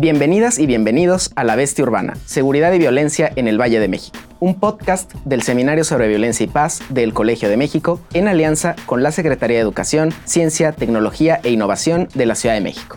Bienvenidas 0.00 0.58
y 0.58 0.64
bienvenidos 0.64 1.30
a 1.36 1.44
La 1.44 1.56
Bestia 1.56 1.84
Urbana, 1.84 2.16
Seguridad 2.24 2.72
y 2.72 2.78
Violencia 2.78 3.30
en 3.36 3.46
el 3.48 3.60
Valle 3.60 3.80
de 3.80 3.88
México, 3.88 4.18
un 4.38 4.58
podcast 4.58 5.12
del 5.26 5.42
Seminario 5.42 5.84
sobre 5.84 6.08
Violencia 6.08 6.44
y 6.44 6.46
Paz 6.46 6.80
del 6.88 7.12
Colegio 7.12 7.50
de 7.50 7.58
México 7.58 8.00
en 8.14 8.26
alianza 8.26 8.76
con 8.86 9.02
la 9.02 9.12
Secretaría 9.12 9.58
de 9.58 9.62
Educación, 9.62 10.14
Ciencia, 10.24 10.72
Tecnología 10.72 11.38
e 11.44 11.50
Innovación 11.50 12.08
de 12.14 12.24
la 12.24 12.34
Ciudad 12.34 12.54
de 12.54 12.62
México. 12.62 12.96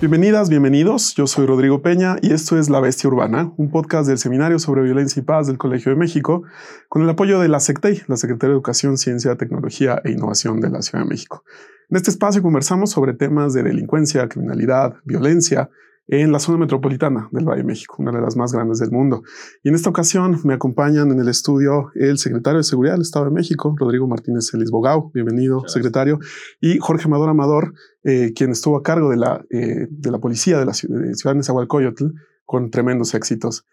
Bienvenidas, 0.00 0.48
bienvenidos. 0.48 1.16
Yo 1.16 1.26
soy 1.26 1.44
Rodrigo 1.44 1.82
Peña 1.82 2.18
y 2.22 2.32
esto 2.32 2.56
es 2.56 2.70
La 2.70 2.78
Bestia 2.78 3.08
Urbana, 3.08 3.52
un 3.56 3.68
podcast 3.72 4.08
del 4.08 4.18
Seminario 4.18 4.60
sobre 4.60 4.82
Violencia 4.82 5.18
y 5.18 5.24
Paz 5.24 5.48
del 5.48 5.58
Colegio 5.58 5.90
de 5.90 5.98
México, 5.98 6.44
con 6.88 7.02
el 7.02 7.10
apoyo 7.10 7.40
de 7.40 7.48
la 7.48 7.58
SECTEI, 7.58 8.02
la 8.06 8.16
Secretaría 8.16 8.50
de 8.50 8.54
Educación, 8.54 8.96
Ciencia, 8.96 9.34
Tecnología 9.34 10.00
e 10.04 10.12
Innovación 10.12 10.60
de 10.60 10.70
la 10.70 10.82
Ciudad 10.82 11.02
de 11.02 11.10
México. 11.10 11.42
En 11.90 11.96
este 11.96 12.12
espacio 12.12 12.42
conversamos 12.42 12.92
sobre 12.92 13.12
temas 13.12 13.54
de 13.54 13.64
delincuencia, 13.64 14.28
criminalidad, 14.28 14.94
violencia, 15.02 15.68
en 16.08 16.32
la 16.32 16.38
zona 16.38 16.58
metropolitana 16.58 17.28
del 17.32 17.44
Valle 17.44 17.60
de 17.60 17.66
México, 17.66 17.96
una 17.98 18.12
de 18.12 18.20
las 18.20 18.34
más 18.34 18.52
grandes 18.52 18.78
del 18.78 18.90
mundo. 18.90 19.22
Y 19.62 19.68
en 19.68 19.74
esta 19.74 19.90
ocasión 19.90 20.40
me 20.42 20.54
acompañan 20.54 21.10
en 21.10 21.20
el 21.20 21.28
estudio 21.28 21.90
el 21.94 22.18
secretario 22.18 22.58
de 22.58 22.64
Seguridad 22.64 22.94
del 22.94 23.02
Estado 23.02 23.26
de 23.26 23.30
México, 23.30 23.74
Rodrigo 23.78 24.08
Martínez 24.08 24.50
Bogao, 24.70 25.10
bienvenido, 25.12 25.68
secretario, 25.68 26.18
y 26.60 26.78
Jorge 26.78 27.04
Amador 27.04 27.28
Amador, 27.28 27.74
eh, 28.04 28.32
quien 28.34 28.50
estuvo 28.50 28.78
a 28.78 28.82
cargo 28.82 29.10
de 29.10 29.18
la, 29.18 29.44
eh, 29.50 29.86
de 29.90 30.10
la 30.10 30.18
policía 30.18 30.58
de 30.58 30.64
la 30.64 30.72
ciudad, 30.72 30.98
de 30.98 31.34
Nezahualcóyotl 31.34 32.06
con 32.46 32.70
tremendos 32.70 33.12
éxitos. 33.14 33.66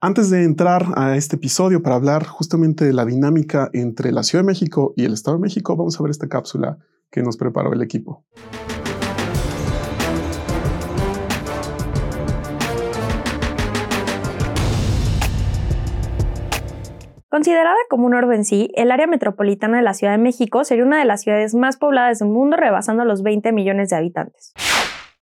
Antes 0.00 0.28
de 0.28 0.42
entrar 0.42 0.92
a 0.96 1.16
este 1.16 1.36
episodio 1.36 1.82
para 1.82 1.94
hablar 1.94 2.26
justamente 2.26 2.84
de 2.84 2.92
la 2.92 3.06
dinámica 3.06 3.70
entre 3.72 4.12
la 4.12 4.24
Ciudad 4.24 4.42
de 4.42 4.48
México 4.48 4.92
y 4.96 5.04
el 5.04 5.14
Estado 5.14 5.36
de 5.36 5.42
México, 5.42 5.76
vamos 5.76 5.98
a 5.98 6.02
ver 6.02 6.10
esta 6.10 6.28
cápsula 6.28 6.78
que 7.10 7.22
nos 7.22 7.36
preparó 7.36 7.72
el 7.72 7.80
equipo. 7.80 8.24
Considerada 17.28 17.76
como 17.90 18.06
un 18.06 18.14
orbe 18.14 18.36
en 18.36 18.44
sí, 18.44 18.70
el 18.76 18.92
área 18.92 19.08
metropolitana 19.08 19.78
de 19.78 19.82
la 19.82 19.94
Ciudad 19.94 20.12
de 20.12 20.18
México 20.18 20.64
sería 20.64 20.84
una 20.84 21.00
de 21.00 21.04
las 21.04 21.22
ciudades 21.22 21.56
más 21.56 21.76
pobladas 21.76 22.20
del 22.20 22.28
mundo, 22.28 22.56
rebasando 22.56 23.04
los 23.04 23.24
20 23.24 23.50
millones 23.50 23.90
de 23.90 23.96
habitantes. 23.96 24.52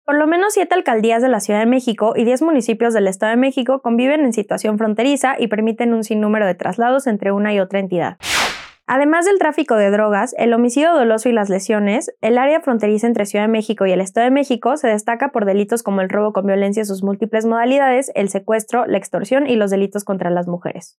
Por 0.04 0.16
lo 0.16 0.26
menos 0.26 0.52
siete 0.54 0.74
alcaldías 0.74 1.22
de 1.22 1.28
la 1.28 1.38
Ciudad 1.38 1.60
de 1.60 1.66
México 1.66 2.14
y 2.16 2.24
10 2.24 2.42
municipios 2.42 2.92
del 2.92 3.06
Estado 3.06 3.30
de 3.30 3.36
México 3.36 3.82
conviven 3.82 4.24
en 4.24 4.32
situación 4.32 4.78
fronteriza 4.78 5.36
y 5.38 5.46
permiten 5.46 5.94
un 5.94 6.02
sinnúmero 6.02 6.44
de 6.44 6.56
traslados 6.56 7.06
entre 7.06 7.30
una 7.30 7.54
y 7.54 7.60
otra 7.60 7.78
entidad. 7.78 8.16
Además 8.88 9.24
del 9.24 9.38
tráfico 9.38 9.76
de 9.76 9.92
drogas, 9.92 10.34
el 10.38 10.52
homicidio 10.52 10.92
doloso 10.92 11.28
y 11.28 11.32
las 11.32 11.48
lesiones, 11.48 12.12
el 12.20 12.36
área 12.36 12.60
fronteriza 12.60 13.06
entre 13.06 13.26
Ciudad 13.26 13.44
de 13.44 13.52
México 13.52 13.86
y 13.86 13.92
el 13.92 14.00
Estado 14.00 14.24
de 14.24 14.32
México 14.32 14.76
se 14.76 14.88
destaca 14.88 15.30
por 15.30 15.44
delitos 15.44 15.84
como 15.84 16.00
el 16.00 16.08
robo 16.08 16.32
con 16.32 16.46
violencia 16.46 16.80
en 16.80 16.86
sus 16.86 17.04
múltiples 17.04 17.46
modalidades, 17.46 18.10
el 18.16 18.28
secuestro, 18.28 18.84
la 18.86 18.98
extorsión 18.98 19.46
y 19.46 19.54
los 19.54 19.70
delitos 19.70 20.02
contra 20.02 20.30
las 20.30 20.48
mujeres. 20.48 20.98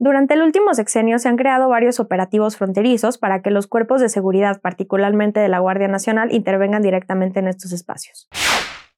Durante 0.00 0.34
el 0.34 0.42
último 0.42 0.74
sexenio 0.74 1.18
se 1.18 1.28
han 1.28 1.36
creado 1.36 1.68
varios 1.68 1.98
operativos 1.98 2.56
fronterizos 2.56 3.18
para 3.18 3.42
que 3.42 3.50
los 3.50 3.66
cuerpos 3.66 4.00
de 4.00 4.08
seguridad, 4.08 4.60
particularmente 4.60 5.40
de 5.40 5.48
la 5.48 5.58
Guardia 5.58 5.88
Nacional, 5.88 6.32
intervengan 6.32 6.82
directamente 6.82 7.40
en 7.40 7.48
estos 7.48 7.72
espacios. 7.72 8.28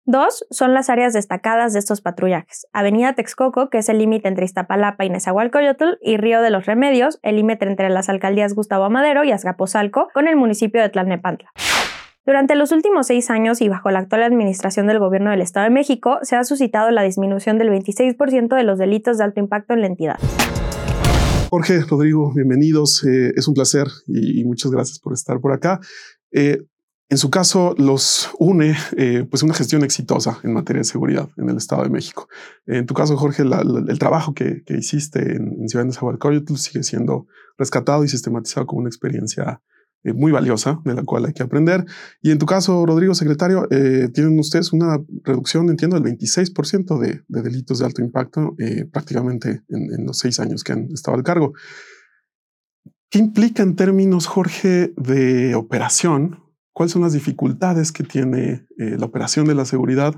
Dos 0.04 0.44
son 0.50 0.74
las 0.74 0.90
áreas 0.90 1.14
destacadas 1.14 1.72
de 1.72 1.78
estos 1.78 2.02
patrullajes. 2.02 2.66
Avenida 2.74 3.14
Texcoco, 3.14 3.70
que 3.70 3.78
es 3.78 3.88
el 3.88 3.96
límite 3.96 4.28
entre 4.28 4.44
Iztapalapa 4.44 5.06
y 5.06 5.10
Nezahualcóyotl, 5.10 5.96
y 6.02 6.18
Río 6.18 6.42
de 6.42 6.50
los 6.50 6.66
Remedios, 6.66 7.18
el 7.22 7.36
límite 7.36 7.64
entre 7.64 7.88
las 7.88 8.10
alcaldías 8.10 8.54
Gustavo 8.54 8.84
Amadero 8.84 9.24
y 9.24 9.32
Azcapotzalco, 9.32 10.08
con 10.12 10.28
el 10.28 10.36
municipio 10.36 10.82
de 10.82 10.90
Tlalnepantla. 10.90 11.50
Durante 12.26 12.56
los 12.56 12.72
últimos 12.72 13.06
seis 13.06 13.30
años 13.30 13.62
y 13.62 13.70
bajo 13.70 13.90
la 13.90 14.00
actual 14.00 14.22
administración 14.22 14.86
del 14.86 14.98
Gobierno 14.98 15.30
del 15.30 15.40
Estado 15.40 15.64
de 15.64 15.70
México, 15.70 16.18
se 16.22 16.36
ha 16.36 16.44
suscitado 16.44 16.90
la 16.90 17.02
disminución 17.02 17.56
del 17.56 17.70
26% 17.70 18.54
de 18.54 18.64
los 18.64 18.78
delitos 18.78 19.16
de 19.16 19.24
alto 19.24 19.40
impacto 19.40 19.72
en 19.72 19.80
la 19.80 19.86
entidad. 19.86 20.18
Jorge, 21.50 21.80
Rodrigo, 21.80 22.32
bienvenidos. 22.32 23.02
Eh, 23.02 23.32
es 23.34 23.48
un 23.48 23.54
placer 23.54 23.88
y, 24.06 24.44
muchas 24.44 24.70
gracias 24.70 25.00
por 25.00 25.12
estar 25.14 25.40
por 25.40 25.52
acá. 25.52 25.80
Eh, 26.30 26.62
en 27.08 27.18
su 27.18 27.28
caso, 27.28 27.74
los 27.76 28.30
une 28.38 28.76
eh, 28.96 29.26
pues 29.28 29.42
una 29.42 29.52
gestión 29.52 29.82
exitosa 29.82 30.38
en 30.44 30.52
materia 30.52 30.78
de 30.78 30.84
seguridad 30.84 31.28
en 31.36 31.48
el 31.48 31.56
Estado 31.56 31.82
de 31.82 31.88
México. 31.88 32.28
En 32.66 32.86
tu 32.86 32.94
caso, 32.94 33.16
Jorge, 33.16 33.42
el 33.42 33.98
trabajo 33.98 34.32
que, 34.32 34.62
hiciste 34.68 35.34
en, 35.34 35.68
Ciudad 35.68 35.82
de 35.82 35.88
Nezahualcóyotl 35.88 36.54
sigue 36.54 36.84
siendo 36.84 37.26
rescatado 37.58 38.04
y 38.04 38.08
sistematizado 38.08 38.66
como 38.66 38.82
una 38.82 38.88
experiencia 38.88 39.60
eh, 40.02 40.14
muy 40.14 40.32
valiosa 40.32 40.80
de 40.86 40.94
la 40.94 41.02
cual 41.02 41.26
hay 41.26 41.34
que 41.34 41.42
aprender. 41.42 41.84
Y 42.22 42.30
en 42.30 42.38
tu 42.38 42.46
caso, 42.46 42.86
Rodrigo, 42.86 43.14
secretario, 43.14 43.68
eh, 43.70 44.08
tienen 44.14 44.38
ustedes 44.38 44.72
una 44.72 44.98
reducción, 45.24 45.68
entiendo, 45.68 46.00
del 46.00 46.16
26% 46.16 46.98
de, 46.98 47.22
de, 47.28 47.42
delitos 47.42 47.80
de 47.80 47.84
alto 47.84 48.00
impacto 48.00 48.54
eh, 48.58 48.86
prácticamente 48.90 49.62
en, 49.68 50.06
los 50.06 50.16
seis 50.16 50.40
años 50.40 50.64
que 50.64 50.72
han 50.72 50.90
estado 50.90 51.18
al 51.18 51.22
cargo. 51.22 51.52
¿Qué 53.10 53.18
implica 53.18 53.62
en 53.62 53.76
términos, 53.76 54.26
Jorge, 54.26 54.94
de 54.96 55.54
operación? 55.54 56.44
¿Cuáles 56.72 56.92
son 56.92 57.02
las 57.02 57.12
dificultades 57.12 57.92
que 57.92 58.04
tiene 58.04 58.66
la 58.78 59.04
operación 59.04 59.46
de 59.46 59.54
la 59.54 59.64
seguridad 59.64 60.14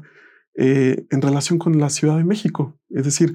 en 0.54 1.22
relación 1.22 1.58
con 1.58 1.78
la 1.78 1.88
Ciudad 1.88 2.18
de 2.18 2.24
México? 2.24 2.78
Es 2.90 3.04
decir, 3.04 3.32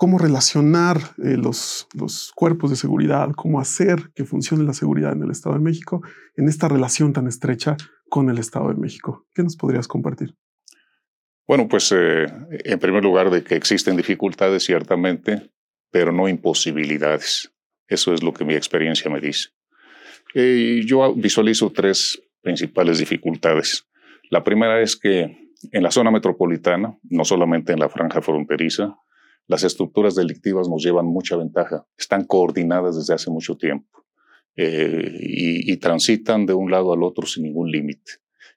cómo 0.00 0.16
relacionar 0.16 0.96
eh, 1.22 1.36
los, 1.36 1.86
los, 1.92 2.32
cuerpos 2.34 2.70
de 2.70 2.76
seguridad, 2.76 3.32
cómo 3.36 3.60
hacer 3.60 4.10
que 4.14 4.24
funcione 4.24 4.64
la 4.64 4.72
seguridad 4.72 5.12
en 5.12 5.22
el 5.22 5.30
Estado 5.30 5.56
de 5.56 5.60
México 5.60 6.00
en 6.38 6.48
esta 6.48 6.68
relación 6.68 7.12
tan 7.12 7.26
estrecha 7.26 7.76
con 8.08 8.30
el 8.30 8.38
Estado 8.38 8.70
de 8.70 8.76
México. 8.76 9.26
¿Qué 9.34 9.42
nos 9.42 9.58
podrías 9.58 9.86
compartir? 9.86 10.34
Bueno, 11.46 11.68
pues 11.68 11.92
eh, 11.92 12.24
en 12.50 12.78
primer 12.78 13.04
lugar 13.04 13.28
de 13.28 13.44
que 13.44 13.56
existen 13.56 13.94
dificultades 13.94 14.64
ciertamente, 14.64 15.50
pero 15.90 16.12
no 16.12 16.28
imposibilidades. 16.28 17.52
Eso 17.86 18.14
es 18.14 18.22
lo 18.22 18.32
que 18.32 18.46
mi 18.46 18.54
experiencia 18.54 19.10
me 19.10 19.20
dice. 19.20 19.50
Eh, 20.32 20.80
yo 20.86 21.14
visualizo 21.14 21.72
tres 21.72 22.22
principales 22.40 23.00
dificultades. 23.00 23.86
La 24.30 24.42
primera 24.44 24.80
es 24.80 24.96
que 24.96 25.52
en 25.70 25.82
la 25.82 25.90
zona 25.90 26.10
metropolitana, 26.10 26.98
no 27.02 27.26
solamente 27.26 27.74
en 27.74 27.80
la 27.80 27.90
franja 27.90 28.22
fronteriza, 28.22 28.96
las 29.50 29.64
estructuras 29.64 30.14
delictivas 30.14 30.68
nos 30.68 30.80
llevan 30.84 31.06
mucha 31.06 31.36
ventaja, 31.36 31.84
están 31.98 32.24
coordinadas 32.24 32.94
desde 32.94 33.14
hace 33.14 33.32
mucho 33.32 33.56
tiempo 33.56 34.06
eh, 34.54 35.18
y, 35.18 35.76
transitan 35.78 36.46
de 36.46 36.54
un 36.54 36.70
lado 36.70 36.92
al 36.92 37.02
otro 37.02 37.26
sin 37.26 37.42
ningún 37.42 37.68
límite. 37.68 38.12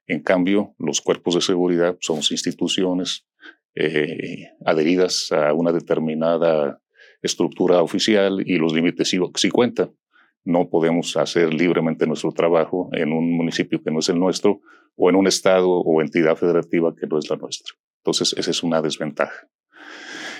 En 0.06 0.22
cambio, 0.22 0.76
los 0.78 1.02
cuerpos 1.02 1.34
de 1.34 1.42
seguridad 1.42 1.98
son 2.00 2.18
instituciones 2.18 3.26
eh, 3.74 4.50
adheridas 4.64 5.32
a 5.32 5.52
una 5.54 5.72
determinada 5.72 6.80
estructura 7.24 7.82
oficial 7.82 8.44
y 8.46 8.58
los 8.60 8.72
límites 8.72 9.10
sí, 9.10 9.18
sí 9.34 9.50
cuentan. 9.50 9.96
No 10.44 10.70
podemos 10.70 11.18
hacer 11.18 11.56
libremente 11.56 12.06
nuestro 12.06 12.34
trabajo 12.34 12.92
en 12.94 13.14
un 13.14 13.36
municipio 13.36 13.82
que 13.82 13.90
no 13.90 13.98
es 13.98 14.10
el 14.10 14.20
nuestro 14.20 14.62
o 14.96 15.10
en 15.10 15.16
un 15.16 15.26
estado 15.26 15.72
o 15.72 16.02
entidad 16.04 16.36
federativa 16.36 16.94
que 16.96 17.08
no 17.08 17.18
es 17.18 17.28
la 17.32 17.38
nuestra. 17.38 17.74
Entonces, 18.04 18.36
esa 18.38 18.52
es 18.52 18.62
una 18.62 18.80
desventaja. 18.80 19.50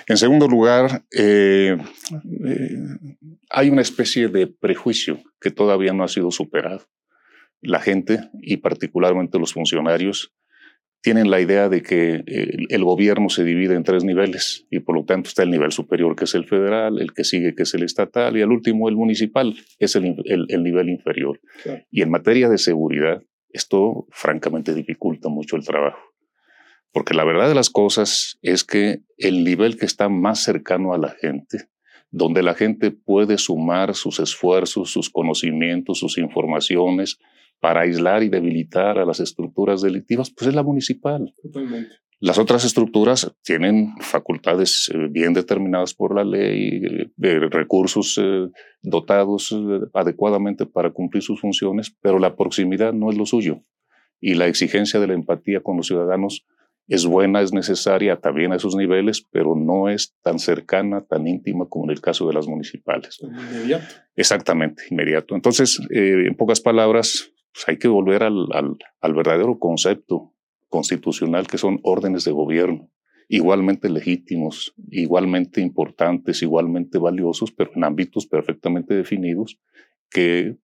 En 0.08 0.18
segundo 0.18 0.48
lugar, 0.48 1.04
eh, 1.12 1.78
eh, 2.46 2.78
hay 3.50 3.70
una 3.70 3.82
especie 3.82 4.28
de 4.28 4.48
prejuicio 4.48 5.20
que 5.40 5.52
todavía 5.52 5.94
no 5.94 6.04
ha 6.04 6.08
sido 6.08 6.32
superado. 6.32 6.86
La 7.62 7.80
gente, 7.80 8.30
y 8.42 8.58
particularmente 8.58 9.40
los 9.40 9.54
funcionarios, 9.54 10.34
tienen 11.02 11.30
la 11.30 11.42
idea 11.42 11.68
de 11.68 11.82
que 11.82 12.24
el, 12.26 12.84
gobierno 12.86 13.28
se 13.28 13.44
divide 13.44 13.76
en 13.76 13.84
tres 13.84 14.06
niveles 14.06 14.66
y 14.72 14.80
por 14.80 14.96
lo 14.96 15.04
tanto 15.04 15.28
está 15.28 15.44
el 15.44 15.52
nivel 15.52 15.74
superior 15.74 16.16
que 16.16 16.24
es 16.24 16.34
el 16.34 16.46
federal, 16.46 17.00
el 17.02 17.14
que 17.14 17.26
sigue 17.26 17.56
que 17.56 17.64
es 17.64 17.74
el 17.74 17.84
estatal 17.84 18.38
y 18.38 18.42
el 18.42 18.50
último 18.50 18.88
el 18.88 18.96
municipal 18.96 19.54
es 19.80 19.98
el, 19.98 20.16
nivel 20.64 20.90
inferior. 20.90 21.42
Y 21.92 22.04
en 22.04 22.10
materia 22.10 22.48
de 22.48 22.58
seguridad, 22.58 23.22
esto 23.50 24.08
francamente 24.12 24.74
dificulta 24.74 25.28
mucho 25.28 25.58
el 25.58 25.66
trabajo. 25.66 26.13
Porque 26.94 27.16
la 27.16 27.26
verdad 27.26 27.50
de 27.50 27.56
las 27.56 27.70
cosas 27.70 28.38
es 28.42 28.64
que 28.64 29.02
el 29.18 29.44
nivel 29.44 29.78
que 29.78 29.86
está 29.86 30.10
más 30.10 30.44
cercano 30.44 30.94
a 30.94 31.00
la 31.00 31.10
gente, 31.10 31.68
donde 32.12 32.44
la 32.44 32.54
gente 32.54 32.92
puede 32.92 33.40
sumar 33.40 33.96
sus 33.96 34.20
esfuerzos, 34.20 34.92
sus 34.92 35.10
conocimientos, 35.10 36.00
sus 36.00 36.20
informaciones 36.20 37.18
para 37.60 37.82
aislar 37.82 38.24
y 38.24 38.30
debilitar 38.30 39.00
a 39.00 39.06
las 39.06 39.20
estructuras 39.20 39.82
delictivas, 39.82 40.30
pues 40.30 40.50
es 40.50 40.56
la 40.56 40.64
municipal. 40.64 41.34
Totalmente. 41.42 41.96
Las 42.20 42.38
otras 42.38 42.64
estructuras 42.64 43.36
tienen 43.44 43.96
facultades 44.00 44.90
eh, 44.94 45.08
bien 45.10 45.34
determinadas 45.34 45.94
por 45.94 46.16
la 46.16 46.24
ley, 46.24 46.82
eh, 46.82 47.12
de 47.18 47.40
recursos 47.50 48.18
eh, 48.22 48.48
dotados 48.82 49.54
adecuadamente 49.94 50.66
para 50.66 50.92
cumplir 50.92 51.22
sus 51.22 51.42
funciones, 51.42 51.94
pero 52.02 52.20
la 52.20 52.38
proximidad 52.38 52.94
no 52.94 53.10
es 53.10 53.18
lo 53.18 53.26
suyo. 53.26 53.66
Y 54.22 54.36
la 54.36 54.48
exigencia 54.48 55.02
de 55.02 55.08
la 55.08 55.16
empatía 55.16 55.60
con 55.60 55.76
los 55.76 55.88
ciudadanos 55.88 56.46
es 56.88 57.06
buena, 57.06 57.42
es 57.42 57.54
necesaria 57.54 58.18
también 58.18 58.52
a 58.52 58.58
esos 58.58 58.76
niveles, 58.76 59.26
pero 59.32 59.56
no 59.56 59.90
es 59.90 60.16
tan 60.22 60.40
cercana, 60.40 61.02
tan 61.02 61.28
íntima 61.28 61.68
como 61.70 61.86
en 61.86 61.92
el 61.92 62.02
caso 62.02 62.28
de 62.28 62.34
las 62.34 62.48
municipales. 62.48 63.20
Inmediato. 63.22 63.86
Exactamente, 64.16 64.84
inmediato. 64.90 65.36
Entonces, 65.36 65.80
eh, 65.90 66.26
en 66.28 66.36
pocas 66.36 66.62
palabras, 66.62 67.32
pues 67.54 67.68
hay 67.68 67.78
que 67.78 67.88
volver 67.88 68.24
al, 68.24 68.48
al 69.02 69.14
verdadero 69.14 69.58
concepto 69.60 70.34
constitucional 70.70 71.48
que 71.48 71.58
son 71.58 71.80
órdenes 71.84 72.26
de 72.26 72.32
gobierno, 72.32 72.90
igualmente 73.30 73.90
legítimos, 73.90 74.74
igualmente 74.90 75.62
importantes, 75.62 76.42
igualmente 76.42 76.98
valiosos, 76.98 77.52
pero 77.52 77.72
en 77.76 77.84
ámbitos 77.84 78.26
perfectamente 78.26 78.96
definidos 78.96 79.60
que 80.10 80.58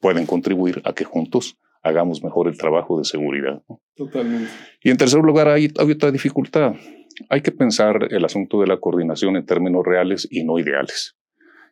pueden 0.00 0.26
contribuir 0.26 0.80
a 0.84 0.92
que 0.92 1.04
juntos 1.04 1.58
hagamos 1.82 2.22
mejor 2.22 2.48
el 2.48 2.56
trabajo 2.56 2.98
de 2.98 3.04
seguridad. 3.04 3.62
Totalmente. 3.96 4.50
Y 4.82 4.90
en 4.90 4.96
tercer 4.96 5.20
lugar, 5.20 5.48
hay, 5.48 5.68
hay 5.78 5.90
otra 5.90 6.10
dificultad. 6.10 6.74
Hay 7.28 7.40
que 7.40 7.52
pensar 7.52 8.08
el 8.10 8.24
asunto 8.24 8.60
de 8.60 8.66
la 8.66 8.78
coordinación 8.78 9.36
en 9.36 9.46
términos 9.46 9.84
reales 9.84 10.28
y 10.30 10.44
no 10.44 10.58
ideales. 10.58 11.16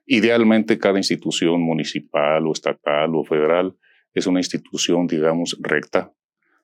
Idealmente, 0.06 0.78
cada 0.78 0.98
institución 0.98 1.60
municipal 1.60 2.46
o 2.46 2.52
estatal 2.52 3.14
o 3.14 3.24
federal 3.24 3.76
es 4.14 4.26
una 4.26 4.40
institución, 4.40 5.06
digamos, 5.06 5.56
recta, 5.60 6.12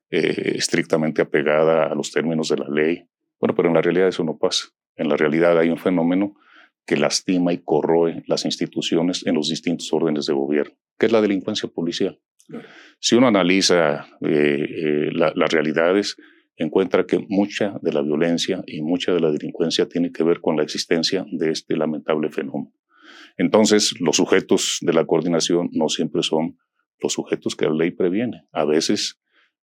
eh, 0.09 0.53
estrictamente 0.55 1.21
apegada 1.21 1.87
a 1.87 1.95
los 1.95 2.11
términos 2.11 2.49
de 2.49 2.57
la 2.57 2.69
ley. 2.69 3.05
Bueno, 3.39 3.53
pero 3.55 3.67
en 3.67 3.75
la 3.75 3.81
realidad 3.81 4.07
eso 4.07 4.23
no 4.23 4.37
pasa. 4.37 4.67
En 4.95 5.09
la 5.09 5.17
realidad 5.17 5.57
hay 5.57 5.69
un 5.69 5.77
fenómeno 5.77 6.35
que 6.85 6.97
lastima 6.97 7.53
y 7.53 7.59
corroe 7.59 8.23
las 8.27 8.45
instituciones 8.45 9.25
en 9.25 9.35
los 9.35 9.49
distintos 9.49 9.91
órdenes 9.93 10.25
de 10.25 10.33
gobierno, 10.33 10.75
que 10.97 11.05
es 11.05 11.11
la 11.11 11.21
delincuencia 11.21 11.69
policial. 11.69 12.19
Si 12.99 13.15
uno 13.15 13.27
analiza 13.27 14.07
eh, 14.21 14.65
eh, 14.69 15.09
las 15.13 15.51
realidades, 15.51 16.17
encuentra 16.55 17.05
que 17.05 17.25
mucha 17.29 17.79
de 17.81 17.93
la 17.93 18.01
violencia 18.01 18.63
y 18.67 18.81
mucha 18.81 19.13
de 19.13 19.19
la 19.19 19.31
delincuencia 19.31 19.87
tiene 19.87 20.11
que 20.11 20.23
ver 20.23 20.39
con 20.39 20.55
la 20.55 20.63
existencia 20.63 21.25
de 21.31 21.51
este 21.51 21.75
lamentable 21.75 22.29
fenómeno. 22.29 22.71
Entonces, 23.37 23.95
los 23.99 24.17
sujetos 24.17 24.77
de 24.81 24.93
la 24.93 25.05
coordinación 25.05 25.69
no 25.71 25.89
siempre 25.89 26.21
son 26.21 26.57
los 26.99 27.13
sujetos 27.13 27.55
que 27.55 27.65
la 27.65 27.73
ley 27.73 27.91
previene. 27.91 28.45
A 28.51 28.65
veces 28.65 29.19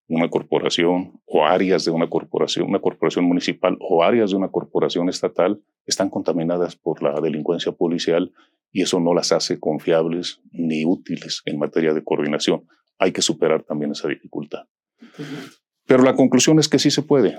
una 0.09 0.29
corporación 0.29 1.21
o 1.25 1.45
áreas 1.45 1.85
de 1.85 1.93
una 1.93 2.11
corporación, 2.11 2.69
una 2.69 2.81
corporación 2.81 3.25
municipal 3.25 3.77
o 3.81 4.03
áreas 4.03 4.31
de 4.31 4.37
una 4.37 4.49
corporación 4.49 5.09
estatal 5.09 5.63
están 5.87 6.11
contaminadas 6.11 6.75
por 6.75 7.01
la 7.03 7.21
delincuencia 7.21 7.71
policial 7.71 8.33
y 8.73 8.83
eso 8.83 9.01
no 9.01 9.15
las 9.15 9.33
hace 9.33 9.59
confiables 9.59 10.41
ni 10.53 10.85
útiles 10.85 11.43
en 11.45 11.59
materia 11.59 11.93
de 11.93 12.05
coordinación. 12.05 12.67
Hay 12.99 13.13
que 13.13 13.23
superar 13.23 13.65
también 13.65 13.93
esa 13.93 14.09
dificultad. 14.09 14.65
Pero 15.87 16.03
la 16.03 16.15
conclusión 16.15 16.59
es 16.59 16.69
que 16.69 16.79
sí 16.79 16.91
se 16.91 17.03
puede. 17.03 17.37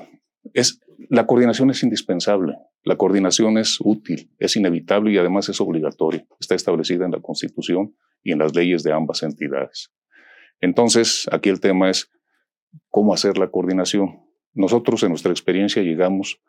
Es, 0.54 0.82
la 1.10 1.28
coordinación 1.28 1.70
es 1.70 1.84
indispensable, 1.84 2.56
la 2.84 2.98
coordinación 2.98 3.58
es 3.58 3.78
útil, 3.80 4.32
es 4.40 4.56
inevitable 4.56 5.14
y 5.14 5.18
además 5.18 5.48
es 5.50 5.62
obligatoria. 5.62 6.26
Está 6.40 6.56
establecida 6.56 7.06
en 7.06 7.12
la 7.12 7.22
Constitución 7.22 7.96
y 8.24 8.32
en 8.32 8.40
las 8.40 8.56
leyes 8.56 8.84
de 8.84 8.92
ambas 8.92 9.24
entidades. 9.24 9.92
Entonces, 10.60 11.28
aquí 11.32 11.50
el 11.50 11.60
tema 11.60 11.90
es 11.90 12.10
cómo 12.90 13.14
hacer 13.14 13.38
la 13.38 13.50
coordinación. 13.50 14.20
Nosotros 14.54 15.04
en 15.04 15.10
nuestra 15.10 15.32
experiencia 15.32 15.82
llegamos 15.82 16.42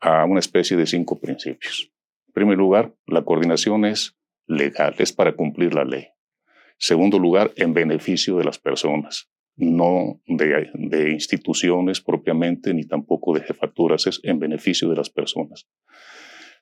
a 0.00 0.24
una 0.24 0.40
especie 0.40 0.76
de 0.76 0.86
cinco 0.86 1.20
principios. 1.20 1.92
En 2.28 2.32
primer 2.32 2.58
lugar, 2.58 2.94
la 3.06 3.22
coordinación 3.22 3.84
es 3.84 4.16
legal, 4.46 4.94
es 4.98 5.12
para 5.12 5.34
cumplir 5.34 5.74
la 5.74 5.84
ley. 5.84 6.08
Segundo 6.78 7.18
lugar, 7.18 7.52
en 7.56 7.74
beneficio 7.74 8.36
de 8.36 8.44
las 8.44 8.58
personas, 8.58 9.30
no 9.56 10.20
de, 10.26 11.10
instituciones 11.10 12.00
propiamente, 12.00 12.74
ni 12.74 12.86
tampoco 12.86 13.34
de 13.34 13.42
jefaturas, 13.42 14.06
es 14.06 14.20
en 14.24 14.38
beneficio 14.38 14.88
de 14.88 14.96
las 14.96 15.10
personas. 15.10 15.68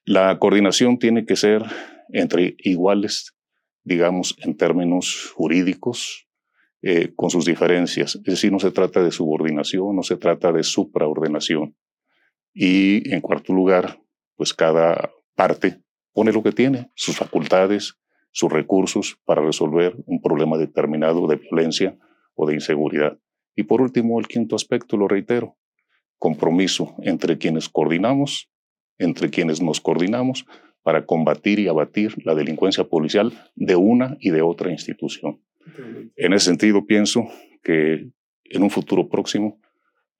La 0.05 0.39
coordinación 0.39 0.99
tiene 0.99 1.25
que 1.25 1.37
ser 1.37 1.63
entre 2.11 2.57
iguales, 2.59 3.35
digamos, 3.85 4.37
en 4.43 4.57
términos 4.57 5.31
jurídicos, 5.35 6.29
eh, 6.83 7.13
con 7.15 7.31
sus 7.31 7.45
diferencias. 7.45 8.17
Es 8.17 8.23
decir, 8.23 8.51
no 8.51 8.59
se 8.59 8.71
trata 8.71 9.03
de 9.03 9.13
subordinación, 9.13 9.95
no 9.95 10.03
se 10.03 10.17
trata 10.17 10.51
de 10.51 10.63
supraordenación. 10.63 11.77
Y 12.55 13.13
en 13.13 13.21
cuarto 13.21 13.53
lugar, 13.53 14.01
pues 14.37 14.55
cada 14.55 15.13
parte 15.35 15.83
pone 16.13 16.33
lo 16.33 16.43
que 16.43 16.53
tiene, 16.53 16.91
sus 16.95 17.17
facultades, 17.17 17.97
sus 18.33 18.51
recursos 18.51 19.19
para 19.25 19.43
resolver 19.43 19.97
un 20.07 20.21
problema 20.21 20.57
determinado 20.59 21.27
de 21.27 21.37
violencia 21.37 21.99
o 22.35 22.47
de 22.47 22.55
inseguridad. 22.55 23.19
Y 23.57 23.65
por 23.65 23.81
último, 23.81 24.19
el 24.21 24.29
quinto 24.29 24.57
aspecto, 24.57 24.97
lo 24.97 25.09
reitero, 25.09 25.57
compromiso 26.19 26.95
entre 27.03 27.39
quienes 27.39 27.69
coordinamos, 27.69 28.51
entre 28.99 29.31
quienes 29.31 29.61
nos 29.63 29.81
coordinamos 29.81 30.47
para 30.83 31.05
combatir 31.07 31.59
y 31.59 31.69
abatir 31.69 32.15
la 32.25 32.35
delincuencia 32.35 32.85
policial 32.85 33.33
de 33.55 33.77
una 33.77 34.17
y 34.21 34.31
de 34.31 34.43
otra 34.43 34.71
institución. 34.71 35.43
En 36.17 36.33
ese 36.33 36.47
sentido, 36.47 36.87
pienso 36.87 37.25
que 37.63 38.11
en 38.45 38.63
un 38.63 38.71
futuro 38.71 39.09
próximo 39.09 39.61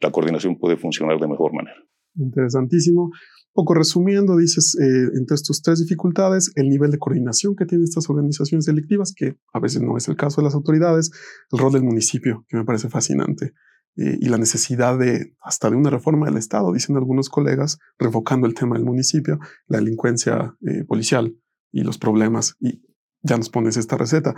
la 0.01 0.11
coordinación 0.11 0.59
puede 0.59 0.77
funcionar 0.77 1.19
de 1.19 1.29
mejor 1.29 1.53
manera. 1.53 1.77
Interesantísimo. 2.17 3.11
Poco 3.53 3.75
resumiendo, 3.75 4.37
dices, 4.37 4.77
eh, 4.81 5.11
entre 5.15 5.35
estas 5.35 5.61
tres 5.63 5.81
dificultades, 5.81 6.53
el 6.55 6.69
nivel 6.69 6.91
de 6.91 6.99
coordinación 6.99 7.57
que 7.57 7.67
tienen 7.67 7.85
estas 7.85 8.09
organizaciones 8.09 8.65
delictivas, 8.65 9.13
que 9.15 9.37
a 9.53 9.59
veces 9.59 9.83
no 9.83 9.97
es 9.97 10.09
el 10.09 10.17
caso 10.17 10.41
de 10.41 10.45
las 10.45 10.55
autoridades, 10.55 11.11
el 11.51 11.59
rol 11.59 11.73
del 11.73 11.83
municipio, 11.83 12.45
que 12.49 12.57
me 12.57 12.65
parece 12.65 12.89
fascinante, 12.89 13.55
eh, 13.97 14.19
y 14.21 14.29
la 14.29 14.39
necesidad 14.39 14.99
de 14.99 15.35
hasta 15.41 15.69
de 15.69 15.77
una 15.77 15.91
reforma 15.91 16.27
del 16.27 16.37
Estado, 16.37 16.73
dicen 16.73 16.97
algunos 16.97 17.29
colegas, 17.29 17.79
revocando 17.99 18.47
el 18.47 18.55
tema 18.55 18.77
del 18.77 18.85
municipio, 18.85 19.41
la 19.67 19.79
delincuencia 19.79 20.57
eh, 20.67 20.85
policial 20.85 21.37
y 21.73 21.83
los 21.83 21.99
problemas, 21.99 22.57
y 22.61 22.83
ya 23.23 23.37
nos 23.37 23.51
pones 23.51 23.77
esta 23.77 23.97
receta. 23.97 24.35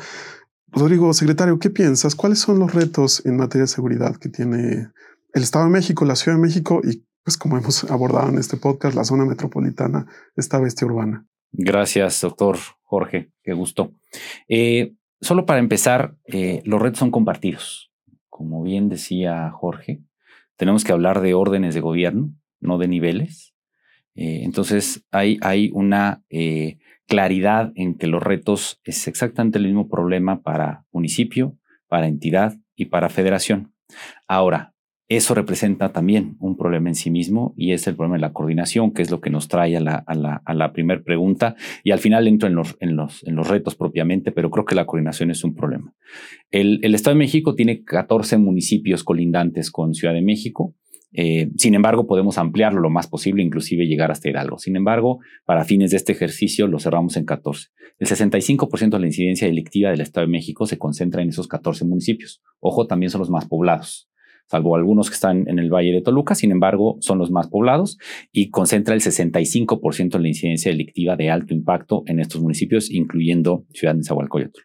Rodrigo, 0.69 1.13
secretario, 1.13 1.59
¿qué 1.59 1.69
piensas? 1.69 2.15
¿Cuáles 2.15 2.39
son 2.39 2.59
los 2.59 2.73
retos 2.73 3.25
en 3.27 3.37
materia 3.37 3.65
de 3.65 3.69
seguridad 3.69 4.17
que 4.17 4.31
tiene 4.31 4.89
el 5.35 5.43
Estado 5.43 5.67
de 5.67 5.71
México, 5.71 6.07
la 6.07 6.17
Ciudad 6.17 6.39
de 6.39 6.43
México 6.43 6.81
y 6.83 7.05
pues 7.25 7.37
como 7.37 7.57
hemos 7.57 7.85
abordado 7.85 8.29
en 8.29 8.39
este 8.39 8.57
podcast, 8.57 8.97
la 8.97 9.05
zona 9.05 9.25
metropolitana, 9.25 10.07
esta 10.37 10.59
bestia 10.59 10.87
urbana. 10.87 11.27
Gracias, 11.53 12.21
doctor 12.21 12.57
Jorge. 12.83 13.31
Qué 13.43 13.53
gusto. 13.53 13.93
Eh, 14.49 14.95
solo 15.21 15.47
para 15.47 15.61
empezar, 15.61 16.17
eh, 16.27 16.63
los 16.65 16.81
retos 16.81 16.99
son 16.99 17.11
compartidos. 17.11 17.93
Como 18.29 18.63
bien 18.63 18.89
decía 18.89 19.51
Jorge, 19.51 20.03
tenemos 20.57 20.85
que 20.85 20.93
hablar 20.93 21.21
de 21.21 21.35
órdenes 21.35 21.75
de 21.75 21.81
gobierno, 21.81 22.35
no 22.61 22.79
de 22.79 22.89
niveles. 22.89 23.55
Eh, 24.15 24.43
entonces, 24.45 25.05
hay, 25.11 25.39
hay 25.43 25.71
una 25.75 26.23
claridad 27.07 27.73
en 27.75 27.97
que 27.97 28.07
los 28.07 28.23
retos 28.23 28.81
es 28.85 29.07
exactamente 29.07 29.59
el 29.59 29.67
mismo 29.67 29.89
problema 29.89 30.43
para 30.43 30.87
municipio, 30.93 31.59
para 31.89 32.09
entidad 32.09 32.57
y 32.75 32.87
para 32.87 33.11
federación. 33.11 33.75
Ahora, 34.27 34.75
eso 35.09 35.35
representa 35.35 35.93
también 35.93 36.37
un 36.39 36.57
problema 36.57 36.89
en 36.89 36.95
sí 36.95 37.11
mismo 37.11 37.55
y 37.57 37.73
es 37.73 37.87
el 37.87 37.97
problema 37.97 38.17
de 38.17 38.23
la 38.23 38.33
coordinación, 38.33 38.93
que 38.93 39.03
es 39.03 39.11
lo 39.11 39.21
que 39.21 39.31
nos 39.31 39.49
trae 39.49 39.77
a 39.77 39.81
la, 39.81 40.73
primera 40.73 41.03
pregunta. 41.03 41.55
Y 41.85 41.91
al 41.91 41.99
final 41.99 42.29
entro 42.29 42.49
en 42.49 42.55
los, 42.55 42.77
los, 42.81 43.49
retos 43.49 43.75
propiamente, 43.75 44.33
pero 44.33 44.51
creo 44.51 44.65
que 44.65 44.75
la 44.75 44.87
coordinación 44.87 45.31
es 45.31 45.45
un 45.45 45.55
problema. 45.55 45.93
El, 46.51 46.81
el 46.83 46.95
Estado 46.95 47.15
de 47.15 47.19
México 47.19 47.55
tiene 47.55 47.85
14 47.85 48.39
municipios 48.39 49.05
colindantes 49.05 49.71
con 49.71 49.93
Ciudad 49.93 50.15
de 50.15 50.23
México. 50.23 50.75
Eh, 51.15 51.51
sin 51.59 51.75
embargo, 51.75 52.07
podemos 52.07 52.39
ampliarlo 52.39 52.81
lo 52.81 52.89
más 52.89 53.07
posible, 53.07 53.43
inclusive 53.43 53.87
llegar 53.87 54.11
hasta 54.11 54.31
Hidalgo. 54.31 54.57
Sin 54.59 54.77
embargo, 54.77 55.19
para 55.45 55.65
fines 55.65 55.91
de 55.91 55.99
este 55.99 56.13
ejercicio 56.13 56.69
lo 56.69 56.79
cerramos 56.79 57.19
en 57.19 57.27
14. 57.27 57.69
El 57.99 58.09
65% 58.09 58.91
de 58.91 58.99
la 58.99 59.07
incidencia 59.07 59.47
delictiva 59.47 59.91
del 59.91 60.01
Estado 60.01 60.27
de 60.27 60.33
México 60.33 60.65
se 60.65 60.79
concentra 60.79 61.21
en 61.21 61.29
esos 61.29 61.49
14 61.49 61.85
municipios. 61.85 62.43
Ojo, 62.61 62.87
también 62.87 63.11
son 63.11 63.19
los 63.19 63.31
más 63.31 63.45
poblados 63.45 64.09
salvo 64.53 64.77
algunos 64.77 65.09
que 65.09 65.15
están 65.15 65.49
en 65.49 65.59
el 65.59 65.73
Valle 65.73 65.93
de 65.93 66.03
Toluca, 66.03 66.35
sin 66.35 66.53
embargo, 66.53 66.99
son 67.01 67.17
los 67.17 67.31
más 67.31 67.49
poblados 67.49 67.97
y 68.33 68.51
concentra 68.51 68.95
el 68.95 69.01
65% 69.01 70.11
de 70.11 70.19
la 70.19 70.29
incidencia 70.29 70.71
delictiva 70.71 71.17
de 71.17 71.31
alto 71.31 71.55
impacto 71.55 72.03
en 72.05 72.21
estos 72.21 72.43
municipios, 72.43 72.91
incluyendo 72.91 73.65
Ciudad 73.73 73.95
de 73.95 74.01
Nezahualcóyotl. 74.01 74.61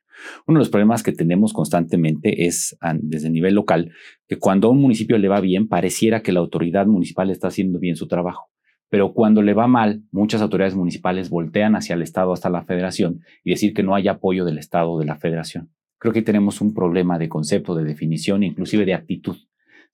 Uno 0.45 0.57
de 0.57 0.61
los 0.61 0.69
problemas 0.69 1.03
que 1.03 1.13
tenemos 1.13 1.53
constantemente 1.53 2.47
es, 2.47 2.77
desde 2.95 3.27
el 3.27 3.33
nivel 3.33 3.55
local, 3.55 3.93
que 4.27 4.37
cuando 4.37 4.67
a 4.67 4.71
un 4.71 4.81
municipio 4.81 5.17
le 5.17 5.29
va 5.29 5.39
bien, 5.39 5.69
pareciera 5.69 6.21
que 6.21 6.33
la 6.33 6.41
autoridad 6.41 6.85
municipal 6.85 7.29
está 7.29 7.47
haciendo 7.47 7.79
bien 7.79 7.95
su 7.95 8.09
trabajo. 8.09 8.49
Pero 8.89 9.13
cuando 9.13 9.41
le 9.41 9.53
va 9.53 9.67
mal, 9.67 10.03
muchas 10.11 10.41
autoridades 10.41 10.75
municipales 10.75 11.29
voltean 11.29 11.77
hacia 11.77 11.93
el 11.93 12.01
Estado, 12.01 12.33
hasta 12.33 12.49
la 12.49 12.65
Federación, 12.65 13.21
y 13.41 13.51
decir 13.51 13.73
que 13.73 13.83
no 13.83 13.95
hay 13.95 14.09
apoyo 14.09 14.43
del 14.43 14.57
Estado 14.57 14.99
de 14.99 15.05
la 15.05 15.15
Federación. 15.15 15.69
Creo 15.97 16.13
que 16.13 16.21
tenemos 16.21 16.59
un 16.59 16.73
problema 16.73 17.17
de 17.17 17.29
concepto, 17.29 17.73
de 17.73 17.85
definición, 17.85 18.43
inclusive 18.43 18.85
de 18.85 18.93
actitud. 18.93 19.37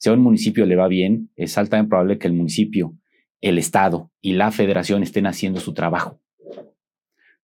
Si 0.04 0.10
a 0.10 0.14
un 0.14 0.20
municipio 0.20 0.66
le 0.66 0.76
va 0.76 0.90
bien, 0.90 1.30
es 1.38 1.58
altamente 1.58 1.88
probable 1.88 2.18
que 2.18 2.28
el 2.28 2.34
municipio, 2.34 2.94
el 3.40 3.58
Estado 3.58 4.12
y 4.20 4.34
la 4.34 4.52
Federación 4.52 5.02
estén 5.02 5.26
haciendo 5.28 5.62
su 5.62 5.74
trabajo. 5.74 6.20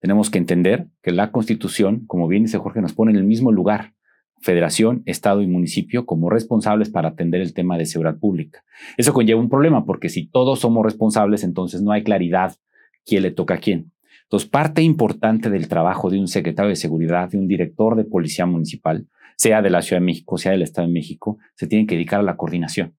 Tenemos 0.01 0.29
que 0.29 0.39
entender 0.39 0.87
que 1.01 1.13
la 1.13 1.31
Constitución, 1.31 2.05
como 2.05 2.27
bien 2.27 2.43
dice 2.43 2.57
Jorge, 2.57 2.81
nos 2.81 2.91
pone 2.91 3.13
en 3.13 3.17
el 3.17 3.23
mismo 3.23 3.53
lugar, 3.53 3.93
Federación, 4.41 5.03
Estado 5.05 5.41
y 5.41 5.47
municipio, 5.47 6.05
como 6.05 6.29
responsables 6.29 6.89
para 6.89 7.07
atender 7.07 7.39
el 7.39 7.53
tema 7.53 7.77
de 7.77 7.85
seguridad 7.85 8.19
pública. 8.19 8.61
Eso 8.97 9.13
conlleva 9.13 9.39
un 9.39 9.47
problema, 9.47 9.85
porque 9.85 10.09
si 10.09 10.27
todos 10.27 10.59
somos 10.59 10.83
responsables, 10.83 11.45
entonces 11.45 11.81
no 11.81 11.93
hay 11.93 12.03
claridad 12.03 12.57
quién 13.05 13.23
le 13.23 13.31
toca 13.31 13.53
a 13.53 13.59
quién. 13.59 13.93
Entonces, 14.23 14.49
parte 14.49 14.81
importante 14.81 15.49
del 15.49 15.69
trabajo 15.69 16.09
de 16.09 16.19
un 16.19 16.27
secretario 16.27 16.71
de 16.71 16.75
seguridad, 16.75 17.29
de 17.29 17.37
un 17.37 17.47
director 17.47 17.95
de 17.95 18.03
policía 18.03 18.45
municipal, 18.45 19.07
sea 19.39 19.61
de 19.61 19.69
la 19.69 19.81
Ciudad 19.81 20.01
de 20.01 20.05
México, 20.05 20.37
sea 20.37 20.51
del 20.51 20.63
Estado 20.63 20.87
de 20.87 20.93
México, 20.93 21.37
se 21.55 21.65
tienen 21.65 21.87
que 21.87 21.95
dedicar 21.95 22.19
a 22.19 22.23
la 22.23 22.35
coordinación. 22.35 22.97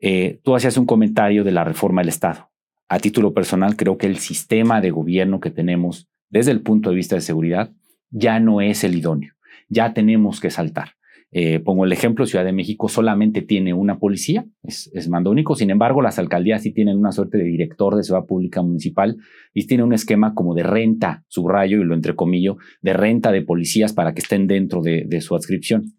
Eh, 0.00 0.40
tú 0.42 0.56
hacías 0.56 0.78
un 0.78 0.86
comentario 0.86 1.44
de 1.44 1.52
la 1.52 1.64
reforma 1.64 2.00
del 2.00 2.08
Estado. 2.08 2.50
A 2.88 2.98
título 2.98 3.34
personal, 3.34 3.76
creo 3.76 3.98
que 3.98 4.06
el 4.06 4.16
sistema 4.16 4.80
de 4.80 4.90
gobierno 4.90 5.38
que 5.38 5.50
tenemos 5.50 6.08
desde 6.30 6.52
el 6.52 6.62
punto 6.62 6.88
de 6.88 6.96
vista 6.96 7.14
de 7.14 7.20
seguridad 7.20 7.72
ya 8.08 8.40
no 8.40 8.62
es 8.62 8.84
el 8.84 8.96
idóneo. 8.96 9.34
Ya 9.68 9.92
tenemos 9.92 10.40
que 10.40 10.50
saltar. 10.50 10.94
Eh, 11.30 11.60
pongo 11.60 11.84
el 11.84 11.92
ejemplo, 11.92 12.24
Ciudad 12.24 12.44
de 12.44 12.52
México 12.52 12.88
solamente 12.88 13.42
tiene 13.42 13.74
una 13.74 13.98
policía, 13.98 14.46
es, 14.62 15.08
mando 15.10 15.30
único, 15.30 15.54
sin 15.56 15.68
embargo 15.68 16.00
las 16.00 16.18
alcaldías 16.18 16.62
sí 16.62 16.72
tienen 16.72 16.96
una 16.96 17.12
suerte 17.12 17.36
de 17.36 17.44
director 17.44 17.96
de 17.96 18.02
ciudad 18.02 18.24
pública 18.24 18.62
municipal 18.62 19.18
y 19.52 19.66
tiene 19.66 19.84
un 19.84 19.92
esquema 19.92 20.32
como 20.32 20.54
de 20.54 20.62
renta, 20.62 21.24
subrayo 21.28 21.80
y 21.80 21.84
lo 21.84 21.94
entrecomillo, 21.94 22.56
de 22.80 22.94
renta 22.94 23.30
de 23.30 23.42
policías 23.42 23.92
para 23.92 24.14
que 24.14 24.20
estén 24.20 24.46
dentro 24.46 24.80
de, 24.80 25.06
su 25.20 25.34
adscripción. 25.34 25.92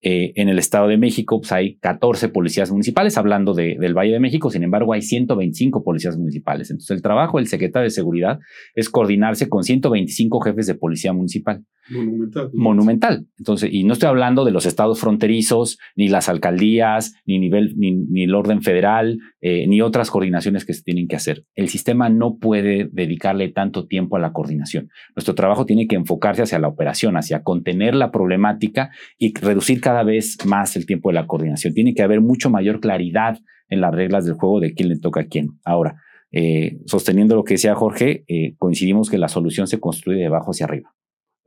Eh, 0.00 0.32
en 0.36 0.48
el 0.48 0.58
Estado 0.58 0.86
de 0.88 0.98
México 0.98 1.40
pues, 1.40 1.50
hay 1.50 1.78
14 1.78 2.28
policías 2.28 2.70
municipales, 2.70 3.16
hablando 3.16 3.54
del 3.54 3.94
Valle 3.94 4.12
de 4.12 4.20
México, 4.20 4.50
sin 4.50 4.62
embargo 4.62 4.92
hay 4.92 5.02
125 5.02 5.82
policías 5.82 6.16
municipales. 6.16 6.70
Entonces 6.70 6.94
el 6.94 7.02
trabajo 7.02 7.38
del 7.38 7.48
secretario 7.48 7.84
de 7.84 7.90
Seguridad 7.90 8.38
es 8.74 8.88
coordinarse 8.90 9.48
con 9.48 9.64
125 9.64 10.40
jefes 10.40 10.66
de 10.68 10.74
policía 10.74 11.12
municipal. 11.12 11.64
Monumental. 11.90 12.50
Monumental. 12.52 13.26
Entonces, 13.38 13.70
y 13.72 13.84
no 13.84 13.94
estoy 13.94 14.08
hablando 14.08 14.44
de 14.44 14.52
los 14.52 14.66
estados 14.68 15.00
fronterizos, 15.00 15.78
ni 15.96 16.08
las 16.08 16.28
alcaldías, 16.28 17.14
ni 17.26 17.38
nivel, 17.38 17.74
ni, 17.76 18.22
el 18.22 18.34
orden 18.34 18.62
federal, 18.62 19.18
eh, 19.40 19.66
ni 19.66 19.80
otras 19.80 20.10
coordinaciones 20.10 20.64
que 20.64 20.74
se 20.74 20.82
tienen 20.82 21.08
que 21.08 21.16
hacer. 21.16 21.44
El 21.54 21.68
sistema 21.68 22.08
no 22.08 22.38
puede 22.38 22.88
dedicarle 22.92 23.48
tanto 23.48 23.86
tiempo 23.86 24.16
a 24.16 24.20
la 24.20 24.32
coordinación. 24.32 24.90
Nuestro 25.16 25.34
trabajo 25.34 25.66
tiene 25.66 25.86
que 25.86 25.96
enfocarse 25.96 26.42
hacia 26.42 26.58
la 26.58 26.68
operación, 26.68 27.16
hacia 27.16 27.42
contener 27.42 27.94
la 27.94 28.12
problemática 28.12 28.90
y 29.18 29.34
reducir 29.34 29.80
cada 29.80 30.04
vez 30.04 30.38
más 30.46 30.76
el 30.76 30.86
tiempo 30.86 31.08
de 31.08 31.14
la 31.14 31.26
coordinación. 31.26 31.74
Tiene 31.74 31.94
que 31.94 32.02
haber 32.02 32.20
mucho 32.20 32.50
mayor 32.50 32.80
claridad 32.80 33.38
en 33.68 33.80
las 33.80 33.94
reglas 33.94 34.24
del 34.24 34.34
juego 34.34 34.60
de 34.60 34.74
quién 34.74 34.88
le 34.88 34.98
toca 34.98 35.20
a 35.20 35.26
quién. 35.26 35.58
Ahora, 35.64 35.96
eh, 36.30 36.78
sosteniendo 36.86 37.34
lo 37.34 37.44
que 37.44 37.54
decía 37.54 37.74
Jorge, 37.74 38.24
eh, 38.28 38.54
coincidimos 38.58 39.10
que 39.10 39.18
la 39.18 39.28
solución 39.28 39.66
se 39.66 39.80
construye 39.80 40.20
de 40.20 40.26
abajo 40.26 40.50
hacia 40.50 40.66
arriba. 40.66 40.94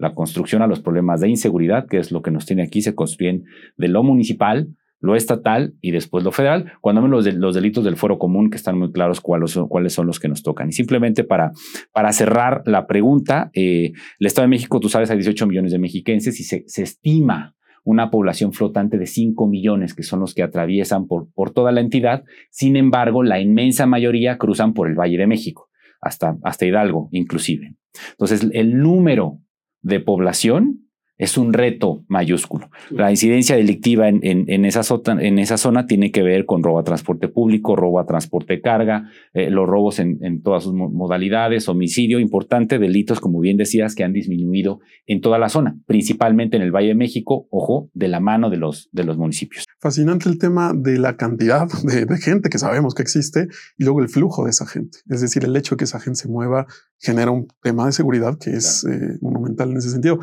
La 0.01 0.13
construcción 0.15 0.61
a 0.61 0.67
los 0.67 0.79
problemas 0.79 1.21
de 1.21 1.29
inseguridad, 1.29 1.87
que 1.87 1.97
es 1.97 2.11
lo 2.11 2.21
que 2.21 2.31
nos 2.31 2.45
tiene 2.45 2.63
aquí, 2.63 2.81
se 2.81 2.95
construyen 2.95 3.45
de 3.77 3.87
lo 3.87 4.03
municipal, 4.03 4.67
lo 4.99 5.15
estatal 5.15 5.73
y 5.81 5.91
después 5.91 6.23
lo 6.23 6.31
federal, 6.31 6.73
cuando 6.79 7.01
menos 7.01 7.25
los, 7.35 7.55
delitos 7.55 7.83
del 7.83 7.97
fuero 7.97 8.17
común, 8.17 8.49
que 8.49 8.57
están 8.57 8.77
muy 8.77 8.91
claros 8.91 9.21
cuáles 9.21 9.51
son, 9.51 9.67
cuáles 9.67 9.93
son 9.93 10.07
los 10.07 10.19
que 10.19 10.27
nos 10.27 10.43
tocan. 10.43 10.69
Y 10.69 10.71
simplemente 10.71 11.23
para, 11.23 11.51
para 11.91 12.11
cerrar 12.13 12.63
la 12.65 12.87
pregunta, 12.87 13.51
eh, 13.53 13.93
el 14.19 14.27
Estado 14.27 14.45
de 14.45 14.49
México, 14.49 14.79
tú 14.79 14.89
sabes, 14.89 15.09
hay 15.09 15.17
18 15.17 15.47
millones 15.47 15.71
de 15.71 15.79
mexiquenses 15.79 16.39
y 16.39 16.43
se, 16.43 16.63
se 16.67 16.83
estima 16.83 17.55
una 17.83 18.11
población 18.11 18.53
flotante 18.53 18.97
de 18.97 19.07
5 19.07 19.47
millones, 19.47 19.93
que 19.93 20.03
son 20.03 20.19
los 20.19 20.35
que 20.35 20.43
atraviesan 20.43 21.07
por, 21.07 21.31
por 21.33 21.51
toda 21.51 21.71
la 21.71 21.81
entidad. 21.81 22.23
Sin 22.51 22.75
embargo, 22.75 23.23
la 23.23 23.39
inmensa 23.39 23.87
mayoría 23.87 24.37
cruzan 24.37 24.73
por 24.73 24.87
el 24.87 24.95
Valle 24.95 25.17
de 25.17 25.27
México, 25.27 25.69
hasta, 25.99 26.37
hasta 26.43 26.65
Hidalgo 26.65 27.09
inclusive. 27.11 27.75
Entonces, 28.11 28.47
el 28.53 28.77
número 28.77 29.39
de 29.81 29.99
población 29.99 30.87
es 31.21 31.37
un 31.37 31.53
reto 31.53 32.03
mayúsculo. 32.07 32.71
La 32.89 33.11
incidencia 33.11 33.55
delictiva 33.55 34.09
en, 34.09 34.21
en, 34.23 34.65
esa, 34.65 34.81
zona, 34.81 35.21
en 35.21 35.37
esa 35.37 35.55
zona 35.57 35.85
tiene 35.85 36.11
que 36.11 36.23
ver 36.23 36.47
con 36.47 36.63
robo 36.63 36.79
a 36.79 36.83
transporte 36.83 37.27
público, 37.27 37.75
robo 37.75 37.99
a 37.99 38.07
transporte 38.07 38.55
de 38.55 38.61
carga, 38.61 39.07
eh, 39.33 39.51
los 39.51 39.69
robos 39.69 39.99
en, 39.99 40.41
todas 40.41 40.63
sus 40.63 40.73
modalidades, 40.73 41.69
homicidio, 41.69 42.19
importante, 42.19 42.79
delitos, 42.79 43.19
como 43.19 43.39
bien 43.39 43.55
decías, 43.55 43.93
que 43.93 44.03
han 44.03 44.13
disminuido 44.13 44.79
en 45.05 45.21
toda 45.21 45.37
la 45.37 45.49
zona, 45.49 45.77
principalmente 45.85 46.57
en 46.57 46.63
el 46.63 46.71
Valle 46.71 46.87
de 46.87 46.95
México, 46.95 47.47
ojo, 47.51 47.91
de 47.93 48.07
la 48.07 48.19
mano 48.19 48.49
de 48.49 48.57
los, 48.57 48.89
de 48.91 49.03
los 49.03 49.19
municipios. 49.19 49.65
Fascinante 49.79 50.27
el 50.27 50.39
tema 50.39 50.73
de 50.75 50.97
la 50.97 51.17
cantidad 51.17 51.67
de, 51.83 52.07
de 52.07 52.17
gente 52.17 52.49
que 52.49 52.57
sabemos 52.57 52.95
que 52.95 53.03
existe 53.03 53.47
y 53.77 53.83
luego 53.83 54.01
el 54.01 54.09
flujo 54.09 54.45
de 54.45 54.49
esa 54.49 54.65
gente. 54.65 54.97
Es 55.07 55.21
decir, 55.21 55.45
el 55.45 55.55
hecho 55.55 55.75
de 55.75 55.77
que 55.77 55.85
esa 55.85 55.99
gente 55.99 56.19
se 56.19 56.27
mueva 56.27 56.65
genera 56.97 57.29
un 57.29 57.47
tema 57.61 57.85
de 57.85 57.91
seguridad 57.91 58.39
que 58.39 58.51
es 58.51 58.85
eh, 58.85 59.17
monumental 59.21 59.69
en 59.69 59.77
ese 59.77 59.91
sentido. 59.91 60.19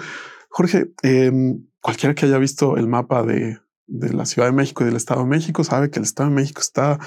Jorge, 0.49 0.93
em, 1.03 1.67
cualquiera 1.81 2.15
que 2.15 2.27
haya 2.27 2.39
visto 2.39 2.77
el 2.77 2.89
mapa 2.89 3.23
de, 3.23 3.61
la 3.87 4.27
Ciudad 4.27 4.49
de 4.49 4.53
México 4.53 4.83
y 4.83 4.87
del 4.87 4.97
Estado 4.97 5.23
de 5.23 5.29
México 5.29 5.65
sabe 5.65 5.91
que 5.91 5.99
el 5.99 6.05
Estado 6.05 6.29
de 6.29 6.35
México 6.35 6.61
está 6.61 6.99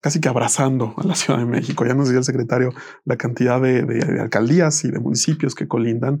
casi 0.00 0.20
que 0.20 0.28
abrazando 0.30 0.94
a 0.96 1.06
la 1.06 1.14
Ciudad 1.16 1.38
de 1.38 1.44
México. 1.44 1.84
Ya 1.84 1.94
nos 1.94 2.06
decía 2.06 2.20
el 2.20 2.24
secretario 2.24 2.70
la 3.04 3.16
cantidad 3.16 3.60
de, 3.60 4.18
alcaldías 4.20 4.84
y 4.84 4.90
de 4.90 5.00
municipios 5.00 5.54
que 5.54 5.68
colindan. 5.68 6.20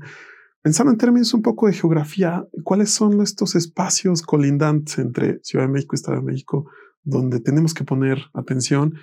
Pensando 0.62 0.92
en 0.92 0.98
términos 0.98 1.32
un 1.32 1.40
poco 1.40 1.68
de 1.68 1.72
geografía, 1.72 2.46
¿cuáles 2.64 2.90
son 2.90 3.22
estos 3.22 3.54
espacios 3.54 4.20
colindantes 4.20 4.98
entre 4.98 5.40
Ciudad 5.42 5.64
de 5.64 5.72
México 5.72 5.94
y 5.94 5.96
Estado 5.96 6.18
de 6.18 6.24
México 6.24 6.70
donde 7.02 7.40
tenemos 7.40 7.72
que 7.72 7.84
poner 7.84 8.18
atención? 8.34 8.96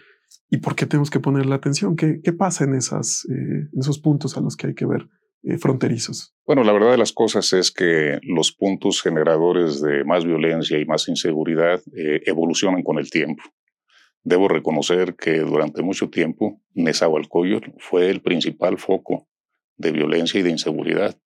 ¿Y 0.50 0.58
por 0.58 0.76
qué 0.76 0.86
tenemos 0.86 1.10
que 1.10 1.20
poner 1.20 1.48
la 1.48 1.56
atención? 1.56 1.96
¿Qué, 1.96 2.22
pasa 2.38 2.64
eh, 2.66 2.68
en 2.68 3.80
esos 3.80 4.00
puntos 4.00 4.38
a 4.38 4.42
los 4.42 4.56
que 4.56 4.68
hay 4.68 4.76
que 4.76 4.86
ver 4.86 5.10
eh, 5.44 5.58
fronterizos? 5.58 6.34
Bueno, 6.46 6.64
la 6.64 6.74
verdad 6.74 6.92
de 6.92 6.98
las 6.98 7.14
cosas 7.14 7.52
es 7.54 7.72
que 7.72 8.20
los 8.24 8.52
puntos 8.52 9.02
generadores 9.02 9.82
de 9.82 10.04
más 10.04 10.26
violencia 10.26 10.80
y 10.80 10.86
más 10.86 11.08
inseguridad 11.08 11.82
eh, 11.96 12.22
evolucionan 12.26 12.84
con 12.84 12.98
el 12.98 13.10
tiempo. 13.10 13.44
Debo 14.24 14.48
reconocer 14.48 15.16
que 15.16 15.40
durante 15.40 15.82
mucho 15.82 16.10
tiempo 16.10 16.62
Nezahualcóyotl 16.74 17.72
fue 17.78 18.10
el 18.10 18.22
principal 18.22 18.78
foco 18.78 19.28
de 19.78 19.92
violencia 19.92 20.40
y 20.40 20.44
de 20.44 20.50
inseguridad. 20.50 21.18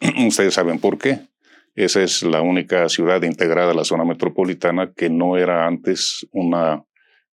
Ustedes 0.26 0.54
saben 0.54 0.78
por 0.78 0.98
qué. 0.98 1.20
Esa 1.74 2.02
es 2.02 2.22
la 2.22 2.42
única 2.42 2.88
ciudad 2.90 3.22
integrada 3.22 3.72
a 3.72 3.74
la 3.74 3.84
zona 3.84 4.04
metropolitana 4.04 4.92
que 4.92 5.08
no 5.08 5.38
era 5.38 5.66
antes 5.66 6.26
una, 6.32 6.84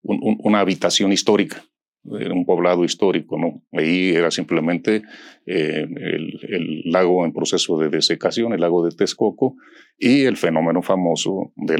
una 0.01 0.61
habitación 0.61 1.11
histórica 1.11 1.68
era 2.17 2.33
un 2.33 2.45
poblado 2.45 2.83
histórico, 2.83 3.37
¿no? 3.37 3.61
Ahí 3.71 4.09
era 4.09 4.31
simplemente 4.31 5.03
eh, 5.45 5.87
el, 5.87 6.81
lago 6.85 7.25
en 7.25 7.33
proceso 7.33 7.77
de 7.77 7.89
desecación, 7.89 8.53
el 8.53 8.61
lago 8.61 8.85
de 8.85 8.95
Texcoco, 8.95 9.55
y 9.97 10.23
el 10.23 10.37
fenómeno 10.37 10.81
famoso 10.81 11.51
de 11.55 11.77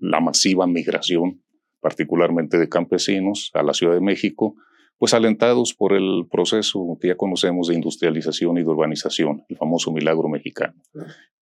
la 0.00 0.20
masiva 0.20 0.66
migración, 0.66 1.42
particularmente 1.80 2.58
de 2.58 2.68
campesinos, 2.68 3.50
a 3.54 3.62
la 3.62 3.74
Ciudad 3.74 3.94
de 3.94 4.00
México, 4.00 4.54
pues 4.98 5.14
alentados 5.14 5.74
por 5.74 5.94
el 5.94 6.26
proceso 6.30 6.96
que 7.00 7.08
ya 7.08 7.16
conocemos 7.16 7.68
de 7.68 7.74
industrialización 7.74 8.58
y 8.58 8.62
de 8.62 8.68
urbanización, 8.68 9.44
el 9.48 9.56
famoso 9.56 9.92
milagro 9.92 10.28
mexicano. 10.28 10.74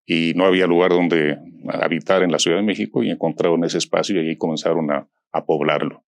Y 0.07 0.33
no 0.35 0.47
había 0.47 0.67
lugar 0.67 0.91
donde 0.91 1.39
habitar 1.69 2.23
en 2.23 2.33
la 2.33 2.39
Ciudad 2.39 2.57
de 2.57 2.63
México 2.63 3.03
y 3.03 3.11
encontraron 3.11 3.63
ese 3.65 3.79
espacio 3.79 4.21
y 4.21 4.29
ahí 4.29 4.37
comenzaron 4.37 4.91
a 4.91 5.45
poblarlo. 5.45 6.03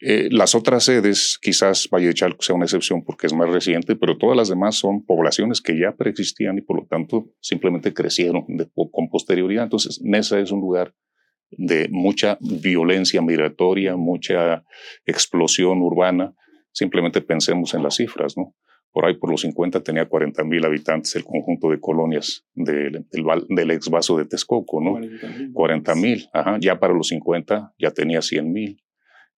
Eh, 0.00 0.28
las 0.30 0.54
otras 0.54 0.84
sedes, 0.84 1.38
quizás 1.42 1.88
Valle 1.92 2.08
de 2.08 2.14
Chalco 2.14 2.42
sea 2.42 2.54
una 2.54 2.66
excepción 2.66 3.02
porque 3.04 3.26
es 3.26 3.32
más 3.32 3.48
reciente, 3.48 3.96
pero 3.96 4.16
todas 4.16 4.36
las 4.36 4.48
demás 4.48 4.76
son 4.76 5.04
poblaciones 5.04 5.60
que 5.60 5.78
ya 5.78 5.96
preexistían 5.96 6.56
y 6.58 6.60
por 6.60 6.76
lo 6.76 6.86
tanto 6.86 7.30
simplemente 7.40 7.92
crecieron 7.92 8.44
con 8.92 9.08
posterioridad. 9.08 9.64
Entonces, 9.64 10.00
Nesa 10.02 10.38
es 10.38 10.52
un 10.52 10.60
lugar 10.60 10.94
de 11.50 11.88
mucha 11.90 12.38
violencia 12.40 13.22
migratoria, 13.22 13.96
mucha 13.96 14.64
explosión 15.04 15.82
urbana. 15.82 16.34
Simplemente 16.72 17.20
pensemos 17.20 17.74
en 17.74 17.82
las 17.82 17.96
cifras, 17.96 18.36
¿no? 18.36 18.54
Por 18.92 19.04
ahí, 19.04 19.14
por 19.14 19.30
los 19.30 19.42
50, 19.42 19.82
tenía 19.82 20.06
40 20.06 20.44
mil 20.44 20.64
habitantes 20.64 21.14
el 21.16 21.24
conjunto 21.24 21.70
de 21.70 21.78
colonias 21.78 22.46
del, 22.54 23.06
del, 23.48 23.70
ex 23.70 23.90
vaso 23.90 24.16
de 24.16 24.24
Texcoco, 24.24 24.80
¿no? 24.80 24.98
40 25.52 25.94
mil, 25.94 26.28
Ya 26.60 26.78
para 26.78 26.94
los 26.94 27.08
50 27.08 27.74
ya 27.78 27.90
tenía 27.90 28.22
100 28.22 28.52
mil. 28.52 28.82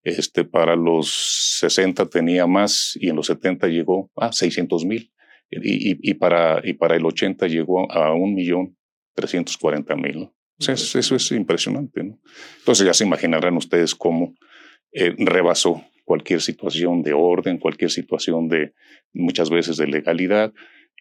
Este, 0.03 0.43
para 0.43 0.75
los 0.75 1.59
60 1.59 2.09
tenía 2.09 2.47
más 2.47 2.97
y 2.99 3.09
en 3.09 3.15
los 3.15 3.27
70 3.27 3.67
llegó 3.67 4.09
a 4.15 4.31
600 4.31 4.83
mil. 4.85 5.11
Y, 5.53 6.13
para, 6.13 6.61
y 6.63 6.71
para 6.73 6.95
el 6.95 7.05
80 7.05 7.45
llegó 7.47 7.91
a 7.91 8.13
1.340.000. 8.13 10.27
O 10.27 10.33
sea, 10.57 10.75
eso 10.75 11.15
es 11.15 11.31
impresionante. 11.33 12.03
¿no? 12.03 12.17
Entonces 12.59 12.85
ya 12.85 12.93
se 12.93 13.03
imaginarán 13.03 13.57
ustedes 13.57 13.93
cómo 13.93 14.33
eh, 14.93 15.13
rebasó 15.17 15.83
cualquier 16.05 16.39
situación 16.41 17.03
de 17.03 17.11
orden, 17.13 17.57
cualquier 17.57 17.91
situación 17.91 18.47
de 18.47 18.73
muchas 19.13 19.49
veces 19.49 19.75
de 19.77 19.87
legalidad 19.87 20.53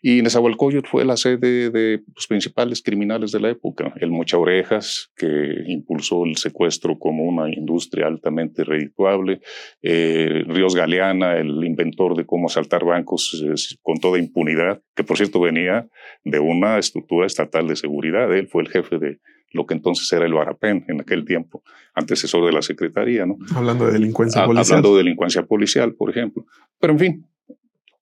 y 0.02 0.23
Nezahualcóyotl 0.23 0.88
fue 0.88 1.04
la 1.04 1.16
sede 1.16 1.71
de 1.71 2.02
los 2.14 2.26
principales 2.26 2.83
criminales 2.83 3.33
de 3.33 3.40
la 3.40 3.50
época. 3.50 3.92
El 3.97 4.11
Mocha 4.11 4.38
Orejas, 4.38 5.11
que 5.16 5.26
impulsó 5.66 6.25
el 6.25 6.37
secuestro 6.37 6.99
como 6.99 7.25
una 7.25 7.52
industria 7.52 8.07
altamente 8.07 8.64
redituable. 8.64 9.40
Eh, 9.83 10.45
Ríos 10.47 10.75
Galeana, 10.75 11.37
el 11.37 11.64
inventor 11.64 12.16
de 12.16 12.25
cómo 12.25 12.47
asaltar 12.47 12.85
bancos 12.85 13.45
con 13.83 13.99
toda 13.99 14.19
impunidad, 14.19 14.80
que 14.95 15.04
por 15.04 15.16
cierto 15.16 15.40
venía 15.40 15.88
de 16.25 16.38
una 16.38 16.78
estructura 16.78 17.26
estatal 17.26 17.69
de 17.69 17.76
seguridad. 17.76 18.35
Él 18.35 18.49
fue 18.49 18.62
el 18.62 18.69
jefe 18.69 18.99
de 18.99 19.19
lo 19.52 19.66
que 19.66 19.75
entonces 19.75 20.11
era 20.12 20.26
el 20.26 20.33
Barapén 20.33 20.85
en 20.88 21.00
aquel 21.00 21.25
tiempo, 21.25 21.62
antecesor 21.95 22.47
de 22.47 22.52
la 22.52 22.62
Secretaría. 22.62 23.26
¿no? 23.26 23.37
Hablando 23.54 23.87
de 23.87 23.92
delincuencia 23.92 24.47
policial. 24.47 24.78
Hablando 24.78 24.97
de 24.97 25.02
delincuencia 25.02 25.42
policial, 25.45 25.95
por 25.95 26.11
ejemplo. 26.11 26.47
Pero 26.78 26.92
en 26.92 26.99
fin, 26.99 27.26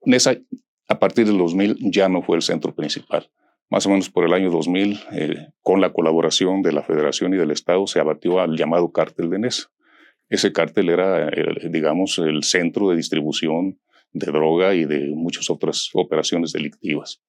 Nesa 0.05 0.38
a 0.88 0.99
partir 0.99 1.26
del 1.26 1.38
2000 1.38 1.76
ya 1.92 2.09
no 2.09 2.23
fue 2.23 2.37
el 2.37 2.42
centro 2.42 2.75
principal 2.75 3.30
más 3.71 3.87
o 3.87 3.90
menos 3.90 4.09
por 4.09 4.25
el 4.25 4.33
año 4.33 4.50
2000, 4.50 4.99
eh, 5.12 5.49
con 5.62 5.80
la 5.80 5.92
colaboración 5.92 6.62
de 6.62 6.73
la 6.73 6.83
Federación 6.83 7.35
y 7.35 7.37
del 7.37 7.50
Estado, 7.50 7.87
se 7.87 8.00
abatió 8.00 8.40
al 8.40 8.57
llamado 8.57 8.92
cártel 8.92 9.30
de 9.30 9.38
Nesa. 9.38 9.71
Ese 10.30 10.52
cártel 10.52 10.90
era, 10.90 11.30
digamos, 11.71 12.18
el 12.18 12.42
centro 12.45 12.90
de 12.90 12.97
distribución 12.97 13.78
de 14.12 14.26
droga 14.26 14.75
y 14.75 14.85
de 14.85 15.11
muchas 15.14 15.49
otras 15.49 15.90
operaciones 15.95 16.52
delictivas. 16.52 17.23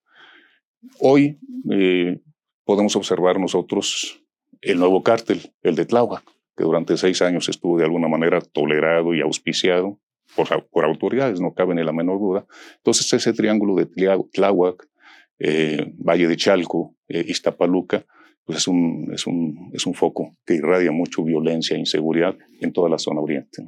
Hoy 0.99 1.39
eh, 1.71 2.19
podemos 2.65 2.95
observar 2.95 3.39
nosotros 3.39 4.21
el 4.61 4.79
nuevo 4.79 5.01
cártel, 5.01 5.53
el 5.61 5.75
de 5.75 5.85
Tláhuac, 5.85 6.23
que 6.57 6.63
durante 6.63 6.97
seis 6.97 7.21
años 7.21 7.47
estuvo 7.47 7.77
de 7.77 7.85
alguna 7.85 8.09
manera 8.09 8.41
tolerado 8.41 9.13
y 9.13 9.21
auspiciado 9.21 9.99
por, 10.35 10.47
por 10.69 10.85
autoridades, 10.85 11.41
no 11.41 11.53
cabe 11.53 11.75
ni 11.75 11.83
la 11.83 11.93
menor 11.93 12.19
duda. 12.19 12.45
Entonces 12.77 13.11
ese 13.13 13.33
triángulo 13.33 13.75
de 13.75 13.87
Tláhuac, 14.31 14.87
eh, 15.39 15.93
Valle 15.97 16.27
de 16.27 16.35
Chalco, 16.35 16.95
eh, 17.07 17.25
Iztapaluca, 17.27 18.05
pues 18.43 18.59
es 18.59 18.67
un, 18.67 19.09
es, 19.13 19.27
un, 19.27 19.69
es 19.73 19.85
un 19.85 19.93
foco 19.93 20.35
que 20.45 20.55
irradia 20.55 20.91
mucho 20.91 21.23
violencia 21.23 21.75
e 21.75 21.79
inseguridad 21.79 22.35
en 22.61 22.73
toda 22.73 22.89
la 22.89 22.97
zona 22.97 23.21
oriente. 23.21 23.63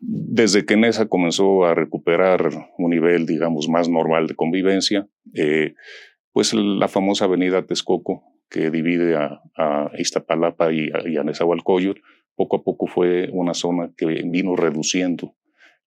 Desde 0.00 0.64
que 0.64 0.76
Nesa 0.76 1.06
comenzó 1.06 1.64
a 1.64 1.74
recuperar 1.74 2.48
un 2.78 2.90
nivel, 2.90 3.26
digamos, 3.26 3.68
más 3.68 3.88
normal 3.88 4.26
de 4.26 4.36
convivencia, 4.36 5.08
eh, 5.34 5.74
pues 6.32 6.54
la 6.54 6.88
famosa 6.88 7.24
avenida 7.24 7.66
Texcoco, 7.66 8.22
que 8.48 8.70
divide 8.70 9.16
a, 9.16 9.42
a 9.56 9.90
Iztapalapa 9.98 10.72
y 10.72 10.90
a, 10.94 11.06
y 11.06 11.16
a 11.16 11.24
Nezahualcóyotl, 11.24 12.00
poco 12.36 12.56
a 12.56 12.62
poco 12.62 12.86
fue 12.86 13.28
una 13.32 13.52
zona 13.52 13.92
que 13.96 14.06
vino 14.06 14.54
reduciendo 14.54 15.34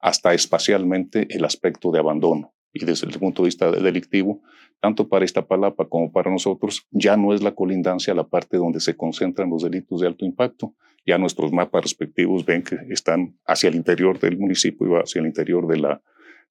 hasta 0.01 0.33
espacialmente 0.33 1.27
el 1.29 1.45
aspecto 1.45 1.91
de 1.91 1.99
abandono. 1.99 2.53
Y 2.73 2.85
desde 2.85 3.07
el 3.07 3.19
punto 3.19 3.43
de 3.43 3.47
vista 3.47 3.69
delictivo, 3.71 4.41
tanto 4.79 5.07
para 5.07 5.25
Iztapalapa 5.25 5.87
como 5.87 6.11
para 6.11 6.31
nosotros, 6.31 6.87
ya 6.89 7.17
no 7.17 7.33
es 7.33 7.43
la 7.43 7.53
colindancia 7.53 8.13
la 8.13 8.27
parte 8.27 8.57
donde 8.57 8.79
se 8.79 8.95
concentran 8.95 9.49
los 9.49 9.63
delitos 9.63 10.01
de 10.01 10.07
alto 10.07 10.25
impacto. 10.25 10.73
Ya 11.05 11.17
nuestros 11.17 11.51
mapas 11.51 11.83
respectivos 11.83 12.45
ven 12.45 12.63
que 12.63 12.77
están 12.89 13.37
hacia 13.45 13.69
el 13.69 13.75
interior 13.75 14.19
del 14.19 14.37
municipio 14.37 14.87
y 14.87 15.01
hacia 15.01 15.19
el 15.19 15.27
interior 15.27 15.67
de 15.67 15.77
la, 15.79 16.01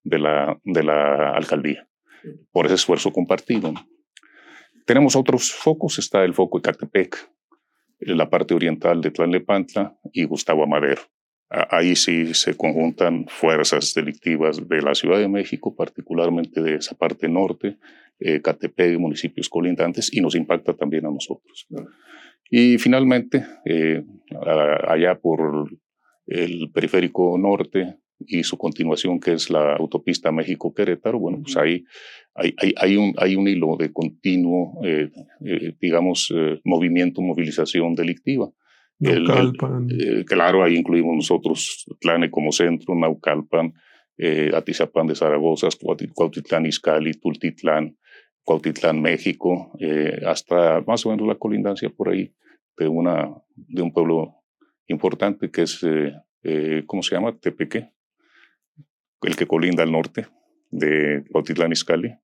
de 0.05 0.19
la, 0.19 0.61
de 0.65 0.83
la 0.83 1.31
alcaldía, 1.33 1.89
por 2.53 2.67
ese 2.67 2.75
esfuerzo 2.75 3.13
compartido. 3.13 3.73
Tenemos 4.85 5.17
otros 5.17 5.53
focos, 5.53 5.99
está 5.99 6.25
el 6.25 6.35
foco 6.35 6.59
Ecatepec, 6.59 7.17
la 8.01 8.29
parte 8.29 8.55
oriental 8.55 9.01
de 9.01 9.11
Tlalnepantla 9.11 9.97
y 10.13 10.25
Gustavo 10.25 10.65
Amadero. 10.65 11.03
Ahí 11.51 11.97
sí 11.97 12.33
se 12.33 12.57
conjuntan 12.57 13.27
fuerzas 13.27 13.93
delictivas 13.93 14.69
de 14.69 14.83
la 14.83 14.95
Ciudad 14.95 15.19
de 15.19 15.29
México, 15.29 15.75
particularmente 15.75 16.63
de 16.63 16.77
esa 16.77 16.97
parte 16.97 17.29
norte, 17.29 17.77
eh, 18.21 18.41
Catepec, 18.41 18.97
municipios 19.01 19.49
colindantes, 19.49 20.15
y 20.15 20.21
nos 20.21 20.37
impacta 20.37 20.75
también 20.75 21.07
a 21.07 21.11
nosotros. 21.11 21.67
Y 22.49 22.79
finalmente, 22.79 23.45
eh, 23.65 24.05
allá 24.87 25.19
por 25.19 25.69
el 26.27 26.71
periférico 26.73 27.37
norte 27.37 27.97
y 28.19 28.45
su 28.45 28.57
continuación, 28.57 29.19
que 29.19 29.33
es 29.33 29.51
la 29.51 29.75
autopista 29.75 30.31
México-Querétaro, 30.31 31.19
bueno, 31.19 31.41
pues 31.43 31.57
ahí 31.57 31.85
hay, 32.35 32.55
hay, 32.59 32.75
hay, 32.77 32.97
un, 32.97 33.13
hay 33.17 33.35
un 33.35 33.49
hilo 33.49 33.77
de 33.77 33.93
continuo, 33.93 34.81
eh, 34.85 35.11
eh, 35.45 35.75
digamos, 35.81 36.33
movimiento, 36.65 37.23
movilización 37.23 37.97
delictiva. 37.97 38.53
Naucalpan. 39.01 39.89
El, 39.91 40.25
claro, 40.25 40.63
ahí 40.63 40.77
incluimos 40.77 41.17
nosotros 41.17 41.87
Tlane 42.01 42.31
como 42.31 42.53
centro, 42.53 42.95
Naucalpan, 42.95 43.75
Atizapán 44.55 45.07
de 45.07 45.15
Zaragoza, 45.15 45.69
Cuautitlán 46.15 46.67
Izcalli, 46.67 47.15
Tultitlán, 47.15 47.97
Cuautitlán, 48.45 49.01
México, 49.01 49.73
hasta 50.27 50.83
más 50.83 51.07
o 51.07 51.11
menos 51.11 51.27
la 51.27 51.37
colindancia 51.37 51.89
por 51.89 52.11
ahí 52.11 52.35
de, 52.77 52.87
una, 52.87 53.31
de 53.55 53.83
un 53.83 53.93
pueblo 53.93 54.35
importante 54.89 55.51
que 55.51 55.63
es, 55.63 55.81
¿cómo 56.87 57.03
se 57.03 57.15
llama? 57.15 57.39
Tepeque, 57.39 57.91
el 59.23 59.37
que 59.37 59.47
colinda 59.47 59.83
al 59.83 59.93
norte 59.93 60.27
de 60.71 61.25
Cuautitlán 61.31 61.73
Izcalli. 61.73 62.15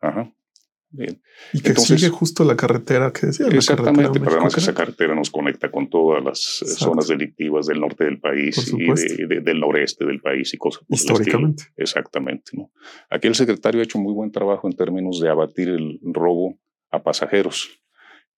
Ajá. 0.00 0.32
Bien. 0.96 1.20
Y 1.52 1.60
que 1.60 1.74
sigue 1.74 2.08
justo 2.08 2.42
la 2.44 2.56
carretera 2.56 3.12
que 3.12 3.26
decía. 3.26 3.46
Exactamente, 3.48 4.18
pero 4.18 4.32
además 4.32 4.56
esa 4.56 4.72
carretera 4.72 5.14
nos 5.14 5.30
conecta 5.30 5.70
con 5.70 5.90
todas 5.90 6.24
las 6.24 6.62
eh, 6.62 6.66
zonas 6.66 7.08
delictivas 7.08 7.66
del 7.66 7.80
norte 7.80 8.04
del 8.04 8.18
país 8.18 8.72
y 8.72 9.26
del 9.26 9.60
noreste 9.60 10.06
del 10.06 10.20
país 10.20 10.54
y 10.54 10.56
cosas. 10.56 10.84
Históricamente. 10.88 11.64
Exactamente. 11.76 12.52
¿no? 12.54 12.70
Aquí 13.10 13.28
el 13.28 13.34
secretario 13.34 13.80
ha 13.80 13.84
hecho 13.84 13.98
muy 13.98 14.14
buen 14.14 14.32
trabajo 14.32 14.66
en 14.66 14.74
términos 14.74 15.20
de 15.20 15.28
abatir 15.28 15.68
el 15.68 16.00
robo 16.02 16.58
a 16.90 17.02
pasajeros. 17.02 17.82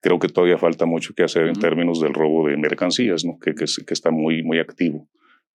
Creo 0.01 0.19
que 0.19 0.27
todavía 0.27 0.57
falta 0.57 0.85
mucho 0.85 1.13
que 1.13 1.23
hacer 1.23 1.47
en 1.47 1.55
términos 1.55 2.01
del 2.01 2.13
robo 2.13 2.47
de 2.47 2.57
mercancías, 2.57 3.23
¿no? 3.25 3.37
que, 3.39 3.53
que, 3.53 3.65
que 3.65 3.93
está 3.93 4.11
muy, 4.11 4.43
muy 4.43 4.59
activo 4.59 5.09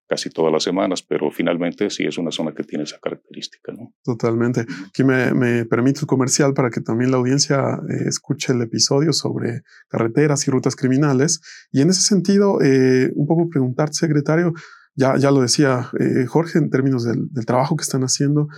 casi 0.06 0.30
todas 0.30 0.52
las 0.52 0.62
semanas, 0.62 1.02
pero 1.02 1.30
finalmente 1.30 1.88
sí 1.90 2.04
es 2.04 2.18
una 2.18 2.30
zona 2.30 2.52
que 2.54 2.62
tiene 2.62 2.84
esa 2.84 2.98
característica. 2.98 3.72
¿no? 3.72 3.94
Totalmente. 4.02 4.66
Aquí 4.88 5.04
me, 5.04 5.32
me 5.32 5.64
permite 5.64 6.00
un 6.02 6.06
comercial 6.06 6.54
para 6.54 6.70
que 6.70 6.80
también 6.80 7.10
la 7.10 7.16
audiencia 7.16 7.80
eh, 7.88 8.08
escuche 8.08 8.52
el 8.52 8.62
episodio 8.62 9.12
sobre 9.12 9.62
carreteras 9.88 10.46
y 10.46 10.50
rutas 10.50 10.76
criminales. 10.76 11.40
Y 11.72 11.80
en 11.80 11.90
ese 11.90 12.02
sentido, 12.02 12.60
eh, 12.62 13.10
un 13.14 13.26
poco 13.26 13.48
preguntarte, 13.48 13.94
secretario, 13.94 14.52
ya, 14.94 15.16
ya 15.16 15.30
lo 15.30 15.40
decía 15.40 15.90
eh, 15.98 16.26
Jorge 16.26 16.58
en 16.58 16.70
términos 16.70 17.04
del, 17.04 17.28
del 17.30 17.46
trabajo 17.46 17.76
que 17.76 17.82
están 17.82 18.02
haciendo. 18.02 18.48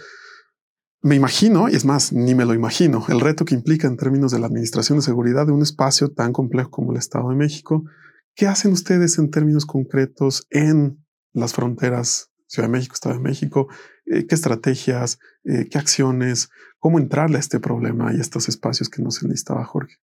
Me 1.03 1.15
imagino, 1.15 1.69
y 1.69 1.77
es 1.77 1.85
más, 1.85 2.13
ni 2.13 2.35
me 2.35 2.45
lo 2.45 2.53
imagino, 2.53 3.05
el 3.09 3.21
reto 3.21 3.45
que 3.45 3.55
implica 3.55 3.87
en 3.87 3.97
términos 3.97 4.33
de 4.33 4.41
la 4.41 4.47
administración 4.47 4.99
de 4.99 5.05
seguridad 5.05 5.47
de 5.47 5.53
un 5.53 5.63
espacio 5.63 6.09
tan 6.09 6.33
complejo 6.33 6.71
como 6.71 6.91
el 6.91 6.99
Estado 6.99 7.29
de 7.31 7.37
México. 7.37 7.85
¿Qué 8.35 8.47
hacen 8.47 8.73
ustedes 8.73 9.19
en 9.19 9.31
términos 9.31 9.67
concretos 9.67 10.47
en 10.51 11.06
las 11.41 11.55
fronteras 11.55 12.31
Ciudad 12.49 12.69
de 12.69 12.73
México, 12.73 12.95
Estado 12.95 13.17
de 13.17 13.21
México, 13.21 13.69
eh, 14.07 14.27
qué 14.27 14.35
estrategias, 14.35 15.19
eh, 15.45 15.69
qué 15.69 15.79
acciones, 15.79 16.49
cómo 16.79 16.99
entrarle 16.99 17.37
a 17.37 17.41
este 17.41 17.59
problema 17.59 18.13
y 18.13 18.19
a 18.19 18.21
estos 18.21 18.49
espacios 18.49 18.89
que 18.89 19.03
nos 19.03 19.23
enlistaba 19.23 19.65
Jorge. 19.65 19.97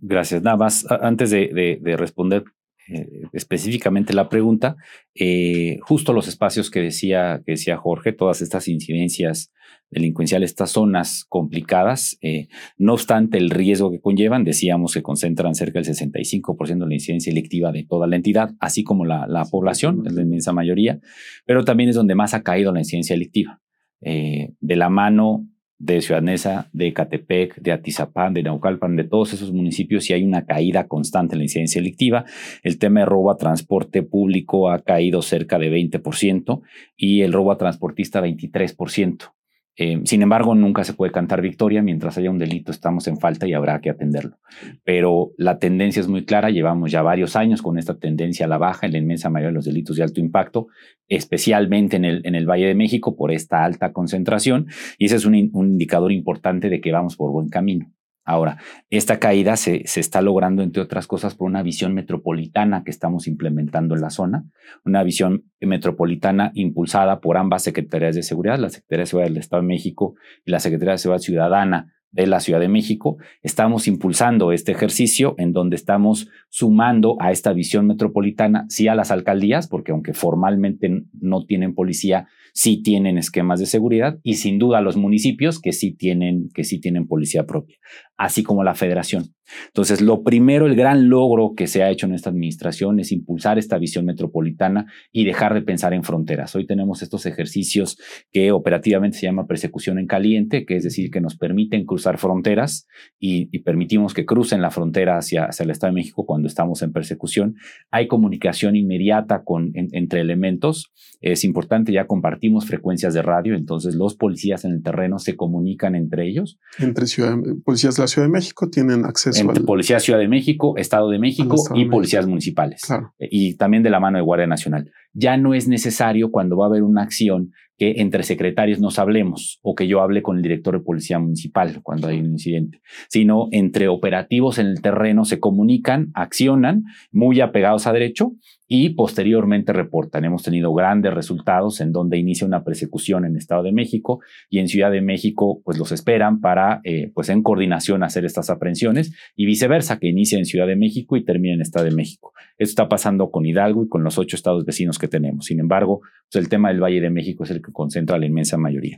Gracias. 0.00 0.42
Nada 0.42 0.56
más, 0.56 0.86
antes 0.90 1.30
de, 1.30 1.78
de 1.80 1.96
responder 1.96 2.44
eh, 2.88 3.22
específicamente 3.32 4.14
la 4.14 4.28
pregunta, 4.28 4.76
eh, 5.14 5.78
justo 5.82 6.12
los 6.12 6.28
espacios 6.28 6.70
que 6.70 6.80
decía, 6.80 7.42
que 7.44 7.52
decía 7.52 7.76
Jorge, 7.76 8.12
todas 8.12 8.42
estas 8.42 8.68
incidencias 8.68 9.52
delincuenciales, 9.90 10.50
estas 10.50 10.70
zonas 10.70 11.24
complicadas, 11.28 12.16
eh, 12.20 12.46
no 12.76 12.92
obstante 12.92 13.38
el 13.38 13.50
riesgo 13.50 13.90
que 13.90 14.00
conllevan, 14.00 14.44
decíamos 14.44 14.94
que 14.94 15.02
concentran 15.02 15.54
cerca 15.54 15.80
del 15.80 15.88
65% 15.88 16.84
de 16.84 16.88
la 16.88 16.94
incidencia 16.94 17.30
electiva 17.30 17.72
de 17.72 17.84
toda 17.84 18.06
la 18.06 18.16
entidad, 18.16 18.50
así 18.60 18.84
como 18.84 19.04
la, 19.04 19.26
la 19.26 19.44
población, 19.44 20.04
es 20.06 20.12
la 20.12 20.22
inmensa 20.22 20.52
mayoría, 20.52 21.00
pero 21.44 21.64
también 21.64 21.90
es 21.90 21.96
donde 21.96 22.14
más 22.14 22.34
ha 22.34 22.42
caído 22.42 22.72
la 22.72 22.80
incidencia 22.80 23.14
electiva. 23.14 23.60
de 24.00 24.76
la 24.76 24.90
mano 24.90 25.48
de 25.78 26.00
Ciudad 26.00 26.22
Neza, 26.22 26.68
de 26.72 26.92
Catepec, 26.92 27.56
de 27.56 27.72
Atizapán, 27.72 28.34
de 28.34 28.42
Naucalpan, 28.42 28.96
de 28.96 29.04
todos 29.04 29.32
esos 29.34 29.52
municipios, 29.52 30.08
y 30.08 30.14
hay 30.14 30.24
una 30.24 30.46
caída 30.46 30.88
constante 30.88 31.34
en 31.34 31.38
la 31.38 31.44
incidencia 31.44 31.80
delictiva. 31.80 32.24
El 32.62 32.78
tema 32.78 33.00
de 33.00 33.06
robo 33.06 33.30
a 33.30 33.36
transporte 33.36 34.02
público 34.02 34.70
ha 34.70 34.80
caído 34.82 35.22
cerca 35.22 35.58
de 35.58 35.70
20% 35.70 36.62
y 36.96 37.22
el 37.22 37.32
robo 37.32 37.52
a 37.52 37.58
transportista 37.58 38.20
23%. 38.20 39.35
Eh, 39.78 40.00
sin 40.04 40.22
embargo, 40.22 40.54
nunca 40.54 40.84
se 40.84 40.94
puede 40.94 41.12
cantar 41.12 41.42
victoria. 41.42 41.82
Mientras 41.82 42.16
haya 42.16 42.30
un 42.30 42.38
delito, 42.38 42.70
estamos 42.72 43.06
en 43.08 43.18
falta 43.18 43.46
y 43.46 43.52
habrá 43.52 43.80
que 43.80 43.90
atenderlo. 43.90 44.38
Pero 44.84 45.32
la 45.36 45.58
tendencia 45.58 46.00
es 46.00 46.08
muy 46.08 46.24
clara. 46.24 46.50
Llevamos 46.50 46.90
ya 46.90 47.02
varios 47.02 47.36
años 47.36 47.62
con 47.62 47.78
esta 47.78 47.98
tendencia 47.98 48.46
a 48.46 48.48
la 48.48 48.58
baja 48.58 48.86
en 48.86 48.92
la 48.92 48.98
inmensa 48.98 49.28
mayoría 49.28 49.48
de 49.48 49.54
los 49.54 49.64
delitos 49.66 49.96
de 49.96 50.02
alto 50.02 50.20
impacto, 50.20 50.68
especialmente 51.08 51.96
en 51.96 52.04
el, 52.04 52.22
en 52.24 52.34
el 52.34 52.46
Valle 52.46 52.66
de 52.66 52.74
México 52.74 53.16
por 53.16 53.32
esta 53.32 53.64
alta 53.64 53.92
concentración. 53.92 54.66
Y 54.98 55.06
ese 55.06 55.16
es 55.16 55.26
un 55.26 55.34
indicador 55.34 56.12
importante 56.12 56.68
de 56.70 56.80
que 56.80 56.92
vamos 56.92 57.16
por 57.16 57.30
buen 57.30 57.48
camino. 57.48 57.90
Ahora, 58.26 58.58
esta 58.90 59.20
caída 59.20 59.56
se, 59.56 59.82
se, 59.86 60.00
está 60.00 60.20
logrando, 60.20 60.62
entre 60.62 60.82
otras 60.82 61.06
cosas, 61.06 61.36
por 61.36 61.46
una 61.48 61.62
visión 61.62 61.94
metropolitana 61.94 62.82
que 62.82 62.90
estamos 62.90 63.28
implementando 63.28 63.94
en 63.94 64.00
la 64.00 64.10
zona, 64.10 64.44
una 64.84 65.04
visión 65.04 65.44
metropolitana 65.60 66.50
impulsada 66.54 67.20
por 67.20 67.36
ambas 67.36 67.62
secretarías 67.62 68.16
de 68.16 68.24
seguridad, 68.24 68.58
la 68.58 68.70
Secretaría 68.70 69.02
de 69.02 69.06
Seguridad 69.06 69.28
del 69.28 69.38
Estado 69.38 69.62
de 69.62 69.68
México 69.68 70.16
y 70.44 70.50
la 70.50 70.58
Secretaría 70.58 70.92
de 70.92 70.98
Seguridad 70.98 71.22
Ciudadana 71.22 71.92
de 72.16 72.26
la 72.26 72.40
Ciudad 72.40 72.60
de 72.60 72.68
México. 72.68 73.18
Estamos 73.42 73.86
impulsando 73.86 74.50
este 74.50 74.72
ejercicio 74.72 75.34
en 75.38 75.52
donde 75.52 75.76
estamos 75.76 76.28
sumando 76.48 77.16
a 77.20 77.30
esta 77.30 77.52
visión 77.52 77.86
metropolitana, 77.86 78.64
sí 78.68 78.88
a 78.88 78.94
las 78.94 79.10
alcaldías, 79.10 79.68
porque 79.68 79.92
aunque 79.92 80.14
formalmente 80.14 81.04
no 81.12 81.44
tienen 81.44 81.74
policía, 81.74 82.26
sí 82.54 82.82
tienen 82.82 83.18
esquemas 83.18 83.60
de 83.60 83.66
seguridad 83.66 84.18
y 84.22 84.34
sin 84.34 84.58
duda 84.58 84.78
a 84.78 84.82
los 84.82 84.96
municipios 84.96 85.60
que 85.60 85.72
sí 85.72 85.94
tienen, 85.94 86.48
que 86.54 86.64
sí 86.64 86.80
tienen 86.80 87.06
policía 87.06 87.44
propia, 87.46 87.76
así 88.16 88.42
como 88.42 88.64
la 88.64 88.74
federación. 88.74 89.35
Entonces, 89.68 90.00
lo 90.00 90.22
primero, 90.22 90.66
el 90.66 90.76
gran 90.76 91.08
logro 91.08 91.54
que 91.56 91.66
se 91.66 91.82
ha 91.82 91.90
hecho 91.90 92.06
en 92.06 92.14
esta 92.14 92.30
administración 92.30 93.00
es 93.00 93.12
impulsar 93.12 93.58
esta 93.58 93.78
visión 93.78 94.04
metropolitana 94.04 94.86
y 95.12 95.24
dejar 95.24 95.54
de 95.54 95.62
pensar 95.62 95.94
en 95.94 96.02
fronteras. 96.02 96.54
Hoy 96.54 96.66
tenemos 96.66 97.02
estos 97.02 97.26
ejercicios 97.26 97.98
que 98.32 98.52
operativamente 98.52 99.18
se 99.18 99.26
llama 99.26 99.46
persecución 99.46 99.98
en 99.98 100.06
caliente, 100.06 100.64
que 100.64 100.76
es 100.76 100.84
decir, 100.84 101.10
que 101.10 101.20
nos 101.20 101.36
permiten 101.36 101.84
cruzar 101.84 102.18
fronteras 102.18 102.86
y, 103.18 103.46
permitimos 103.66 104.14
que 104.14 104.26
crucen 104.26 104.62
la 104.62 104.70
frontera 104.70 105.18
hacia, 105.18 105.46
hacia, 105.46 105.64
el 105.64 105.70
Estado 105.70 105.92
de 105.92 106.00
México 106.00 106.24
cuando 106.24 106.46
estamos 106.46 106.82
en 106.82 106.92
persecución. 106.92 107.56
Hay 107.90 108.06
comunicación 108.06 108.76
inmediata 108.76 109.42
entre 109.74 110.20
elementos. 110.20 110.92
Es 111.20 111.42
importante, 111.42 111.92
ya 111.92 112.06
compartimos 112.06 112.66
frecuencias 112.66 113.14
de 113.14 113.22
radio, 113.22 113.56
entonces 113.56 113.94
los 113.94 114.14
policías 114.14 114.64
en 114.64 114.72
el 114.72 114.82
terreno 114.82 115.18
se 115.18 115.34
comunican 115.36 115.94
entre 115.94 116.28
ellos. 116.28 116.58
Entre 116.78 117.06
ciudad, 117.06 117.36
policías 117.64 117.96
de 117.96 118.02
la 118.02 118.06
Ciudad 118.06 118.28
de 118.28 118.32
México 118.32 118.68
tienen 118.68 119.04
acceso 119.04 119.35
entre 119.36 119.62
Policía 119.62 120.00
Ciudad 120.00 120.18
de 120.18 120.28
México, 120.28 120.76
Estado 120.76 121.10
de 121.10 121.18
México 121.18 121.56
y 121.74 121.86
policías 121.86 122.26
municipales. 122.26 122.82
Eh, 123.18 123.28
y 123.30 123.56
también 123.56 123.82
de 123.82 123.90
la 123.90 124.00
mano 124.00 124.18
de 124.18 124.24
Guardia 124.24 124.46
Nacional. 124.46 124.90
Ya 125.12 125.36
no 125.36 125.54
es 125.54 125.68
necesario 125.68 126.30
cuando 126.30 126.56
va 126.56 126.66
a 126.66 126.68
haber 126.68 126.82
una 126.82 127.02
acción 127.02 127.52
que 127.76 127.94
entre 127.98 128.22
secretarios 128.22 128.80
nos 128.80 128.98
hablemos 128.98 129.58
o 129.62 129.74
que 129.74 129.86
yo 129.86 130.00
hable 130.00 130.22
con 130.22 130.36
el 130.36 130.42
director 130.42 130.78
de 130.78 130.84
policía 130.84 131.18
municipal 131.18 131.80
cuando 131.82 132.08
hay 132.08 132.20
un 132.20 132.26
incidente, 132.26 132.80
sino 133.08 133.48
entre 133.52 133.88
operativos 133.88 134.58
en 134.58 134.66
el 134.66 134.80
terreno 134.80 135.24
se 135.24 135.40
comunican, 135.40 136.10
accionan, 136.14 136.84
muy 137.12 137.40
apegados 137.40 137.86
a 137.86 137.92
derecho 137.92 138.32
y 138.68 138.90
posteriormente 138.90 139.72
reportan. 139.72 140.24
Hemos 140.24 140.42
tenido 140.42 140.72
grandes 140.74 141.14
resultados 141.14 141.80
en 141.80 141.92
donde 141.92 142.18
inicia 142.18 142.46
una 142.46 142.64
persecución 142.64 143.24
en 143.24 143.36
Estado 143.36 143.62
de 143.62 143.72
México 143.72 144.20
y 144.50 144.58
en 144.58 144.68
Ciudad 144.68 144.90
de 144.90 145.02
México 145.02 145.60
pues 145.64 145.78
los 145.78 145.92
esperan 145.92 146.40
para 146.40 146.80
eh, 146.84 147.12
pues 147.14 147.28
en 147.28 147.42
coordinación 147.42 148.02
hacer 148.02 148.24
estas 148.24 148.50
aprehensiones 148.50 149.14
y 149.36 149.46
viceversa, 149.46 149.98
que 149.98 150.08
inicia 150.08 150.38
en 150.38 150.46
Ciudad 150.46 150.66
de 150.66 150.76
México 150.76 151.16
y 151.16 151.24
termina 151.24 151.54
en 151.54 151.60
Estado 151.60 151.84
de 151.84 151.94
México. 151.94 152.32
Esto 152.58 152.70
está 152.70 152.88
pasando 152.88 153.30
con 153.30 153.46
Hidalgo 153.46 153.84
y 153.84 153.88
con 153.88 154.02
los 154.02 154.18
ocho 154.18 154.34
estados 154.34 154.64
vecinos 154.64 154.98
que 154.98 155.08
tenemos. 155.08 155.46
Sin 155.46 155.60
embargo, 155.60 156.00
pues 156.30 156.42
el 156.42 156.48
tema 156.48 156.68
del 156.68 156.82
Valle 156.82 157.00
de 157.00 157.10
México 157.10 157.44
es 157.44 157.50
el 157.50 157.60
que 157.66 157.72
concentra 157.72 158.18
la 158.18 158.26
inmensa 158.26 158.56
mayoría. 158.56 158.96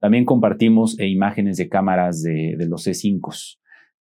También 0.00 0.24
compartimos 0.24 0.98
eh, 0.98 1.08
imágenes 1.08 1.56
de 1.56 1.68
cámaras 1.68 2.22
de, 2.22 2.56
de 2.56 2.66
los 2.66 2.86
C5 2.86 3.58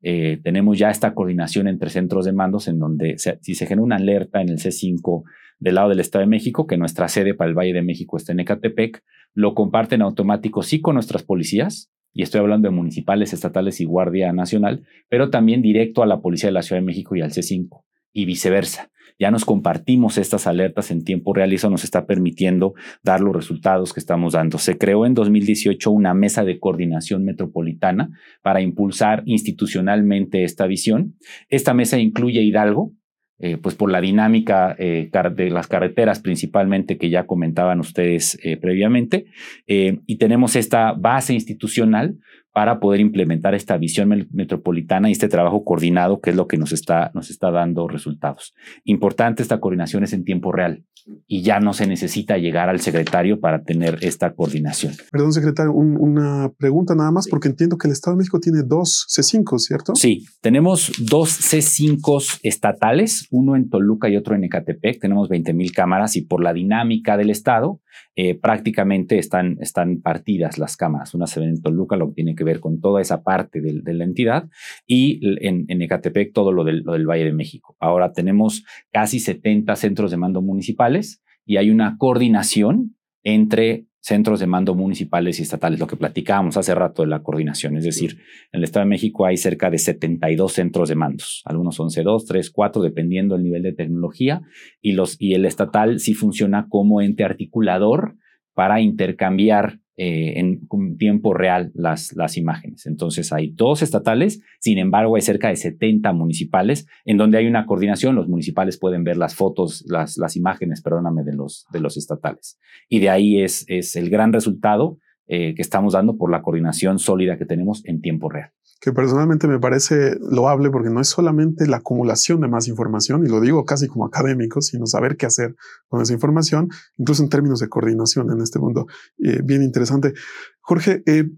eh, 0.08 0.40
tenemos 0.44 0.78
ya 0.78 0.92
esta 0.92 1.16
coordinación 1.16 1.68
entre 1.68 1.90
centros 1.90 2.26
de 2.26 2.32
mandos 2.32 2.68
en 2.68 2.78
donde 2.78 3.18
si 3.18 3.56
se 3.56 3.66
genera 3.66 3.82
una 3.82 3.96
alerta 3.96 4.40
en 4.40 4.50
el 4.50 4.60
C5 4.60 5.24
del 5.58 5.76
lado 5.76 5.90
del 5.90 6.00
Estado 6.00 6.22
de 6.22 6.30
México, 6.30 6.68
que 6.68 6.78
nuestra 6.78 7.08
sede 7.08 7.34
para 7.34 7.50
el 7.50 7.58
Valle 7.58 7.74
de 7.74 7.82
México 7.82 8.16
está 8.16 8.32
en 8.32 8.42
Ecatepec, 8.42 9.02
lo 9.34 9.56
comparten 9.56 10.04
automático 10.04 10.62
sí 10.62 10.80
con 10.80 10.94
nuestras 10.94 11.24
policías, 11.24 11.92
y 12.14 12.22
estoy 12.22 12.40
hablando 12.42 12.70
de 12.70 12.76
municipales, 12.76 13.34
estatales 13.34 13.82
y 13.82 13.86
Guardia 13.86 14.32
Nacional, 14.32 14.86
pero 15.10 15.32
también 15.32 15.64
directo 15.64 16.04
a 16.04 16.06
la 16.06 16.22
Policía 16.22 16.50
de 16.50 16.54
la 16.54 16.62
Ciudad 16.62 16.82
de 16.82 16.86
México 16.86 17.16
y 17.16 17.22
al 17.22 17.32
C5, 17.32 17.84
y 18.14 18.26
viceversa 18.26 18.92
ya 19.20 19.32
nos 19.32 19.46
compartimos 19.46 20.18
estas 20.18 20.48
alertas 20.48 20.92
en 20.92 21.04
tiempo 21.04 21.34
real 21.34 21.52
y 21.52 21.56
eso 21.56 21.70
nos 21.70 21.84
está 21.84 22.06
permitiendo 22.06 22.74
dar 23.04 23.22
los 23.22 23.36
resultados 23.36 23.94
que 23.94 24.00
estamos 24.00 24.34
dando. 24.34 24.58
Se 24.58 24.78
creó 24.78 25.06
en 25.06 25.14
2018 25.14 25.92
una 25.92 26.14
mesa 26.14 26.44
de 26.44 26.60
coordinación 26.60 27.24
metropolitana 27.24 28.10
para 28.42 28.62
impulsar 28.62 29.24
institucionalmente 29.26 30.44
esta 30.44 30.68
visión. 30.68 31.16
Esta 31.50 31.74
mesa 31.74 32.00
incluye 32.00 32.42
Hidalgo, 32.42 32.92
eh, 33.38 33.58
pues 33.58 33.76
por 33.76 33.92
la 33.92 34.00
dinámica 34.00 34.76
eh, 34.80 35.10
de 35.36 35.50
las 35.50 35.68
carreteras 35.68 36.22
principalmente 36.22 36.98
que 36.98 37.10
ya 37.10 37.26
comentaban 37.26 37.82
ustedes 37.82 38.40
eh, 38.44 38.56
previamente. 38.56 39.26
y 39.68 40.18
tenemos 40.18 40.56
esta 40.56 40.94
base 40.94 41.34
institucional 41.34 42.18
para 42.56 42.80
poder 42.80 43.02
implementar 43.02 43.54
esta 43.54 43.76
visión 43.78 44.28
metropolitana 44.32 45.10
y 45.10 45.12
este 45.12 45.28
trabajo 45.28 45.66
coordinado, 45.66 46.22
que 46.22 46.30
es 46.30 46.38
lo 46.38 46.48
que 46.48 46.56
nos 46.56 46.72
está, 46.72 47.12
nos 47.14 47.30
está 47.30 47.52
dando 47.52 47.90
resultados. 47.90 48.54
Importante, 48.86 49.44
esta 49.44 49.60
coordinación 49.60 50.06
es 50.06 50.14
en 50.14 50.24
tiempo 50.24 50.54
real 50.54 50.86
y 51.28 51.44
ya 51.44 51.60
no 51.60 51.74
se 51.74 51.86
necesita 51.86 52.38
llegar 52.38 52.70
al 52.70 52.80
secretario 52.80 53.42
para 53.42 53.64
tener 53.64 53.98
esta 54.00 54.34
coordinación. 54.34 54.94
Perdón, 55.12 55.34
secretario, 55.34 55.74
una 55.74 56.50
pregunta 56.58 56.96
nada 56.96 57.12
más, 57.12 57.28
porque 57.28 57.50
entiendo 57.50 57.78
que 57.78 57.90
el 57.90 57.92
Estado 57.92 58.16
de 58.16 58.20
México 58.20 58.40
tiene 58.40 58.62
dos 58.66 59.06
C5, 59.14 59.60
¿cierto? 59.60 59.94
Sí, 59.94 60.26
tenemos 60.40 60.94
dos 60.98 61.38
C5 61.38 62.40
estatales, 62.42 63.28
uno 63.32 63.58
en 63.58 63.70
Toluca 63.70 64.08
y 64.08 64.16
otro 64.16 64.34
en 64.34 64.46
Ecatepec. 64.46 65.02
Tenemos 65.02 65.28
20 65.28 65.54
mil 65.54 65.74
cámaras 65.74 66.16
y 66.16 66.22
por 66.22 66.42
la 66.42 66.54
dinámica 66.54 67.18
del 67.18 67.32
Estado, 67.32 67.82
eh, 68.16 68.36
prácticamente 68.36 69.18
están, 69.18 69.58
están 69.62 70.02
partidas 70.02 70.58
las 70.58 70.78
cámaras. 70.78 71.14
Una 71.14 71.28
se 71.28 71.40
ve 71.40 71.48
en 71.48 71.62
Toluca, 71.62 71.96
lo 71.96 72.10
que 72.10 72.16
tiene 72.16 72.36
que 72.36 72.44
ver 72.44 72.60
con 72.60 72.80
toda 72.80 73.02
esa 73.02 73.24
parte 73.24 73.62
de, 73.62 73.94
la 73.94 74.04
entidad, 74.04 74.50
y 74.86 75.20
en, 75.46 75.66
en, 75.68 75.82
Ecatepec 75.82 76.34
todo 76.34 76.52
lo 76.52 76.64
del, 76.64 76.80
lo 76.80 76.94
del 76.94 77.08
Valle 77.08 77.26
de 77.26 77.34
México. 77.34 77.76
Ahora 77.80 78.14
tenemos 78.14 78.64
casi 78.92 79.20
70 79.20 79.76
centros 79.76 80.12
de 80.12 80.18
mando 80.18 80.42
municipales 80.42 81.22
y 81.46 81.58
hay 81.58 81.70
una 81.70 81.98
coordinación 81.98 82.96
entre 83.24 83.86
centros 84.06 84.40
de 84.40 84.46
mando 84.46 84.76
municipales 84.76 85.40
y 85.40 85.42
estatales, 85.42 85.80
lo 85.80 85.88
que 85.88 85.96
platicábamos 85.96 86.58
hace 86.58 86.76
rato 86.76 87.02
de 87.02 87.08
la 87.08 87.24
coordinación. 87.24 87.76
Es 87.76 87.86
decir, 87.86 88.20
en 88.52 88.60
el 88.60 88.64
Estado 88.64 88.86
de 88.86 88.90
México 88.92 89.26
hay 89.26 89.36
cerca 89.36 89.72
de 89.72 89.80
72 89.80 90.54
centros 90.54 90.90
de 90.90 90.96
mandos. 90.96 91.42
Algunos 91.44 91.74
son 91.74 91.90
C2, 91.90 92.24
3, 92.28 92.52
4, 92.52 92.84
dependiendo 92.84 93.34
del 93.34 93.44
nivel 93.44 93.64
de 93.64 93.74
tecnología. 93.74 94.44
Y, 94.80 94.92
los, 94.92 95.20
y 95.20 95.34
el 95.34 95.44
estatal 95.44 96.00
sí 96.00 96.14
funciona 96.14 96.68
como 96.70 97.02
ente 97.02 97.24
articulador 97.24 98.16
para 98.54 98.80
intercambiar 98.80 99.80
eh, 99.98 100.40
en 100.40 100.68
tiempo 100.98 101.34
real 101.34 101.72
las, 101.74 102.14
las 102.16 102.38
imágenes. 102.38 102.86
Entonces 102.86 103.32
hay 103.32 103.52
dos 103.52 103.82
estatales, 103.82 104.42
sin 104.60 104.78
embargo 104.78 105.16
hay 105.16 105.22
cerca 105.22 105.50
de 105.50 105.56
70 105.56 106.12
municipales 106.14 106.88
en 107.06 107.18
donde 107.18 107.38
hay 107.38 107.48
una 107.48 107.66
coordinación. 107.66 108.16
Los 108.16 108.28
municipales 108.28 108.78
pueden 108.78 109.04
ver 109.04 109.18
las 109.18 109.36
fotos, 109.36 109.86
las, 109.88 110.18
las 110.18 110.36
imágenes, 110.36 110.82
perdóname, 110.82 111.24
de 111.24 111.34
los, 111.34 111.66
de 111.72 111.80
los 111.80 111.98
estatales. 111.98 112.60
Y 112.90 113.00
de 113.00 113.10
ahí 113.10 113.42
es, 113.42 113.66
es 113.68 113.96
el 113.96 114.10
gran 114.10 114.34
resultado 114.34 114.98
eh, 115.28 115.54
que 115.56 115.62
estamos 115.62 115.94
dando 115.94 116.18
por 116.18 116.32
la 116.32 116.42
coordinación 116.42 117.00
sólida 117.00 117.38
que 117.38 117.46
tenemos 117.46 117.84
en 117.86 118.02
tiempo 118.02 118.30
real 118.30 118.52
que 118.86 118.92
personalmente 118.92 119.48
me 119.48 119.60
parece 119.60 120.16
loable 120.20 120.70
porque 120.70 120.92
no 120.92 121.02
es 121.02 121.08
solamente 121.08 121.66
la 121.68 121.78
acumulación 121.78 122.42
de 122.42 122.48
más 122.48 122.68
información, 122.68 123.26
y 123.26 123.30
lo 123.30 123.42
digo 123.42 123.66
casi 123.66 123.88
como 123.88 124.06
académico, 124.06 124.62
sino 124.62 124.86
saber 124.86 125.18
qué 125.18 125.26
hacer 125.26 125.56
con 125.88 126.04
esa 126.04 126.14
información, 126.14 126.70
incluso 126.98 127.24
en 127.24 127.30
términos 127.30 127.60
de 127.60 127.68
coordinación 127.70 128.32
en 128.32 128.42
este 128.42 128.60
mundo. 128.60 128.86
Eh, 129.18 129.42
bien 129.44 129.64
interesante. 129.64 130.14
Jorge, 130.62 131.02
eh, 131.08 131.30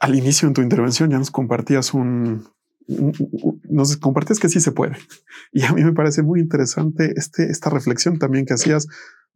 al 0.00 0.14
inicio 0.14 0.48
en 0.48 0.54
tu 0.54 0.62
intervención 0.62 1.10
ya 1.10 1.18
nos 1.18 1.30
compartías 1.30 1.92
un, 1.92 2.44
nos 3.68 3.96
compartías 3.98 4.38
que 4.38 4.48
sí 4.48 4.60
se 4.60 4.72
puede. 4.72 4.96
Y 5.52 5.64
a 5.64 5.72
mí 5.72 5.84
me 5.84 5.92
parece 5.92 6.22
muy 6.22 6.40
interesante 6.40 7.12
este, 7.16 7.50
esta 7.50 7.70
reflexión 7.70 8.18
también 8.18 8.46
que 8.46 8.54
hacías 8.54 8.86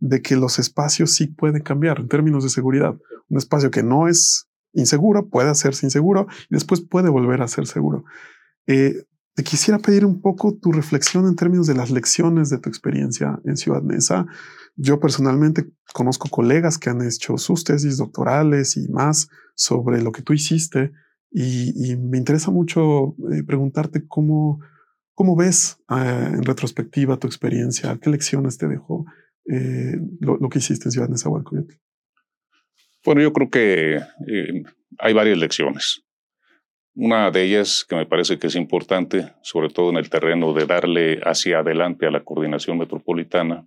de 0.01 0.23
que 0.23 0.37
los 0.37 0.59
espacios 0.59 1.13
sí 1.13 1.27
pueden 1.27 1.63
cambiar 1.63 2.01
en 2.01 2.09
términos 2.09 2.43
de 2.43 2.51
seguridad. 2.51 2.99
Un 3.29 3.39
espacio 3.39 3.71
que 3.71 3.83
no 3.83 4.09
es 4.09 4.49
inseguro, 4.73 5.29
puede 5.29 5.51
hacerse 5.51 5.87
inseguro 5.87 6.27
y 6.49 6.55
después 6.55 6.81
puede 6.81 7.11
volver 7.11 7.43
a 7.43 7.49
ser 7.49 7.67
seguro. 7.67 8.05
Eh, 8.67 9.05
te 9.35 9.45
quisiera 9.45 9.79
pedir 9.79 10.05
un 10.05 10.21
poco 10.21 10.55
tu 10.55 10.73
reflexión 10.73 11.27
en 11.27 11.37
términos 11.37 11.67
de 11.67 11.75
las 11.75 11.91
lecciones 11.91 12.51
de 12.51 12.59
tu 12.59 12.69
experiencia 12.69 13.41
en 13.45 13.57
Ciudad 13.57 13.83
Neza. 13.83 14.27
Yo 14.77 14.99
personalmente 15.01 15.71
conozco 15.93 16.29
colegas 16.29 16.79
que 16.79 16.91
han 16.91 17.03
hecho 17.03 17.39
sus 17.39 17.65
tesis 17.65 17.97
doctorales 17.97 18.77
y 18.77 18.89
más 18.89 19.29
sobre 19.55 20.03
lo 20.03 20.13
que 20.13 20.23
tú 20.23 20.33
hiciste 20.33 20.93
y, 21.31 21.97
me 21.97 22.19
interesa 22.19 22.51
mucho 22.51 23.15
eh, 23.33 23.45
preguntarte 23.47 24.05
cómo, 24.09 24.61
cómo 25.15 25.37
ves 25.37 25.79
eh, 25.89 26.31
en 26.33 26.43
retrospectiva 26.43 27.19
tu 27.19 27.29
experiencia, 27.29 27.97
qué 28.03 28.11
lecciones 28.11 28.59
te 28.59 28.67
dejó 28.67 29.07
lo, 30.21 30.49
que 30.49 30.59
hiciste 30.59 30.89
en 30.89 30.93
Ciudad 30.93 31.09
Neza, 31.09 31.29
bueno, 33.05 33.23
yo 33.23 33.33
creo 33.33 33.51
que 33.51 33.97
eh, 33.97 34.63
hay 34.99 35.13
varias 35.15 35.39
lecciones. 35.39 36.05
Una 36.95 37.31
de 37.31 37.45
ellas 37.45 37.87
que 37.89 37.97
me 37.97 38.07
parece 38.07 38.39
que 38.39 38.49
es 38.49 38.57
importante, 38.57 39.33
sobre 39.43 39.71
todo 39.71 39.91
en 39.91 39.97
el 39.97 40.11
terreno 40.11 40.53
de 40.53 40.67
darle 40.67 41.21
hacia 41.25 41.61
adelante 41.61 42.07
a 42.07 42.11
la 42.11 42.25
coordinación 42.25 42.77
metropolitana, 42.79 43.67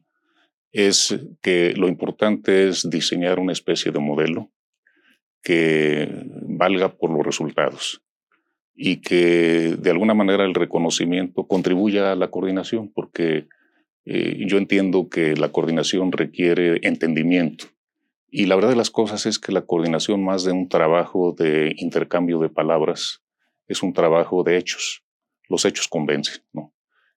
es 0.71 1.19
que 1.41 1.73
lo 1.75 1.87
importante 1.87 2.67
es 2.67 2.89
diseñar 2.89 3.39
una 3.39 3.53
especie 3.53 3.91
de 3.91 3.99
modelo 3.99 4.51
que 5.41 6.09
valga 6.47 6.89
por 6.89 7.11
los 7.11 7.25
resultados 7.25 8.01
y 8.75 9.01
que 9.01 9.77
de 9.79 9.91
alguna 9.91 10.13
manera 10.13 10.45
el 10.45 10.53
reconocimiento 10.53 11.47
contribuya 11.47 12.11
a 12.11 12.15
la 12.15 12.29
coordinación, 12.29 12.91
porque 12.93 13.47
eh, 14.05 14.43
yo 14.47 14.57
entiendo 14.57 15.09
que 15.09 15.35
la 15.35 15.49
coordinación 15.49 16.11
requiere 16.11 16.79
entendimiento 16.83 17.65
y 18.35 18.47
la 18.47 18.55
verdad 18.55 18.71
de 18.71 18.75
las 18.75 18.89
cosas 18.89 19.27
es 19.27 19.37
que 19.37 19.51
la 19.51 19.61
coordinación, 19.61 20.23
más 20.23 20.43
de 20.43 20.51
un 20.51 20.67
trabajo 20.67 21.35
de 21.37 21.75
intercambio 21.77 22.39
de 22.39 22.49
palabras, 22.49 23.21
es 23.67 23.83
un 23.83 23.93
trabajo 23.93 24.41
de 24.41 24.57
hechos. 24.57 25.03
Los 25.49 25.65
hechos 25.65 25.87
convencen, 25.87 26.43
¿no? 26.51 26.73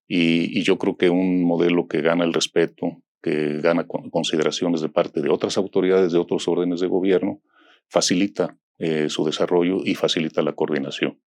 Y, 0.07 0.63
yo 0.63 0.77
creo 0.77 0.99
que 0.99 1.09
un 1.09 1.43
modelo 1.43 1.89
que 1.89 2.03
gana 2.03 2.23
el 2.23 2.35
respeto, 2.35 3.03
que 3.23 3.63
gana 3.63 3.87
consideraciones 3.87 4.83
de 4.83 4.91
parte 4.91 5.23
de 5.23 5.31
otras 5.31 5.57
autoridades, 5.57 6.13
de 6.13 6.19
otros 6.19 6.47
órdenes 6.49 6.81
de 6.81 6.87
gobierno, 6.87 7.41
facilita 7.89 8.59
eh, 8.77 9.09
su 9.09 9.25
desarrollo 9.25 9.79
y 9.87 9.95
facilita 9.95 10.43
la 10.43 10.53
coordinación. 10.53 11.19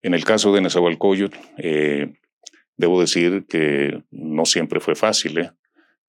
En 0.00 0.14
el 0.14 0.24
caso 0.24 0.54
de 0.54 0.60
Nezahualcóyotl, 0.60 1.36
eh, 1.58 2.20
debo 2.76 3.00
decir 3.00 3.46
que 3.48 4.02
no 4.10 4.44
siempre 4.44 4.80
fue 4.80 4.94
fácil. 4.94 5.38
¿eh? 5.38 5.50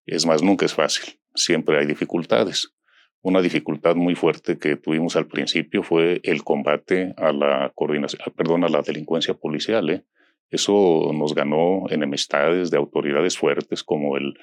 Es 0.05 0.25
más, 0.25 0.43
nunca 0.43 0.65
es 0.65 0.73
fácil. 0.73 1.19
Siempre 1.35 1.77
hay 1.77 1.85
dificultades. 1.85 2.73
Una 3.21 3.41
dificultad 3.41 3.95
muy 3.95 4.15
fuerte 4.15 4.57
que 4.57 4.75
tuvimos 4.75 5.15
al 5.15 5.27
principio 5.27 5.81
fue 5.81 6.19
el 6.23 6.43
combate 6.43 7.13
a 7.17 7.31
la 7.31 7.71
coordinación, 7.73 8.21
perdón, 8.35 8.65
a 8.65 8.69
la 8.69 8.81
delincuencia 8.81 9.33
policial. 9.33 9.89
¿eh? 9.89 10.05
Eso 10.49 11.11
nos 11.13 11.33
ganó 11.33 11.89
enemistades 11.89 12.69
de 12.69 12.77
autoridades 12.77 13.37
fuertes 13.37 13.83
como 13.83 14.17
el 14.17 14.33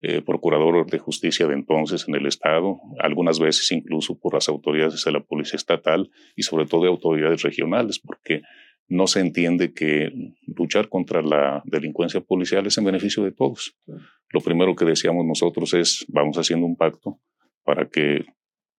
eh, 0.00 0.22
procurador 0.22 0.86
de 0.88 1.00
justicia 1.00 1.48
de 1.48 1.54
entonces 1.54 2.06
en 2.06 2.14
el 2.14 2.26
Estado, 2.26 2.78
algunas 3.00 3.40
veces 3.40 3.72
incluso 3.72 4.16
por 4.16 4.34
las 4.34 4.48
autoridades 4.48 5.04
de 5.04 5.10
la 5.10 5.18
Policía 5.18 5.56
Estatal 5.56 6.08
y 6.36 6.44
sobre 6.44 6.66
todo 6.66 6.82
de 6.82 6.88
autoridades 6.88 7.42
regionales, 7.42 7.98
porque 7.98 8.42
no 8.88 9.06
se 9.06 9.20
entiende 9.20 9.72
que 9.74 10.10
luchar 10.46 10.88
contra 10.88 11.22
la 11.22 11.62
delincuencia 11.66 12.20
policial 12.20 12.66
es 12.66 12.78
en 12.78 12.84
beneficio 12.84 13.22
de 13.22 13.32
todos. 13.32 13.76
Lo 14.30 14.40
primero 14.40 14.74
que 14.74 14.84
decíamos 14.84 15.26
nosotros 15.26 15.74
es, 15.74 16.06
vamos 16.08 16.38
haciendo 16.38 16.66
un 16.66 16.76
pacto 16.76 17.20
para 17.64 17.88
que 17.88 18.24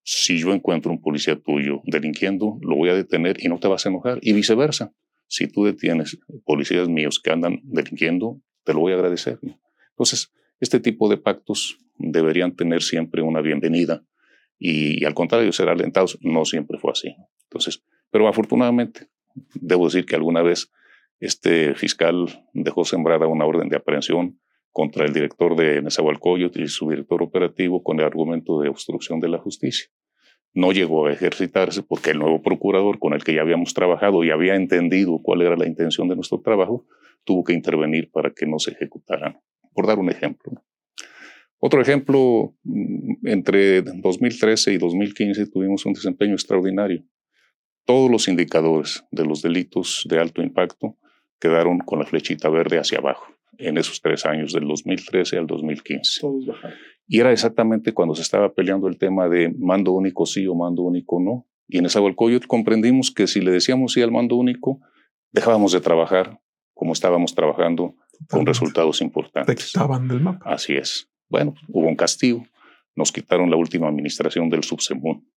si 0.03 0.39
yo 0.39 0.53
encuentro 0.53 0.91
un 0.91 1.01
policía 1.01 1.35
tuyo 1.35 1.81
delinquiendo, 1.85 2.57
lo 2.61 2.75
voy 2.75 2.89
a 2.89 2.95
detener 2.95 3.37
y 3.39 3.47
no 3.47 3.59
te 3.59 3.67
vas 3.67 3.85
a 3.85 3.89
enojar, 3.89 4.17
y 4.21 4.33
viceversa. 4.33 4.91
Si 5.27 5.47
tú 5.47 5.65
detienes 5.65 6.17
policías 6.43 6.89
míos 6.89 7.19
que 7.23 7.31
andan 7.31 7.59
delinquiendo, 7.63 8.41
te 8.63 8.73
lo 8.73 8.79
voy 8.79 8.93
a 8.93 8.95
agradecer. 8.95 9.37
Entonces, 9.91 10.33
este 10.59 10.79
tipo 10.79 11.07
de 11.09 11.17
pactos 11.17 11.77
deberían 11.99 12.55
tener 12.55 12.81
siempre 12.81 13.21
una 13.21 13.41
bienvenida 13.41 14.03
y, 14.57 15.05
al 15.05 15.13
contrario, 15.13 15.51
ser 15.51 15.69
alentados. 15.69 16.17
No 16.21 16.45
siempre 16.45 16.79
fue 16.79 16.91
así. 16.91 17.15
Entonces, 17.43 17.83
pero 18.09 18.27
afortunadamente, 18.27 19.07
debo 19.53 19.85
decir 19.85 20.05
que 20.05 20.15
alguna 20.15 20.41
vez 20.41 20.71
este 21.19 21.75
fiscal 21.75 22.45
dejó 22.53 22.85
sembrada 22.85 23.27
una 23.27 23.45
orden 23.45 23.69
de 23.69 23.77
aprehensión 23.77 24.39
contra 24.71 25.05
el 25.05 25.13
director 25.13 25.55
de 25.55 25.81
Nezahualcóyotl 25.81 26.61
y 26.61 26.67
su 26.67 26.89
director 26.89 27.21
operativo 27.21 27.83
con 27.83 27.99
el 27.99 28.05
argumento 28.05 28.61
de 28.61 28.69
obstrucción 28.69 29.19
de 29.19 29.29
la 29.29 29.39
justicia. 29.39 29.89
No 30.53 30.71
llegó 30.71 31.07
a 31.07 31.11
ejercitarse 31.11 31.83
porque 31.83 32.11
el 32.11 32.19
nuevo 32.19 32.41
procurador 32.41 32.99
con 32.99 33.13
el 33.13 33.23
que 33.23 33.33
ya 33.33 33.41
habíamos 33.41 33.73
trabajado 33.73 34.23
y 34.23 34.31
había 34.31 34.55
entendido 34.55 35.19
cuál 35.21 35.41
era 35.41 35.55
la 35.55 35.67
intención 35.67 36.07
de 36.07 36.15
nuestro 36.15 36.41
trabajo, 36.41 36.85
tuvo 37.23 37.43
que 37.43 37.53
intervenir 37.53 38.09
para 38.11 38.31
que 38.31 38.45
no 38.45 38.57
se 38.59 38.71
ejecutaran 38.71 39.39
por 39.73 39.85
dar 39.85 39.99
un 39.99 40.09
ejemplo. 40.09 40.63
Otro 41.59 41.81
ejemplo, 41.81 42.55
mm, 42.63 43.27
entre 43.27 43.81
2013 43.81 44.73
y 44.73 44.77
2015 44.77 45.47
tuvimos 45.47 45.85
un 45.85 45.93
desempeño 45.93 46.33
extraordinario. 46.33 47.03
Todos 47.85 48.09
los 48.11 48.27
indicadores 48.27 49.03
de 49.11 49.25
los 49.25 49.41
delitos 49.41 50.05
de 50.07 50.19
alto 50.19 50.41
impacto 50.41 50.97
quedaron 51.39 51.79
con 51.79 51.99
la 51.99 52.05
flechita 52.05 52.49
verde 52.49 52.77
hacia 52.77 52.99
abajo 52.99 53.25
en 53.57 53.77
esos 53.77 54.01
tres 54.01 54.25
años, 54.25 54.53
del 54.53 54.67
2013 54.67 55.37
al 55.37 55.47
2015. 55.47 56.21
Y 57.07 57.19
era 57.19 57.31
exactamente 57.31 57.93
cuando 57.93 58.15
se 58.15 58.21
estaba 58.21 58.53
peleando 58.53 58.87
el 58.87 58.97
tema 58.97 59.27
de 59.27 59.53
mando 59.57 59.91
único 59.91 60.25
sí 60.25 60.47
o 60.47 60.55
mando 60.55 60.83
único 60.83 61.19
no. 61.19 61.45
Y 61.67 61.77
en 61.77 61.85
esa 61.85 61.99
Nezahualcóyotl 61.99 62.47
comprendimos 62.47 63.11
que 63.11 63.27
si 63.27 63.41
le 63.41 63.51
decíamos 63.51 63.93
sí 63.93 64.01
al 64.01 64.11
mando 64.11 64.35
único, 64.35 64.79
dejábamos 65.31 65.71
de 65.71 65.81
trabajar 65.81 66.39
como 66.73 66.93
estábamos 66.93 67.35
trabajando 67.35 67.95
con 68.29 68.45
resultados 68.45 69.01
importantes. 69.01 69.55
Te 69.55 69.61
quitaban 69.61 70.07
del 70.07 70.21
mapa. 70.21 70.53
Así 70.53 70.73
es. 70.73 71.09
Bueno, 71.27 71.53
hubo 71.67 71.87
un 71.87 71.95
castigo. 71.95 72.45
Nos 72.95 73.11
quitaron 73.11 73.49
la 73.49 73.57
última 73.57 73.87
administración 73.87 74.49
del 74.49 74.63
subsemún 74.63 75.27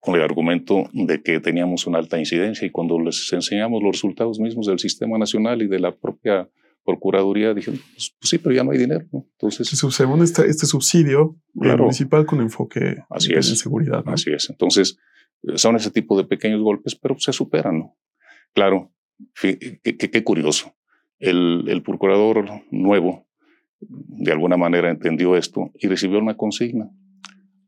con 0.00 0.14
el 0.14 0.22
argumento 0.22 0.88
de 0.92 1.22
que 1.22 1.40
teníamos 1.40 1.86
una 1.86 1.98
alta 1.98 2.18
incidencia 2.18 2.66
y 2.66 2.70
cuando 2.70 2.98
les 3.00 3.32
enseñamos 3.32 3.82
los 3.82 3.92
resultados 3.92 4.38
mismos 4.38 4.66
del 4.66 4.78
sistema 4.78 5.18
nacional 5.18 5.62
y 5.62 5.68
de 5.68 5.80
la 5.80 5.94
propia 5.94 6.48
Procuraduría, 6.84 7.52
dijeron, 7.52 7.78
pues, 7.92 8.16
pues 8.18 8.30
sí, 8.30 8.38
pero 8.38 8.54
ya 8.54 8.64
no 8.64 8.70
hay 8.70 8.78
dinero. 8.78 9.04
Entonces, 9.12 9.68
según 9.68 10.22
este, 10.22 10.46
este 10.46 10.64
subsidio 10.64 11.36
eh, 11.62 11.76
municipal 11.76 12.24
con 12.24 12.40
enfoque 12.40 12.96
así 13.10 13.32
en, 13.32 13.40
es, 13.40 13.58
seguridad. 13.58 14.02
Así 14.06 14.30
es. 14.30 14.48
Entonces, 14.48 14.96
son 15.56 15.76
ese 15.76 15.90
tipo 15.90 16.16
de 16.16 16.24
pequeños 16.24 16.62
golpes, 16.62 16.94
pero 16.94 17.18
se 17.18 17.34
superan. 17.34 17.78
¿no? 17.80 17.96
Claro, 18.54 18.90
qué 19.34 20.24
curioso 20.24 20.72
el, 21.18 21.82
procurador 21.84 22.62
nuevo, 22.70 23.26
de 23.80 24.32
alguna 24.32 24.56
manera, 24.56 24.90
entendió 24.90 25.36
esto 25.36 25.70
y 25.74 25.88
recibió 25.88 26.18
una 26.18 26.36
consigna, 26.36 26.90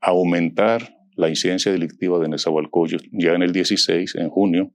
aumentar 0.00 0.96
la 1.20 1.28
incidencia 1.28 1.70
delictiva 1.70 2.18
de 2.18 2.28
Nezahualcóyotl 2.28 3.08
ya 3.12 3.34
en 3.34 3.42
el 3.42 3.52
16, 3.52 4.16
en 4.16 4.30
junio, 4.30 4.72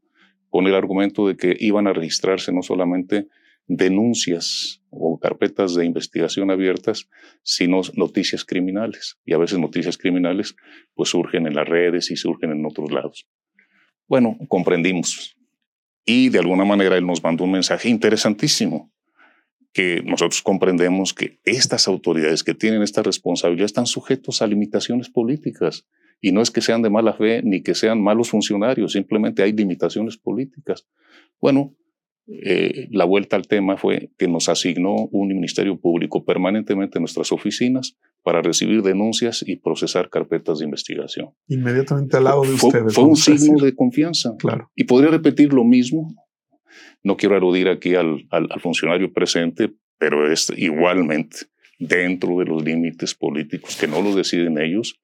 con 0.49 0.67
el 0.67 0.75
argumento 0.75 1.27
de 1.27 1.35
que 1.35 1.55
iban 1.59 1.87
a 1.87 1.93
registrarse 1.93 2.53
no 2.53 2.61
solamente 2.61 3.27
denuncias 3.67 4.81
o 4.91 5.19
carpetas 5.19 5.75
de 5.75 5.85
investigación 5.85 6.51
abiertas, 6.51 7.09
sino 7.43 7.81
noticias 7.95 8.45
criminales. 8.45 9.17
Y 9.25 9.33
a 9.33 9.37
veces 9.37 9.59
noticias 9.59 9.97
criminales 9.97 10.55
pues 10.93 11.09
surgen 11.09 11.47
en 11.47 11.55
las 11.55 11.67
redes 11.67 12.11
y 12.11 12.15
surgen 12.15 12.51
en 12.51 12.65
otros 12.65 12.91
lados. 12.91 13.27
Bueno, 14.07 14.37
comprendimos 14.47 15.35
y 16.05 16.29
de 16.29 16.39
alguna 16.39 16.65
manera 16.65 16.97
él 16.97 17.05
nos 17.05 17.23
mandó 17.23 17.43
un 17.45 17.51
mensaje 17.51 17.89
interesantísimo, 17.89 18.91
que 19.73 20.01
nosotros 20.05 20.41
comprendemos 20.41 21.13
que 21.13 21.39
estas 21.43 21.87
autoridades 21.87 22.43
que 22.43 22.53
tienen 22.53 22.81
esta 22.81 23.03
responsabilidad 23.03 23.65
están 23.65 23.87
sujetos 23.87 24.41
a 24.41 24.47
limitaciones 24.47 25.09
políticas. 25.09 25.85
Y 26.21 26.31
no 26.31 26.41
es 26.41 26.51
que 26.51 26.61
sean 26.61 26.81
de 26.81 26.89
mala 26.89 27.13
fe 27.13 27.41
ni 27.43 27.61
que 27.61 27.75
sean 27.75 28.01
malos 28.01 28.29
funcionarios, 28.29 28.93
simplemente 28.93 29.43
hay 29.43 29.51
limitaciones 29.51 30.17
políticas. 30.17 30.87
Bueno, 31.39 31.75
eh, 32.27 32.87
la 32.89 33.05
vuelta 33.05 33.35
al 33.35 33.47
tema 33.47 33.77
fue 33.77 34.09
que 34.17 34.27
nos 34.27 34.49
asignó 34.49 34.95
un 35.11 35.27
ministerio 35.27 35.79
público 35.79 36.25
permanentemente 36.25 36.97
en 36.97 37.03
nuestras 37.03 37.31
oficinas 37.31 37.97
para 38.23 38.41
recibir 38.41 38.81
denuncias 38.81 39.43
y 39.45 39.57
procesar 39.57 40.09
carpetas 40.09 40.57
de 40.57 40.65
investigación. 40.65 41.29
Inmediatamente 41.47 42.17
al 42.17 42.23
lado 42.23 42.41
de 42.41 42.53
ustedes. 42.53 42.95
Fue 42.95 43.03
un 43.03 43.15
signo 43.15 43.63
de 43.63 43.75
confianza. 43.75 44.35
Claro. 44.39 44.71
Y 44.75 44.85
podría 44.85 45.11
repetir 45.11 45.53
lo 45.53 45.63
mismo. 45.63 46.15
No 47.03 47.15
quiero 47.15 47.35
aludir 47.35 47.69
aquí 47.69 47.93
al, 47.93 48.25
al, 48.31 48.59
funcionario 48.59 49.13
presente, 49.13 49.71
pero 49.99 50.31
es 50.31 50.51
igualmente 50.57 51.37
dentro 51.77 52.39
de 52.39 52.45
los 52.45 52.63
límites 52.63 53.13
políticos 53.13 53.77
que 53.79 53.87
no 53.87 54.01
los 54.01 54.15
deciden 54.15 54.57
ellos, 54.57 54.99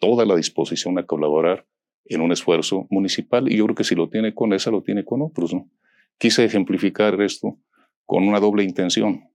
toda 0.00 0.24
la 0.24 0.34
disposición 0.34 0.98
a 0.98 1.04
colaborar 1.04 1.66
en 2.06 2.20
un 2.20 2.32
esfuerzo 2.32 2.88
municipal. 2.90 3.50
Y 3.50 3.58
yo 3.58 3.64
creo 3.66 3.76
que 3.76 3.84
si 3.84 3.94
lo 3.94 4.08
tiene 4.08 4.34
con 4.34 4.52
esa, 4.52 4.72
lo 4.72 4.82
tiene 4.82 5.04
con 5.04 5.22
otros. 5.22 5.54
Quise 6.18 6.44
ejemplificar 6.44 7.20
esto 7.22 7.58
con 8.04 8.26
una 8.26 8.40
doble 8.40 8.64
intención 8.64 9.30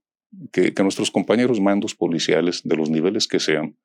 que, 0.52 0.74
nuestros 0.84 1.12
compañeros 1.12 1.62
mandos 1.62 1.96
policiales, 1.96 2.62
de 2.64 2.76
los 2.76 2.90
niveles 2.90 3.28
que 3.28 3.40
sean, 3.40 3.78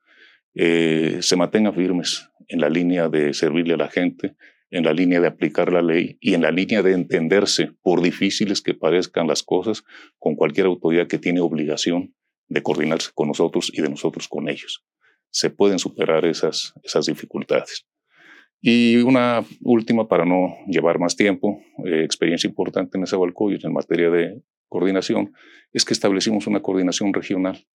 eh, 0.55 1.19
se 1.21 1.37
mantengan 1.37 1.75
firmes 1.75 2.29
en 2.49 2.61
la 2.61 2.69
línea 2.69 3.09
de 3.09 3.33
servirle 3.33 3.75
a 3.75 3.77
la 3.77 3.89
gente, 3.89 4.35
en 4.71 4.85
la 4.85 4.93
línea 4.93 5.21
de 5.21 5.29
aplicar 5.29 5.73
la 5.73 5.83
ley 5.83 6.19
y 6.21 6.35
en 6.35 6.43
la 6.43 6.51
línea 6.51 6.83
de 6.83 6.93
entenderse, 6.93 7.73
por 7.83 8.03
difíciles 8.03 8.61
que 8.61 8.75
parezcan 8.75 9.29
las 9.29 9.43
cosas, 9.43 9.85
con 10.19 10.35
cualquier 10.35 10.67
autoridad 10.67 11.07
que 11.07 11.19
tiene 11.19 11.41
obligación 11.41 12.15
de 12.49 12.63
coordinarse 12.63 13.11
con 13.15 13.29
nosotros 13.29 13.71
y 13.73 13.81
de 13.81 13.91
nosotros 13.91 14.27
con 14.27 14.49
ellos. 14.49 14.85
Se 15.31 15.51
pueden 15.51 15.79
superar 15.79 16.25
esas, 16.25 16.75
esas 16.83 17.07
dificultades. 17.07 17.87
Y 18.61 18.97
una 18.97 19.43
última, 19.63 20.07
para 20.07 20.25
no 20.25 20.57
llevar 20.67 20.99
más 20.99 21.17
tiempo, 21.17 21.63
eh, 21.87 22.03
experiencia 22.05 22.49
importante 22.49 22.99
en 22.99 23.05
ese 23.05 23.17
y 23.17 23.67
en 23.67 23.73
materia 23.73 24.11
de 24.11 24.43
coordinación 24.69 25.33
es 25.73 25.85
que 25.85 25.95
establecimos 25.95 26.47
una 26.47 26.61
coordinación 26.61 27.13
regional 27.15 27.67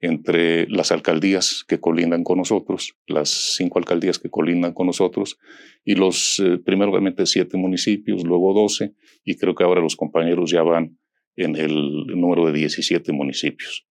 entre 0.00 0.66
las 0.68 0.90
alcaldías 0.90 1.64
que 1.66 1.78
colindan 1.78 2.24
con 2.24 2.38
nosotros, 2.38 2.96
las 3.06 3.54
cinco 3.56 3.78
alcaldías 3.78 4.18
que 4.18 4.30
colindan 4.30 4.72
con 4.72 4.88
nosotros, 4.88 5.38
y 5.84 5.94
los, 5.94 6.42
eh, 6.44 6.58
primero 6.58 6.90
obviamente 6.90 7.24
siete 7.24 7.56
municipios, 7.56 8.24
luego 8.24 8.52
doce, 8.52 8.94
y 9.24 9.36
creo 9.36 9.54
que 9.54 9.62
ahora 9.62 9.80
los 9.80 9.94
compañeros 9.94 10.50
ya 10.50 10.62
van 10.62 10.98
en 11.36 11.54
el 11.54 12.06
número 12.06 12.46
de 12.46 12.52
17 12.52 13.12
municipios. 13.12 13.86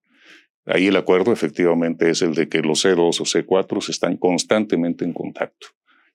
Ahí 0.64 0.86
el 0.86 0.96
acuerdo 0.96 1.32
efectivamente 1.32 2.10
es 2.10 2.22
el 2.22 2.34
de 2.34 2.48
que 2.48 2.60
los 2.60 2.84
C2 2.84 3.20
o 3.20 3.24
C4 3.24 3.88
están 3.88 4.16
constantemente 4.16 5.04
en 5.04 5.12
contacto. 5.12 5.68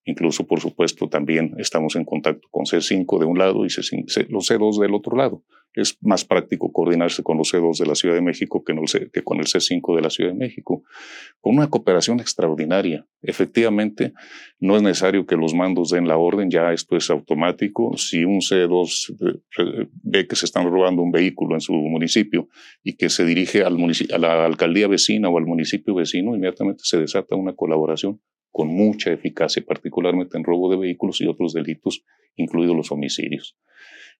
Incluso, 0.07 0.47
por 0.47 0.61
supuesto, 0.61 1.09
también 1.09 1.53
estamos 1.57 1.97
en 1.97 2.05
contacto 2.05 2.47
con 2.49 2.63
C5 2.63 3.19
de 3.19 3.25
un 3.25 3.37
lado 3.37 3.65
y 3.65 3.67
C5, 3.67 4.27
los 4.29 4.49
C2 4.49 4.79
del 4.79 4.93
otro 4.93 5.17
lado. 5.17 5.43
Es 5.73 5.97
más 6.01 6.23
práctico 6.23 6.71
coordinarse 6.71 7.23
con 7.23 7.37
los 7.37 7.53
C2 7.53 7.77
de 7.77 7.85
la 7.85 7.93
Ciudad 7.93 8.15
de 8.15 8.21
México 8.21 8.63
que, 8.63 8.73
con 9.21 9.39
el 9.39 9.47
C5 9.47 9.97
de 9.97 10.01
la 10.01 10.09
Ciudad 10.09 10.31
de 10.31 10.37
México, 10.37 10.83
con 11.41 11.57
una 11.57 11.69
cooperación 11.69 12.21
extraordinaria. 12.21 13.05
Efectivamente, 13.21 14.13
no 14.61 14.77
es 14.77 14.81
necesario 14.81 15.25
que 15.25 15.35
los 15.35 15.53
mandos 15.53 15.89
den 15.89 16.07
la 16.07 16.15
orden, 16.15 16.49
ya 16.49 16.71
esto 16.71 16.95
es 16.95 17.09
automático. 17.09 17.97
Si 17.97 18.23
un 18.23 18.39
C2 18.39 19.41
eh, 19.59 19.87
ve 20.03 20.25
que 20.25 20.37
se 20.37 20.45
están 20.45 20.71
robando 20.71 21.01
un 21.01 21.11
vehículo 21.11 21.53
en 21.53 21.61
su 21.61 21.73
municipio 21.73 22.47
y 22.81 22.95
que 22.95 23.09
se 23.09 23.25
dirige 23.25 23.63
a 23.63 23.69
la 23.69 24.45
alcaldía 24.45 24.87
vecina 24.87 25.27
o 25.27 25.37
al 25.37 25.45
municipio 25.45 25.93
vecino, 25.95 26.33
inmediatamente 26.33 26.83
se 26.85 26.97
desata 26.97 27.35
una 27.35 27.53
colaboración 27.57 28.21
con 28.57 28.69
mucha 28.69 29.11
eficacia, 29.11 29.63
particularmente 29.63 30.35
en 30.35 30.43
robo 30.43 30.67
de 30.71 30.77
vehículos 30.77 31.21
y 31.21 31.27
otros 31.27 31.53
delitos, 31.53 32.03
incluidos 32.35 32.75
los 32.75 32.91
homicidios. 32.91 33.55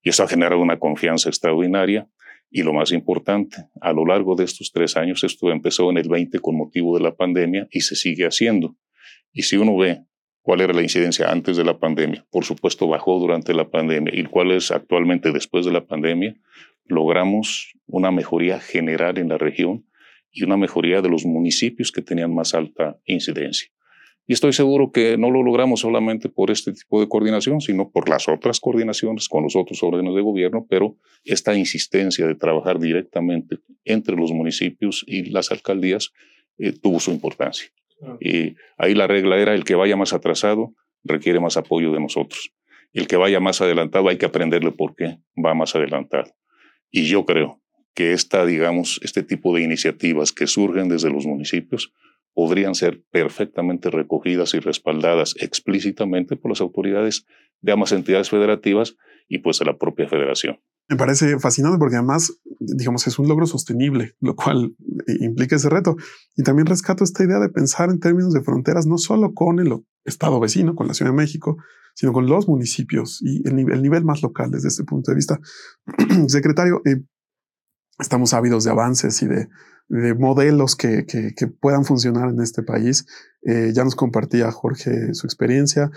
Y 0.03 0.09
eso 0.09 0.21
ha 0.21 0.27
generado 0.27 0.61
una 0.61 0.77
confianza 0.77 1.29
extraordinaria. 1.29 2.07
Y 2.51 2.61
lo 2.61 2.71
más 2.71 2.91
importante, 2.91 3.57
a 3.81 3.93
lo 3.93 4.05
largo 4.05 4.35
de 4.35 4.43
estos 4.43 4.71
tres 4.71 4.95
años, 4.95 5.23
esto 5.23 5.49
empezó 5.49 5.89
en 5.89 5.97
el 5.97 6.07
20 6.07 6.37
con 6.37 6.55
motivo 6.55 6.95
de 6.95 7.03
la 7.03 7.15
pandemia 7.15 7.67
y 7.71 7.81
se 7.81 7.95
sigue 7.95 8.27
haciendo. 8.27 8.75
Y 9.33 9.41
si 9.41 9.57
uno 9.57 9.75
ve 9.75 10.03
cuál 10.43 10.61
era 10.61 10.71
la 10.71 10.83
incidencia 10.83 11.31
antes 11.31 11.57
de 11.57 11.63
la 11.63 11.79
pandemia, 11.79 12.23
por 12.29 12.45
supuesto 12.45 12.87
bajó 12.87 13.17
durante 13.17 13.55
la 13.55 13.71
pandemia 13.71 14.13
y 14.15 14.23
cuál 14.25 14.51
es 14.51 14.69
actualmente 14.69 15.31
después 15.31 15.65
de 15.65 15.71
la 15.71 15.87
pandemia, 15.87 16.35
logramos 16.85 17.73
una 17.87 18.11
mejoría 18.11 18.59
general 18.59 19.17
en 19.17 19.29
la 19.29 19.39
región 19.39 19.87
y 20.31 20.43
una 20.43 20.57
mejoría 20.57 21.01
de 21.01 21.09
los 21.09 21.25
municipios 21.25 21.91
que 21.91 22.03
tenían 22.03 22.35
más 22.35 22.53
alta 22.53 22.99
incidencia. 23.05 23.71
Y 24.27 24.33
estoy 24.33 24.51
seguro 24.51 24.91
que 24.91 25.17
no 25.17 25.31
lo 25.31 25.41
logramos 25.41 25.79
solamente 25.79 26.27
por 26.27 26.51
este 26.51 26.73
tipo 26.73 26.99
de 26.99 27.07
coordinación, 27.07 27.61
sino 27.61 27.89
por 27.89 28.09
las 28.09 28.27
otras 28.27 28.59
coordinaciones 28.59 29.29
con 29.29 29.43
los 29.43 29.55
otros 29.55 29.81
órdenes 29.81 30.13
de 30.13 30.21
gobierno, 30.21 30.65
pero 30.69 30.97
esta 31.23 31.55
insistencia 31.55 32.27
de 32.27 32.35
trabajar 32.35 32.77
directamente 32.77 33.59
entre 33.85 34.17
los 34.17 34.33
municipios 34.33 35.05
y 35.07 35.29
las 35.29 35.49
alcaldías 35.51 36.11
eh, 36.57 36.73
tuvo 36.73 36.99
su 36.99 37.11
importancia. 37.11 37.69
Y 38.19 38.55
ahí 38.77 38.93
la 38.93 39.07
regla 39.07 39.37
era 39.37 39.55
el 39.55 39.63
que 39.63 39.75
vaya 39.75 39.95
más 39.95 40.11
atrasado 40.13 40.73
requiere 41.03 41.39
más 41.39 41.55
apoyo 41.55 41.93
de 41.93 42.01
nosotros. 42.01 42.51
El 42.93 43.07
que 43.07 43.15
vaya 43.15 43.39
más 43.39 43.61
adelantado 43.61 44.09
hay 44.09 44.17
que 44.17 44.25
aprenderle 44.25 44.71
por 44.71 44.95
qué 44.95 45.19
va 45.43 45.53
más 45.53 45.75
adelantado. 45.75 46.35
Y 46.91 47.05
yo 47.05 47.25
creo 47.25 47.61
que 47.93 48.13
esta, 48.13 48.45
digamos, 48.45 48.99
este 49.03 49.23
tipo 49.23 49.55
de 49.55 49.63
iniciativas 49.63 50.31
que 50.31 50.47
surgen 50.47 50.89
desde 50.89 51.09
los 51.09 51.25
municipios 51.25 51.93
podrían 52.37 52.75
ser 52.75 53.03
perfectamente 53.11 53.89
recogidas 53.89 54.53
y 54.53 54.59
respaldadas 54.59 55.33
explícitamente 55.41 56.35
por 56.35 56.51
las 56.51 56.61
autoridades 56.61 57.25
de 57.61 57.71
ambas 57.71 57.91
entidades 57.93 58.29
federativas 58.29 58.95
y 59.27 59.39
pues 59.39 59.57
de 59.57 59.65
la 59.65 59.79
propia 59.79 60.07
federación. 60.07 60.59
Me 60.87 60.97
parece 60.97 61.39
fascinante 61.39 61.79
porque 61.79 61.95
además, 61.95 62.39
digamos, 62.59 63.07
es 63.07 63.17
un 63.17 63.27
logro 63.27 63.47
sostenible, 63.47 64.13
lo 64.19 64.35
cual 64.35 64.75
implica 65.19 65.55
ese 65.55 65.67
reto. 65.67 65.95
Y 66.35 66.43
también 66.43 66.67
rescato 66.67 67.03
esta 67.03 67.23
idea 67.23 67.39
de 67.39 67.49
pensar 67.49 67.89
en 67.89 67.99
términos 67.99 68.33
de 68.33 68.43
fronteras, 68.43 68.85
no 68.85 68.99
solo 68.99 69.33
con 69.33 69.57
el 69.57 69.73
estado 70.05 70.39
vecino, 70.39 70.75
con 70.75 70.87
la 70.87 70.93
Ciudad 70.93 71.09
de 71.09 71.17
México, 71.17 71.57
sino 71.95 72.13
con 72.13 72.27
los 72.27 72.47
municipios 72.47 73.19
y 73.23 73.47
el 73.47 73.55
nivel, 73.55 73.77
el 73.77 73.81
nivel 73.81 74.05
más 74.05 74.21
local 74.21 74.51
desde 74.51 74.67
este 74.67 74.83
punto 74.83 75.09
de 75.09 75.15
vista. 75.15 75.39
Secretario, 76.27 76.81
eh, 76.85 77.01
estamos 77.97 78.35
ávidos 78.35 78.63
de 78.63 78.69
avances 78.69 79.23
y 79.23 79.25
de, 79.25 79.47
modelos 79.89 80.75
que, 80.75 81.05
puedan 81.59 81.85
funcionar 81.85 82.29
en 82.29 82.41
este 82.41 82.63
país. 82.63 83.05
Eh, 83.43 83.71
ya 83.73 83.83
nos 83.83 83.95
compartía 83.95 84.51
Jorge 84.51 85.13
su 85.13 85.27
experiencia. 85.27 85.91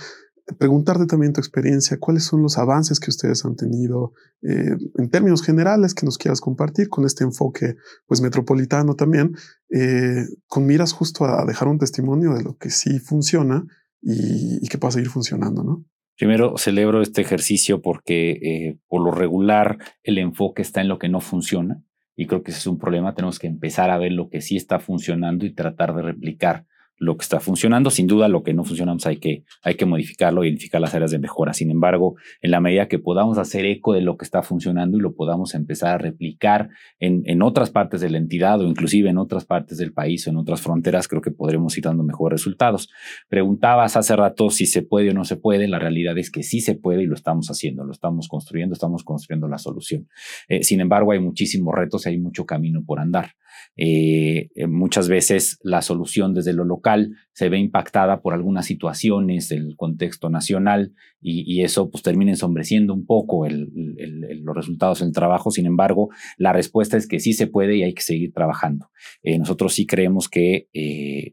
Preguntarte 0.58 1.06
también 1.06 1.32
tu 1.32 1.40
experiencia, 1.40 1.98
cuáles 1.98 2.24
son 2.24 2.42
los 2.42 2.58
avances 2.58 2.98
que 2.98 3.10
ustedes 3.10 3.44
han 3.44 3.54
tenido 3.54 4.12
eh, 4.42 4.76
en 4.96 5.10
términos 5.10 5.42
generales 5.44 5.94
que 5.94 6.04
nos 6.04 6.18
quieras 6.18 6.40
compartir 6.40 6.88
con 6.88 7.04
este 7.04 7.22
enfoque 7.22 7.76
pues 8.06 8.20
metropolitano 8.20 8.94
también, 8.94 9.36
eh, 9.70 10.24
con 10.48 10.66
miras 10.66 10.92
justo 10.92 11.24
a 11.24 11.44
dejar 11.44 11.68
un 11.68 11.78
testimonio 11.78 12.34
de 12.34 12.42
lo 12.42 12.56
que 12.56 12.70
sí 12.70 12.98
funciona 12.98 13.64
y, 14.02 14.66
que 14.68 14.78
pueda 14.78 14.92
seguir 14.92 15.10
funcionando, 15.10 15.62
¿no? 15.62 15.84
Primero, 16.16 16.58
celebro 16.58 17.00
este 17.00 17.22
ejercicio 17.22 17.80
porque 17.80 18.78
por 18.88 19.02
lo 19.02 19.10
regular 19.10 19.78
el 20.02 20.18
enfoque 20.18 20.62
está 20.62 20.80
en 20.80 20.88
lo 20.88 20.98
que 20.98 21.08
no 21.08 21.20
funciona 21.20 21.82
y 22.20 22.26
creo 22.26 22.42
que 22.42 22.50
ese 22.50 22.60
es 22.60 22.66
un 22.66 22.78
problema. 22.78 23.14
Tenemos 23.14 23.38
que 23.38 23.46
empezar 23.46 23.88
a 23.88 23.96
ver 23.96 24.12
lo 24.12 24.28
que 24.28 24.42
sí 24.42 24.54
está 24.54 24.78
funcionando 24.78 25.46
y 25.46 25.54
tratar 25.54 25.94
de 25.94 26.02
replicar 26.02 26.66
lo 27.00 27.16
que 27.16 27.22
está 27.22 27.40
funcionando. 27.40 27.90
Sin 27.90 28.06
duda, 28.06 28.28
lo 28.28 28.44
que 28.44 28.52
no 28.54 28.62
funciona, 28.62 28.92
pues 28.92 29.06
hay 29.06 29.16
que, 29.16 29.44
hay 29.62 29.74
que 29.74 29.86
modificarlo, 29.86 30.44
identificar 30.44 30.80
las 30.80 30.94
áreas 30.94 31.10
de 31.10 31.18
mejora. 31.18 31.54
Sin 31.54 31.70
embargo, 31.70 32.14
en 32.42 32.50
la 32.50 32.60
medida 32.60 32.88
que 32.88 32.98
podamos 32.98 33.38
hacer 33.38 33.64
eco 33.64 33.94
de 33.94 34.02
lo 34.02 34.18
que 34.18 34.24
está 34.24 34.42
funcionando 34.42 34.98
y 34.98 35.00
lo 35.00 35.14
podamos 35.14 35.54
empezar 35.54 35.94
a 35.94 35.98
replicar 35.98 36.68
en, 37.00 37.22
en 37.24 37.42
otras 37.42 37.70
partes 37.70 38.02
de 38.02 38.10
la 38.10 38.18
entidad 38.18 38.60
o 38.60 38.68
inclusive 38.68 39.08
en 39.08 39.16
otras 39.16 39.46
partes 39.46 39.78
del 39.78 39.92
país 39.92 40.26
o 40.26 40.30
en 40.30 40.36
otras 40.36 40.60
fronteras, 40.60 41.08
creo 41.08 41.22
que 41.22 41.30
podremos 41.30 41.76
ir 41.78 41.84
dando 41.84 42.04
mejores 42.04 42.40
resultados. 42.40 42.90
Preguntabas 43.28 43.96
hace 43.96 44.14
rato 44.14 44.50
si 44.50 44.66
se 44.66 44.82
puede 44.82 45.10
o 45.10 45.14
no 45.14 45.24
se 45.24 45.36
puede. 45.36 45.68
La 45.68 45.78
realidad 45.78 46.18
es 46.18 46.30
que 46.30 46.42
sí 46.42 46.60
se 46.60 46.74
puede 46.74 47.04
y 47.04 47.06
lo 47.06 47.14
estamos 47.14 47.48
haciendo, 47.48 47.84
lo 47.84 47.92
estamos 47.92 48.28
construyendo, 48.28 48.74
estamos 48.74 49.04
construyendo 49.04 49.48
la 49.48 49.56
solución. 49.56 50.06
Eh, 50.48 50.62
sin 50.64 50.80
embargo, 50.80 51.12
hay 51.12 51.20
muchísimos 51.20 51.74
retos 51.74 52.04
y 52.04 52.10
hay 52.10 52.18
mucho 52.18 52.44
camino 52.44 52.84
por 52.84 53.00
andar. 53.00 53.30
Eh, 53.76 54.50
eh, 54.54 54.66
muchas 54.66 55.08
veces 55.08 55.58
la 55.62 55.82
solución 55.82 56.34
desde 56.34 56.52
lo 56.52 56.64
local 56.64 57.16
se 57.32 57.48
ve 57.48 57.58
impactada 57.58 58.20
por 58.20 58.34
algunas 58.34 58.66
situaciones 58.66 59.48
del 59.48 59.76
contexto 59.76 60.30
nacional 60.30 60.92
y, 61.22 61.62
eso 61.62 61.90
pues 61.90 62.02
termina 62.02 62.30
ensombreciendo 62.30 62.94
un 62.94 63.04
poco 63.04 63.46
los 63.46 64.56
resultados 64.56 65.00
del 65.00 65.12
trabajo. 65.12 65.50
Sin 65.50 65.66
embargo, 65.66 66.08
la 66.38 66.52
respuesta 66.52 66.96
es 66.96 67.06
que 67.06 67.20
sí 67.20 67.34
se 67.34 67.46
puede 67.46 67.76
y 67.76 67.82
hay 67.82 67.92
que 67.92 68.02
seguir 68.02 68.32
trabajando. 68.32 68.90
Eh, 69.22 69.38
nosotros 69.38 69.74
sí 69.74 69.86
creemos 69.86 70.28
que, 70.28 70.68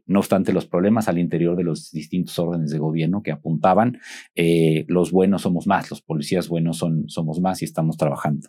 no 0.06 0.18
obstante 0.18 0.52
los 0.52 0.66
problemas 0.66 1.08
al 1.08 1.18
interior 1.18 1.56
de 1.56 1.64
los 1.64 1.90
distintos 1.90 2.38
órdenes 2.38 2.70
de 2.70 2.78
gobierno 2.78 3.22
que 3.22 3.32
apuntaban, 3.32 3.98
los 4.86 5.10
buenos 5.10 5.42
somos 5.42 5.66
más, 5.66 5.90
los 5.90 6.02
policías 6.02 6.48
buenos 6.48 6.78
son, 6.78 7.08
somos 7.08 7.40
más 7.40 7.62
y 7.62 7.64
estamos 7.64 7.96
trabajando. 7.96 8.48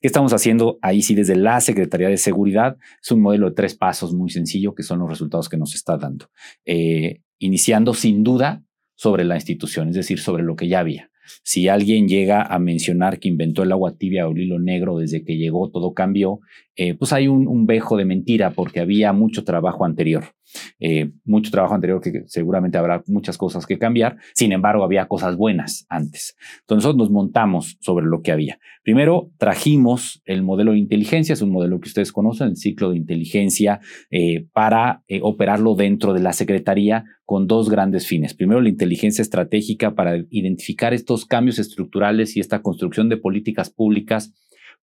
¿Qué 0.00 0.06
estamos 0.06 0.32
haciendo 0.32 0.78
ahí 0.82 1.02
sí 1.02 1.14
desde 1.14 1.36
la 1.36 1.60
Secretaría 1.60 2.08
de 2.08 2.16
Seguridad? 2.16 2.76
Es 3.02 3.10
un 3.10 3.20
modelo 3.20 3.48
de 3.48 3.54
tres 3.54 3.74
pasos 3.74 4.14
muy 4.14 4.30
sencillo 4.30 4.74
que 4.74 4.82
son 4.82 5.00
los 5.00 5.08
resultados 5.08 5.48
que 5.48 5.56
nos 5.56 5.74
está 5.74 5.96
dando. 5.96 6.30
Eh, 6.64 6.95
iniciando 7.38 7.94
sin 7.94 8.22
duda 8.22 8.64
sobre 8.94 9.24
la 9.24 9.36
institución, 9.36 9.88
es 9.88 9.94
decir, 9.96 10.18
sobre 10.18 10.42
lo 10.42 10.56
que 10.56 10.68
ya 10.68 10.80
había. 10.80 11.10
Si 11.42 11.68
alguien 11.68 12.08
llega 12.08 12.42
a 12.42 12.58
mencionar 12.58 13.18
que 13.18 13.28
inventó 13.28 13.62
el 13.62 13.72
agua 13.72 13.96
tibia 13.96 14.28
o 14.28 14.32
el 14.32 14.42
hilo 14.42 14.58
negro 14.60 14.98
desde 14.98 15.24
que 15.24 15.36
llegó, 15.36 15.70
todo 15.70 15.92
cambió, 15.92 16.40
eh, 16.76 16.94
pues 16.94 17.12
hay 17.12 17.28
un, 17.28 17.48
un, 17.48 17.66
vejo 17.66 17.96
de 17.96 18.04
mentira 18.04 18.50
porque 18.50 18.80
había 18.80 19.12
mucho 19.12 19.44
trabajo 19.44 19.84
anterior. 19.84 20.35
Eh, 20.80 21.12
mucho 21.24 21.50
trabajo 21.50 21.74
anterior 21.74 22.00
que 22.00 22.24
seguramente 22.26 22.78
habrá 22.78 23.02
muchas 23.06 23.38
cosas 23.38 23.66
que 23.66 23.78
cambiar. 23.78 24.16
Sin 24.34 24.52
embargo, 24.52 24.84
había 24.84 25.06
cosas 25.06 25.36
buenas 25.36 25.86
antes. 25.88 26.36
Entonces 26.60 26.84
nosotros 26.84 26.96
nos 26.96 27.10
montamos 27.10 27.76
sobre 27.80 28.06
lo 28.06 28.22
que 28.22 28.32
había. 28.32 28.58
Primero 28.82 29.30
trajimos 29.38 30.22
el 30.24 30.42
modelo 30.42 30.72
de 30.72 30.78
inteligencia, 30.78 31.32
es 31.32 31.42
un 31.42 31.50
modelo 31.50 31.80
que 31.80 31.88
ustedes 31.88 32.12
conocen, 32.12 32.48
el 32.48 32.56
ciclo 32.56 32.90
de 32.90 32.96
inteligencia, 32.96 33.80
eh, 34.10 34.46
para 34.52 35.02
operarlo 35.22 35.74
dentro 35.74 36.12
de 36.12 36.20
la 36.20 36.32
Secretaría 36.32 37.04
con 37.24 37.48
dos 37.48 37.68
grandes 37.68 38.06
fines. 38.06 38.34
Primero, 38.34 38.60
la 38.60 38.68
inteligencia 38.68 39.20
estratégica 39.20 39.94
para 39.94 40.16
identificar 40.30 40.94
estos 40.94 41.26
cambios 41.26 41.58
estructurales 41.58 42.36
y 42.36 42.40
esta 42.40 42.62
construcción 42.62 43.08
de 43.08 43.16
políticas 43.16 43.68
públicas 43.68 44.32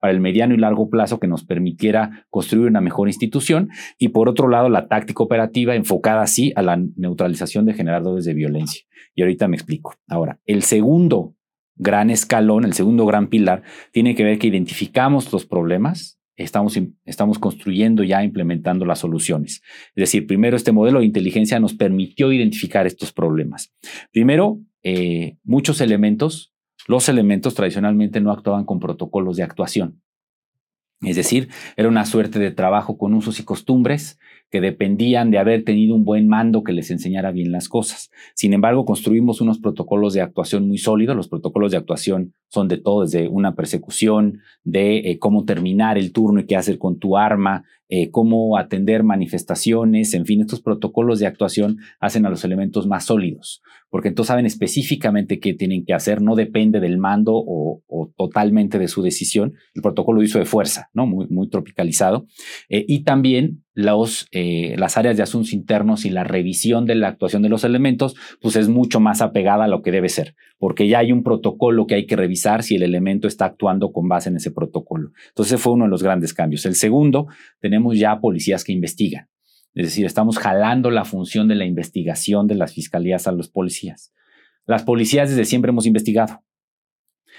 para 0.04 0.12
el 0.12 0.20
mediano 0.20 0.52
y 0.52 0.58
largo 0.58 0.90
plazo 0.90 1.18
que 1.18 1.26
nos 1.26 1.44
permitiera 1.44 2.26
construir 2.28 2.66
una 2.66 2.82
mejor 2.82 3.08
institución 3.08 3.70
y 3.98 4.08
por 4.08 4.28
otro 4.28 4.48
lado 4.48 4.68
la 4.68 4.86
táctica 4.86 5.22
operativa 5.22 5.74
enfocada 5.74 6.20
así 6.20 6.52
a 6.56 6.60
la 6.60 6.76
neutralización 6.76 7.64
de 7.64 7.72
generadores 7.72 8.26
de 8.26 8.34
violencia. 8.34 8.82
Y 9.14 9.22
ahorita 9.22 9.48
me 9.48 9.56
explico. 9.56 9.94
Ahora, 10.06 10.38
el 10.44 10.62
segundo 10.62 11.36
gran 11.76 12.10
escalón, 12.10 12.66
el 12.66 12.74
segundo 12.74 13.06
gran 13.06 13.28
pilar, 13.28 13.62
tiene 13.92 14.14
que 14.14 14.24
ver 14.24 14.38
que 14.38 14.48
identificamos 14.48 15.32
los 15.32 15.46
problemas, 15.46 16.20
estamos, 16.36 16.78
estamos 17.06 17.38
construyendo 17.38 18.04
ya, 18.04 18.22
implementando 18.22 18.84
las 18.84 18.98
soluciones. 18.98 19.62
Es 19.96 20.02
decir, 20.02 20.26
primero 20.26 20.54
este 20.54 20.72
modelo 20.72 20.98
de 20.98 21.06
inteligencia 21.06 21.58
nos 21.60 21.72
permitió 21.72 22.30
identificar 22.30 22.86
estos 22.86 23.10
problemas. 23.10 23.72
Primero, 24.12 24.60
eh, 24.82 25.38
muchos 25.44 25.80
elementos 25.80 26.53
los 26.86 27.08
elementos 27.08 27.54
tradicionalmente 27.54 28.20
no 28.20 28.30
actuaban 28.30 28.64
con 28.64 28.80
protocolos 28.80 29.36
de 29.36 29.42
actuación. 29.42 30.00
Es 31.02 31.16
decir, 31.16 31.48
era 31.76 31.88
una 31.88 32.06
suerte 32.06 32.38
de 32.38 32.50
trabajo 32.50 32.96
con 32.96 33.14
usos 33.14 33.38
y 33.38 33.44
costumbres 33.44 34.18
que 34.50 34.60
dependían 34.60 35.30
de 35.30 35.38
haber 35.38 35.64
tenido 35.64 35.94
un 35.94 36.04
buen 36.04 36.28
mando 36.28 36.62
que 36.62 36.72
les 36.72 36.90
enseñara 36.90 37.32
bien 37.32 37.52
las 37.52 37.68
cosas. 37.68 38.10
Sin 38.34 38.52
embargo, 38.52 38.84
construimos 38.84 39.40
unos 39.40 39.58
protocolos 39.58 40.14
de 40.14 40.22
actuación 40.22 40.68
muy 40.68 40.78
sólidos. 40.78 41.16
Los 41.16 41.28
protocolos 41.28 41.72
de 41.72 41.78
actuación 41.78 42.34
son 42.48 42.68
de 42.68 42.78
todo, 42.78 43.02
desde 43.02 43.28
una 43.28 43.54
persecución, 43.54 44.40
de 44.62 44.98
eh, 44.98 45.18
cómo 45.18 45.44
terminar 45.44 45.98
el 45.98 46.12
turno 46.12 46.40
y 46.40 46.46
qué 46.46 46.56
hacer 46.56 46.78
con 46.78 46.98
tu 46.98 47.16
arma, 47.16 47.64
eh, 47.88 48.10
cómo 48.10 48.56
atender 48.56 49.02
manifestaciones, 49.02 50.14
en 50.14 50.24
fin, 50.24 50.40
estos 50.40 50.62
protocolos 50.62 51.18
de 51.18 51.26
actuación 51.26 51.78
hacen 52.00 52.24
a 52.24 52.30
los 52.30 52.42
elementos 52.44 52.86
más 52.86 53.04
sólidos, 53.04 53.62
porque 53.90 54.08
entonces 54.08 54.28
saben 54.28 54.46
específicamente 54.46 55.38
qué 55.38 55.52
tienen 55.52 55.84
que 55.84 55.92
hacer, 55.92 56.22
no 56.22 56.34
depende 56.34 56.80
del 56.80 56.98
mando 56.98 57.32
o, 57.34 57.82
totalmente 58.16 58.78
de 58.78 58.88
su 58.88 59.02
decisión. 59.02 59.54
El 59.74 59.82
protocolo 59.82 60.20
uso 60.20 60.38
de 60.38 60.44
fuerza, 60.44 60.90
¿no? 60.94 61.06
Muy, 61.06 61.26
muy 61.28 61.48
tropicalizado. 61.48 62.26
Eh, 62.68 62.84
y 62.86 63.02
también 63.04 63.64
los, 63.74 64.28
eh, 64.30 64.76
las 64.78 64.96
áreas 64.96 65.16
de 65.16 65.22
asuntos 65.22 65.52
internos 65.52 66.04
y 66.04 66.10
la 66.10 66.24
revisión 66.24 66.86
de 66.86 66.94
la 66.94 67.08
actuación 67.08 67.42
de 67.42 67.48
los 67.48 67.64
elementos, 67.64 68.14
pues 68.40 68.56
es 68.56 68.68
mucho 68.68 69.00
más 69.00 69.20
apegada 69.20 69.64
a 69.64 69.68
lo 69.68 69.82
que 69.82 69.90
debe 69.90 70.08
ser, 70.08 70.34
porque 70.58 70.88
ya 70.88 71.00
hay 71.00 71.12
un 71.12 71.22
protocolo 71.22 71.86
que 71.86 71.94
hay 71.94 72.06
que 72.06 72.16
revisar 72.16 72.62
si 72.62 72.76
el 72.76 72.82
elemento 72.82 73.28
está 73.28 73.46
actuando 73.46 73.92
con 73.92 74.08
base 74.08 74.28
en 74.28 74.36
ese 74.36 74.50
protocolo. 74.50 75.10
Entonces, 75.28 75.60
fue 75.60 75.72
uno 75.72 75.84
de 75.84 75.90
los 75.90 76.02
grandes 76.02 76.32
cambios. 76.32 76.64
El 76.66 76.74
segundo, 76.74 77.26
tenemos 77.60 77.98
ya 77.98 78.20
policías 78.20 78.64
que 78.64 78.72
investigan. 78.72 79.28
Es 79.74 79.86
decir, 79.86 80.06
estamos 80.06 80.38
jalando 80.38 80.90
la 80.90 81.04
función 81.04 81.48
de 81.48 81.56
la 81.56 81.64
investigación 81.64 82.46
de 82.46 82.54
las 82.54 82.72
fiscalías 82.72 83.26
a 83.26 83.32
los 83.32 83.48
policías. 83.48 84.12
Las 84.66 84.84
policías 84.84 85.28
desde 85.28 85.44
siempre 85.44 85.70
hemos 85.70 85.86
investigado. 85.86 86.42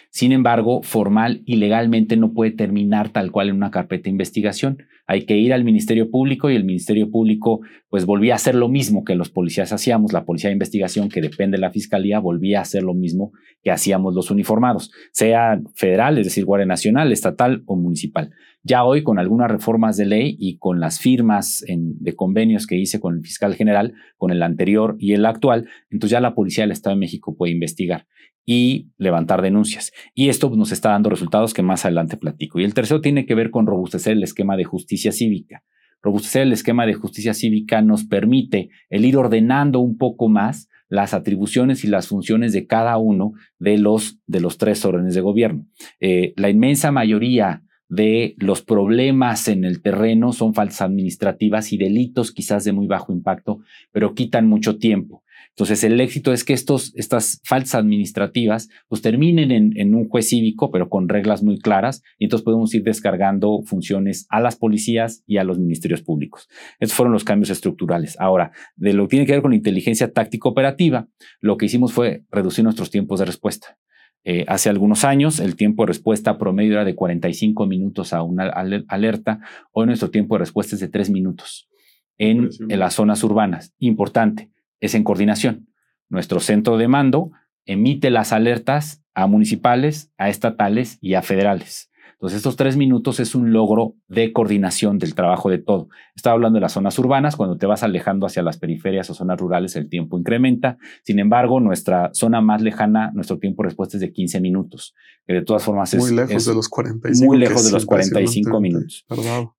Sin 0.09 0.31
embargo, 0.31 0.81
formal 0.83 1.41
y 1.45 1.55
legalmente 1.55 2.17
no 2.17 2.33
puede 2.33 2.51
terminar 2.51 3.09
tal 3.09 3.31
cual 3.31 3.49
en 3.49 3.55
una 3.55 3.71
carpeta 3.71 4.03
de 4.03 4.11
investigación. 4.11 4.83
Hay 5.07 5.25
que 5.25 5.37
ir 5.37 5.53
al 5.53 5.63
Ministerio 5.63 6.09
Público 6.09 6.49
y 6.49 6.55
el 6.55 6.63
Ministerio 6.63 7.11
Público 7.11 7.61
pues 7.89 8.05
volvía 8.05 8.33
a 8.33 8.35
hacer 8.37 8.55
lo 8.55 8.69
mismo 8.69 9.03
que 9.03 9.15
los 9.15 9.29
policías 9.29 9.71
hacíamos, 9.71 10.13
la 10.13 10.25
policía 10.25 10.49
de 10.49 10.53
investigación 10.53 11.09
que 11.09 11.21
depende 11.21 11.57
de 11.57 11.61
la 11.61 11.71
Fiscalía 11.71 12.19
volvía 12.19 12.59
a 12.59 12.63
hacer 12.63 12.83
lo 12.83 12.93
mismo 12.93 13.31
que 13.61 13.71
hacíamos 13.71 14.15
los 14.15 14.31
uniformados, 14.31 14.91
sea 15.11 15.61
federal, 15.75 16.17
es 16.17 16.25
decir, 16.25 16.45
Guardia 16.45 16.65
Nacional, 16.65 17.11
estatal 17.11 17.63
o 17.65 17.75
municipal. 17.75 18.31
Ya 18.63 18.83
hoy 18.83 19.03
con 19.03 19.19
algunas 19.19 19.51
reformas 19.51 19.95
de 19.95 20.05
ley 20.05 20.35
y 20.39 20.57
con 20.57 20.79
las 20.79 20.99
firmas 20.99 21.63
de 21.67 22.15
convenios 22.15 22.65
que 22.65 22.77
hice 22.77 22.99
con 22.99 23.15
el 23.15 23.21
fiscal 23.21 23.53
general, 23.53 23.93
con 24.17 24.31
el 24.31 24.41
anterior 24.41 24.95
y 24.99 25.13
el 25.13 25.25
actual, 25.25 25.67
entonces 25.91 26.11
ya 26.11 26.19
la 26.19 26.33
Policía 26.33 26.63
del 26.63 26.71
Estado 26.71 26.95
de 26.95 26.99
México 26.99 27.35
puede 27.35 27.53
investigar 27.53 28.07
y 28.45 28.91
levantar 28.97 29.41
denuncias. 29.41 29.91
Y 30.13 30.29
esto 30.29 30.49
nos 30.55 30.71
está 30.71 30.89
dando 30.89 31.09
resultados 31.09 31.53
que 31.53 31.63
más 31.63 31.85
adelante 31.85 32.17
platico. 32.17 32.59
Y 32.59 32.63
el 32.63 32.73
tercero 32.73 33.01
tiene 33.01 33.25
que 33.25 33.35
ver 33.35 33.49
con 33.49 33.65
robustecer 33.65 34.13
el 34.13 34.23
esquema 34.23 34.55
de 34.55 34.65
justicia 34.65 35.11
cívica. 35.11 35.63
Robustecer 36.01 36.43
el 36.43 36.53
esquema 36.53 36.85
de 36.85 36.93
justicia 36.93 37.33
cívica 37.33 37.81
nos 37.81 38.03
permite 38.05 38.69
el 38.89 39.05
ir 39.05 39.17
ordenando 39.17 39.79
un 39.79 39.97
poco 39.97 40.29
más 40.29 40.69
las 40.87 41.15
atribuciones 41.15 41.83
y 41.83 41.87
las 41.87 42.07
funciones 42.07 42.53
de 42.53 42.67
cada 42.67 42.97
uno 42.97 43.33
de 43.57 43.79
los, 43.79 44.19
de 44.27 44.39
los 44.39 44.59
tres 44.59 44.85
órdenes 44.85 45.15
de 45.15 45.21
gobierno. 45.21 45.65
Eh, 45.99 46.33
la 46.37 46.49
inmensa 46.49 46.91
mayoría 46.91 47.63
de 47.89 48.35
los 48.37 48.61
problemas 48.61 49.47
en 49.47 49.63
el 49.63 49.81
terreno 49.81 50.31
son 50.31 50.53
faltas 50.53 50.81
administrativas 50.81 51.71
y 51.71 51.77
delitos 51.77 52.31
quizás 52.31 52.63
de 52.63 52.71
muy 52.71 52.87
bajo 52.87 53.11
impacto, 53.11 53.59
pero 53.91 54.13
quitan 54.13 54.47
mucho 54.47 54.77
tiempo. 54.77 55.23
Entonces, 55.55 55.85
el 55.85 56.01
éxito 56.01 56.33
es 56.33 56.43
que 56.43 56.51
estos, 56.51 56.91
estas 56.95 57.39
faltas 57.45 57.75
administrativas 57.75 58.67
pues 58.89 59.01
terminen 59.01 59.51
en, 59.53 59.95
un 59.95 60.09
juez 60.09 60.27
cívico, 60.27 60.69
pero 60.69 60.89
con 60.89 61.07
reglas 61.07 61.43
muy 61.43 61.59
claras, 61.59 62.03
y 62.19 62.25
entonces 62.25 62.43
podemos 62.43 62.75
ir 62.75 62.83
descargando 62.83 63.61
funciones 63.65 64.27
a 64.29 64.41
las 64.41 64.57
policías 64.57 65.23
y 65.25 65.37
a 65.37 65.45
los 65.45 65.57
ministerios 65.57 66.01
públicos. 66.01 66.49
Estos 66.81 66.97
fueron 66.97 67.13
los 67.13 67.23
cambios 67.23 67.51
estructurales. 67.51 68.19
Ahora, 68.19 68.51
de 68.75 68.91
lo 68.91 69.05
que 69.05 69.11
tiene 69.11 69.25
que 69.25 69.31
ver 69.31 69.41
con 69.41 69.53
inteligencia 69.53 70.11
táctica 70.11 70.49
operativa, 70.49 71.07
lo 71.39 71.55
que 71.55 71.67
hicimos 71.67 71.93
fue 71.93 72.25
reducir 72.29 72.65
nuestros 72.65 72.91
tiempos 72.91 73.19
de 73.19 73.25
respuesta. 73.25 73.77
Eh, 74.25 74.43
hace 74.49 74.69
algunos 74.69 75.05
años 75.05 75.39
el 75.39 75.55
tiempo 75.55 75.83
de 75.83 75.87
respuesta 75.87 76.37
promedio 76.37 76.73
era 76.73 76.83
de 76.83 76.95
45 76.95 77.65
minutos 77.65 78.11
a 78.11 78.23
una 78.23 78.49
alerta. 78.49 79.39
Hoy 79.71 79.85
nuestro 79.85 80.09
tiempo 80.09 80.35
de 80.35 80.39
respuesta 80.39 80.75
es 80.75 80.81
de 80.81 80.89
3 80.89 81.11
minutos 81.11 81.69
en, 82.17 82.49
en 82.67 82.79
las 82.79 82.95
zonas 82.95 83.23
urbanas. 83.23 83.73
Importante 83.79 84.49
es 84.79 84.95
en 84.95 85.03
coordinación. 85.03 85.67
Nuestro 86.09 86.39
centro 86.39 86.77
de 86.77 86.87
mando 86.87 87.31
emite 87.65 88.09
las 88.09 88.31
alertas 88.31 89.03
a 89.13 89.27
municipales, 89.27 90.11
a 90.17 90.29
estatales 90.29 90.97
y 91.01 91.15
a 91.15 91.21
federales. 91.21 91.89
Entonces, 92.15 92.37
estos 92.37 92.55
tres 92.55 92.77
minutos 92.77 93.19
es 93.19 93.35
un 93.35 93.51
logro 93.51 93.95
de 94.07 94.31
coordinación 94.31 94.97
del 94.97 95.15
trabajo 95.15 95.49
de 95.49 95.57
todo. 95.57 95.89
Estaba 96.15 96.33
hablando 96.33 96.57
de 96.57 96.61
las 96.61 96.71
zonas 96.71 96.97
urbanas, 96.97 97.35
cuando 97.35 97.57
te 97.57 97.65
vas 97.65 97.83
alejando 97.83 98.25
hacia 98.25 98.41
las 98.41 98.57
periferias 98.57 99.09
o 99.09 99.13
zonas 99.13 99.37
rurales, 99.37 99.75
el 99.75 99.89
tiempo 99.89 100.17
incrementa. 100.17 100.77
Sin 101.03 101.19
embargo, 101.19 101.59
nuestra 101.59 102.11
zona 102.13 102.39
más 102.39 102.61
lejana, 102.61 103.11
nuestro 103.13 103.37
tiempo 103.37 103.63
de 103.63 103.67
respuesta 103.67 103.97
es 103.97 104.01
de 104.01 104.13
15 104.13 104.39
minutos, 104.39 104.95
que 105.27 105.33
de 105.33 105.41
todas 105.41 105.63
formas 105.63 105.93
es 105.93 105.99
muy 105.99 106.15
lejos 106.15 106.45
de 106.45 106.53
los 106.53 106.69
45, 106.69 107.25
muy 107.25 107.37
lejos 107.37 107.65
de 107.65 107.71
los 107.71 107.85
45 107.85 108.61
minutos. 108.61 109.05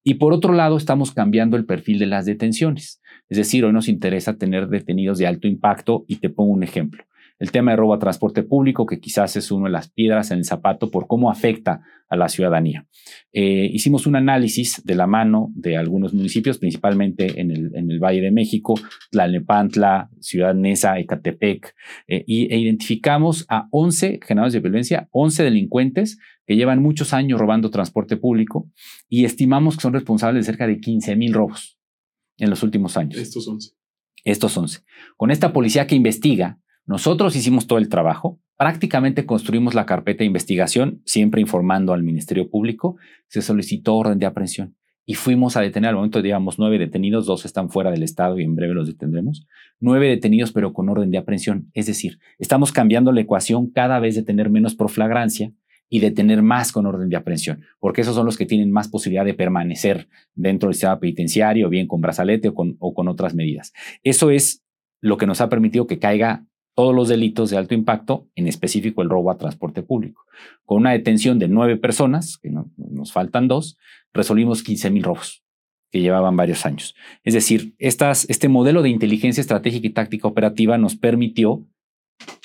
Y 0.02 0.14
por 0.14 0.32
otro 0.32 0.54
lado, 0.54 0.78
estamos 0.78 1.12
cambiando 1.12 1.58
el 1.58 1.66
perfil 1.66 1.98
de 1.98 2.06
las 2.06 2.24
detenciones. 2.24 3.02
Es 3.28 3.38
decir, 3.38 3.64
hoy 3.64 3.72
nos 3.72 3.88
interesa 3.88 4.36
tener 4.36 4.68
detenidos 4.68 5.18
de 5.18 5.26
alto 5.26 5.48
impacto 5.48 6.04
y 6.06 6.16
te 6.16 6.30
pongo 6.30 6.52
un 6.52 6.62
ejemplo. 6.62 7.04
El 7.38 7.50
tema 7.50 7.72
de 7.72 7.76
robo 7.76 7.92
a 7.92 7.98
transporte 7.98 8.42
público, 8.42 8.86
que 8.86 8.98
quizás 8.98 9.36
es 9.36 9.50
una 9.50 9.66
de 9.66 9.72
las 9.72 9.90
piedras 9.90 10.30
en 10.30 10.38
el 10.38 10.44
zapato 10.44 10.90
por 10.90 11.06
cómo 11.06 11.30
afecta 11.30 11.82
a 12.08 12.16
la 12.16 12.30
ciudadanía. 12.30 12.86
Eh, 13.32 13.68
hicimos 13.72 14.06
un 14.06 14.16
análisis 14.16 14.82
de 14.84 14.94
la 14.94 15.06
mano 15.06 15.50
de 15.54 15.76
algunos 15.76 16.14
municipios, 16.14 16.56
principalmente 16.56 17.38
en 17.40 17.50
el, 17.50 17.98
Valle 17.98 18.22
de 18.22 18.30
México, 18.30 18.74
Tlalnepantla, 19.10 20.08
Ciudad 20.20 20.54
Neza, 20.54 20.98
Ecatepec, 20.98 21.74
eh, 22.08 22.24
y, 22.26 22.52
e 22.52 22.58
identificamos 22.58 23.44
a 23.50 23.68
11 23.70 24.20
generadores 24.22 24.54
de 24.54 24.60
violencia, 24.60 25.08
11 25.10 25.42
delincuentes 25.42 26.18
que 26.46 26.56
llevan 26.56 26.80
muchos 26.80 27.12
años 27.12 27.38
robando 27.38 27.70
transporte 27.70 28.16
público 28.16 28.70
y 29.10 29.24
estimamos 29.24 29.76
que 29.76 29.82
son 29.82 29.92
responsables 29.92 30.46
de 30.46 30.52
cerca 30.52 30.66
de 30.66 30.80
15 30.80 31.16
mil 31.16 31.34
robos 31.34 31.75
en 32.38 32.50
los 32.50 32.62
últimos 32.62 32.96
años. 32.96 33.18
Estos 33.18 33.46
11. 33.48 33.72
Estos 34.24 34.56
11. 34.56 34.80
Con 35.16 35.30
esta 35.30 35.52
policía 35.52 35.86
que 35.86 35.94
investiga, 35.94 36.58
nosotros 36.84 37.36
hicimos 37.36 37.66
todo 37.66 37.78
el 37.78 37.88
trabajo, 37.88 38.40
prácticamente 38.56 39.26
construimos 39.26 39.74
la 39.74 39.86
carpeta 39.86 40.20
de 40.20 40.26
investigación, 40.26 41.02
siempre 41.04 41.40
informando 41.40 41.92
al 41.92 42.02
Ministerio 42.02 42.48
Público, 42.48 42.96
se 43.28 43.42
solicitó 43.42 43.96
orden 43.96 44.18
de 44.18 44.26
aprehensión 44.26 44.76
y 45.08 45.14
fuimos 45.14 45.56
a 45.56 45.60
detener, 45.60 45.90
al 45.90 45.96
momento 45.96 46.20
digamos 46.20 46.58
nueve 46.58 46.78
detenidos, 46.78 47.26
dos 47.26 47.44
están 47.44 47.70
fuera 47.70 47.92
del 47.92 48.02
Estado 48.02 48.38
y 48.40 48.42
en 48.42 48.56
breve 48.56 48.74
los 48.74 48.88
detendremos, 48.88 49.46
nueve 49.78 50.08
detenidos 50.08 50.50
pero 50.52 50.72
con 50.72 50.88
orden 50.88 51.12
de 51.12 51.18
aprehensión, 51.18 51.70
es 51.74 51.86
decir, 51.86 52.18
estamos 52.38 52.72
cambiando 52.72 53.12
la 53.12 53.20
ecuación 53.20 53.70
cada 53.70 54.00
vez 54.00 54.16
de 54.16 54.24
tener 54.24 54.50
menos 54.50 54.74
proflagrancia 54.74 55.52
y 55.88 56.00
de 56.00 56.10
tener 56.10 56.42
más 56.42 56.72
con 56.72 56.86
orden 56.86 57.08
de 57.08 57.16
aprehensión, 57.16 57.62
porque 57.78 58.00
esos 58.00 58.14
son 58.14 58.26
los 58.26 58.36
que 58.36 58.46
tienen 58.46 58.72
más 58.72 58.88
posibilidad 58.88 59.24
de 59.24 59.34
permanecer 59.34 60.08
dentro 60.34 60.68
del 60.68 60.74
sistema 60.74 60.98
penitenciario, 60.98 61.68
bien 61.68 61.86
con 61.86 62.00
brazalete 62.00 62.48
o 62.48 62.54
con, 62.54 62.76
o 62.80 62.92
con 62.94 63.08
otras 63.08 63.34
medidas. 63.34 63.72
Eso 64.02 64.30
es 64.30 64.64
lo 65.00 65.16
que 65.16 65.26
nos 65.26 65.40
ha 65.40 65.48
permitido 65.48 65.86
que 65.86 65.98
caiga 65.98 66.44
todos 66.74 66.94
los 66.94 67.08
delitos 67.08 67.48
de 67.50 67.56
alto 67.56 67.74
impacto, 67.74 68.28
en 68.34 68.46
específico 68.48 69.00
el 69.00 69.08
robo 69.08 69.30
a 69.30 69.38
transporte 69.38 69.82
público. 69.82 70.26
Con 70.64 70.78
una 70.78 70.92
detención 70.92 71.38
de 71.38 71.48
nueve 71.48 71.76
personas, 71.78 72.36
que 72.36 72.50
nos 72.50 73.12
faltan 73.12 73.48
dos, 73.48 73.78
resolvimos 74.12 74.62
15 74.62 74.90
mil 74.90 75.02
robos 75.02 75.42
que 75.90 76.00
llevaban 76.00 76.36
varios 76.36 76.66
años. 76.66 76.94
Es 77.24 77.32
decir, 77.32 77.74
estas, 77.78 78.28
este 78.28 78.48
modelo 78.48 78.82
de 78.82 78.90
inteligencia 78.90 79.40
estratégica 79.40 79.86
y 79.86 79.90
táctica 79.90 80.28
operativa 80.28 80.76
nos 80.76 80.96
permitió 80.96 81.66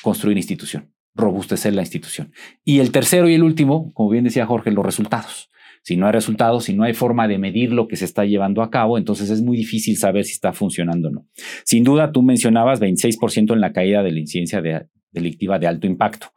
construir 0.02 0.38
institución, 0.38 0.94
robustecer 1.16 1.74
la 1.74 1.82
institución. 1.82 2.32
Y 2.64 2.80
el 2.80 2.92
tercero 2.92 3.30
y 3.30 3.34
el 3.34 3.44
último, 3.44 3.92
como 3.94 4.10
bien 4.10 4.24
decía 4.24 4.46
Jorge, 4.46 4.72
los 4.72 4.86
resultados. 4.86 5.50
Si 5.84 5.98
no 5.98 6.06
hay 6.06 6.12
resultados, 6.12 6.66
si 6.66 6.76
no 6.76 6.84
hay 6.84 6.94
forma 6.94 7.28
de 7.28 7.40
medir 7.40 7.72
lo 7.72 7.88
que 7.88 7.96
se 7.96 8.06
está 8.06 8.24
llevando 8.26 8.62
a 8.62 8.70
cabo, 8.70 8.98
entonces 8.98 9.30
es 9.32 9.42
muy 9.42 9.58
difícil 9.58 9.98
saber 9.98 10.26
si 10.26 10.34
está 10.34 10.54
funcionando 10.54 11.10
o 11.10 11.12
no. 11.12 11.28
Sin 11.66 11.84
duda, 11.84 12.12
tú 12.12 12.22
mencionabas 12.22 12.80
26% 12.80 13.54
en 13.54 13.62
la 13.62 13.74
caída 13.74 14.04
de 14.04 14.12
la 14.12 14.20
incidencia 14.20 14.62
de, 14.62 14.86
delictiva 15.12 15.60
de 15.60 15.68
alto 15.68 15.88
impacto. 15.88 16.28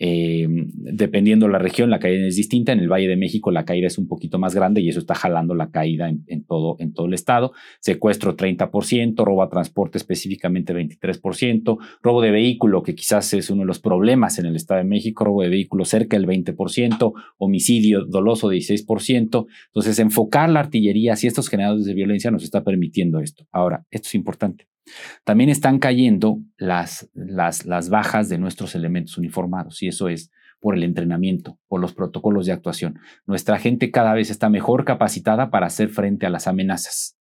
Eh, 0.00 0.46
dependiendo 0.48 1.48
la 1.48 1.58
región, 1.58 1.90
la 1.90 1.98
caída 1.98 2.26
es 2.26 2.36
distinta. 2.36 2.72
En 2.72 2.80
el 2.80 2.88
Valle 2.88 3.08
de 3.08 3.16
México 3.16 3.50
la 3.50 3.64
caída 3.64 3.88
es 3.88 3.98
un 3.98 4.06
poquito 4.06 4.38
más 4.38 4.54
grande 4.54 4.80
y 4.80 4.88
eso 4.88 5.00
está 5.00 5.14
jalando 5.14 5.54
la 5.54 5.70
caída 5.70 6.08
en, 6.08 6.44
todo, 6.44 6.76
en 6.78 6.92
todo 6.92 7.06
el 7.06 7.14
estado. 7.14 7.52
Secuestro 7.80 8.36
30%, 8.36 9.24
robo 9.24 9.42
a 9.42 9.48
transporte 9.48 9.98
específicamente 9.98 10.74
23%, 10.74 11.78
robo 12.02 12.22
de 12.22 12.30
vehículo, 12.30 12.82
que 12.82 12.94
quizás 12.94 13.32
es 13.34 13.50
uno 13.50 13.62
de 13.62 13.66
los 13.66 13.80
problemas 13.80 14.38
en 14.38 14.46
el 14.46 14.56
Estado 14.56 14.78
de 14.78 14.88
México, 14.88 15.24
robo 15.24 15.42
de 15.42 15.48
vehículo 15.48 15.84
cerca 15.84 16.16
del 16.18 16.26
20%, 16.26 17.12
homicidio 17.38 18.04
doloso 18.04 18.52
16%. 18.52 19.46
Entonces, 19.66 19.98
enfocar 19.98 20.48
la 20.50 20.60
artillería 20.60 21.14
hacia 21.14 21.28
estos 21.28 21.48
generadores 21.48 21.86
de 21.86 21.94
violencia 21.94 22.30
nos 22.30 22.44
está 22.44 22.62
permitiendo 22.62 23.20
esto. 23.20 23.46
Ahora, 23.52 23.84
esto 23.90 24.06
es 24.06 24.14
importante. 24.14 24.66
También 25.24 25.50
están 25.50 25.78
cayendo 25.78 26.38
las, 26.56 27.10
las, 27.14 27.64
las 27.66 27.88
bajas 27.88 28.28
de 28.28 28.38
nuestros 28.38 28.74
elementos 28.74 29.18
uniformados 29.18 29.82
y 29.82 29.88
eso 29.88 30.08
es 30.08 30.30
por 30.60 30.74
el 30.74 30.82
entrenamiento, 30.82 31.58
por 31.68 31.80
los 31.80 31.94
protocolos 31.94 32.46
de 32.46 32.52
actuación. 32.52 32.98
Nuestra 33.26 33.58
gente 33.58 33.90
cada 33.90 34.14
vez 34.14 34.30
está 34.30 34.48
mejor 34.48 34.84
capacitada 34.84 35.50
para 35.50 35.66
hacer 35.66 35.88
frente 35.88 36.26
a 36.26 36.30
las 36.30 36.46
amenazas. 36.46 37.16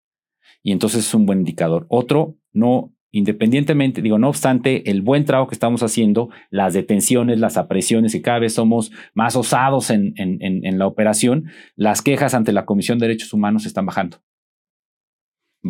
Y 0.62 0.72
entonces 0.72 1.06
es 1.06 1.14
un 1.14 1.26
buen 1.26 1.40
indicador. 1.40 1.86
Otro, 1.88 2.36
no 2.52 2.92
independientemente, 3.12 4.02
digo, 4.02 4.18
no 4.18 4.28
obstante 4.28 4.90
el 4.90 5.00
buen 5.00 5.24
trabajo 5.24 5.48
que 5.48 5.54
estamos 5.54 5.82
haciendo, 5.82 6.28
las 6.50 6.74
detenciones, 6.74 7.38
las 7.38 7.56
apresiones 7.56 8.14
y 8.14 8.20
cada 8.20 8.40
vez 8.40 8.54
somos 8.54 8.92
más 9.14 9.36
osados 9.36 9.88
en, 9.90 10.12
en, 10.16 10.38
en 10.42 10.78
la 10.78 10.86
operación, 10.86 11.46
las 11.76 12.02
quejas 12.02 12.34
ante 12.34 12.52
la 12.52 12.66
Comisión 12.66 12.98
de 12.98 13.06
Derechos 13.06 13.32
Humanos 13.32 13.64
están 13.64 13.86
bajando 13.86 14.18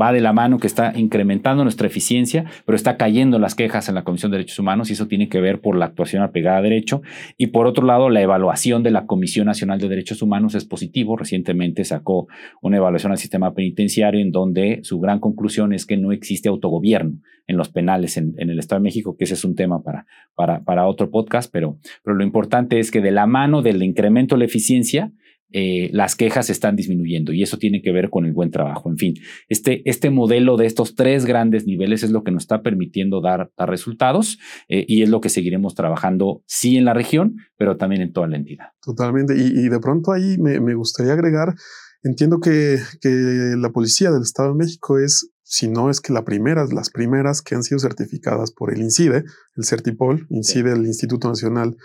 va 0.01 0.13
de 0.13 0.21
la 0.21 0.33
mano 0.33 0.59
que 0.59 0.67
está 0.67 0.93
incrementando 0.97 1.63
nuestra 1.63 1.87
eficiencia, 1.87 2.45
pero 2.65 2.77
está 2.77 2.97
cayendo 2.97 3.39
las 3.39 3.55
quejas 3.55 3.89
en 3.89 3.95
la 3.95 4.05
Comisión 4.05 4.31
de 4.31 4.39
Derechos 4.39 4.59
Humanos 4.59 4.91
y 4.91 4.95
eso 4.95 5.07
tiene 5.07 5.29
que 5.29 5.41
ver 5.41 5.61
por 5.61 5.77
la 5.77 5.87
actuación 5.87 6.23
apegada 6.23 6.59
a 6.59 6.63
derecho. 6.63 7.03
Y 7.37 7.49
por 7.49 7.67
otro 7.67 7.87
lado, 7.87 8.11
la 8.11 8.21
evaluación 8.21 8.83
de 8.83 8.91
la 8.91 9.07
Comisión 9.07 9.47
Nacional 9.47 9.79
de 9.79 9.89
Derechos 9.89 10.23
Humanos 10.23 10.55
es 10.55 10.65
positivo. 10.65 11.17
Recientemente 11.17 11.85
sacó 11.85 12.29
una 12.63 12.77
evaluación 12.77 13.13
al 13.13 13.19
sistema 13.19 13.55
penitenciario 13.55 14.21
en 14.21 14.33
donde 14.33 14.81
su 14.83 15.01
gran 15.01 15.21
conclusión 15.21 15.73
es 15.73 15.87
que 15.87 15.97
no 15.97 16.13
existe 16.13 16.49
autogobierno 16.49 17.19
en 17.47 17.57
los 17.57 17.69
penales 17.69 18.17
en, 18.17 18.35
el 18.39 18.59
Estado 18.59 18.81
de 18.81 18.85
México, 18.85 19.17
que 19.17 19.25
ese 19.25 19.35
es 19.35 19.45
un 19.45 19.55
tema 19.55 19.83
para, 19.83 20.07
para, 20.35 20.65
para 20.65 20.87
otro 20.87 21.11
podcast, 21.11 21.51
pero, 21.53 21.79
pero 22.03 22.17
lo 22.17 22.25
importante 22.25 22.81
es 22.81 22.91
que 22.91 23.01
de 23.01 23.13
la 23.13 23.27
mano 23.27 23.63
del 23.63 23.83
incremento 23.83 24.35
de 24.35 24.41
la 24.41 24.45
eficiencia, 24.47 25.13
eh, 25.53 25.91
las 25.93 26.17
quejas 26.17 26.51
están 26.51 26.75
disminuyendo 26.75 27.33
y 27.33 27.43
eso 27.43 27.57
tiene 27.57 27.81
que 27.81 27.93
ver 27.93 28.11
con 28.11 28.25
el 28.25 28.33
buen 28.33 28.51
trabajo. 28.51 28.91
En 28.91 28.99
fin, 28.99 29.15
este, 29.49 29.89
este 29.89 30.11
modelo 30.11 30.57
de 30.57 30.67
estos 30.67 30.95
tres 30.95 31.25
grandes 31.25 31.67
niveles 31.67 32.03
es 32.03 32.11
lo 32.11 32.25
que 32.25 32.33
nos 32.33 32.43
está 32.43 32.63
permitiendo 32.63 33.21
dar, 33.21 33.51
resultados 33.57 34.39
eh, 34.69 34.85
y 34.89 35.03
es 35.03 35.09
lo 35.09 35.21
que 35.21 35.29
seguiremos 35.29 35.75
trabajando, 35.75 36.43
sí 36.47 36.77
en 36.77 36.85
la 36.85 36.95
región, 36.95 37.37
pero 37.57 37.77
también 37.77 38.03
en 38.03 38.13
toda 38.13 38.27
la 38.27 38.37
entidad. 38.37 38.67
Totalmente. 38.83 39.35
Y, 39.37 39.69
de 39.69 39.81
pronto 39.81 40.13
ahí 40.13 40.37
me, 40.39 40.61
me 40.61 40.75
gustaría 40.75 41.13
agregar, 41.13 41.55
entiendo 42.03 42.41
que, 42.41 42.79
que 43.01 43.55
la 43.57 43.71
policía 43.71 44.11
del 44.11 44.23
Estado 44.23 44.51
de 44.51 44.59
México 44.59 44.99
es 44.99 45.31
si 45.49 45.69
no 45.69 45.91
es 45.91 46.01
que 46.01 46.13
la 46.13 46.25
primera, 46.25 46.67
las 46.67 46.91
primeras 46.91 47.41
que 47.41 47.55
han 47.55 47.63
sido 47.63 47.79
certificadas 47.79 48.51
por 48.51 48.75
el 48.75 48.81
INCIDE, 48.81 49.23
el 49.55 49.65
CERTIPOL, 49.65 50.27
INCIDE, 50.29 50.73
el 50.73 50.87
Instituto 50.87 51.29
Nacional 51.29 51.77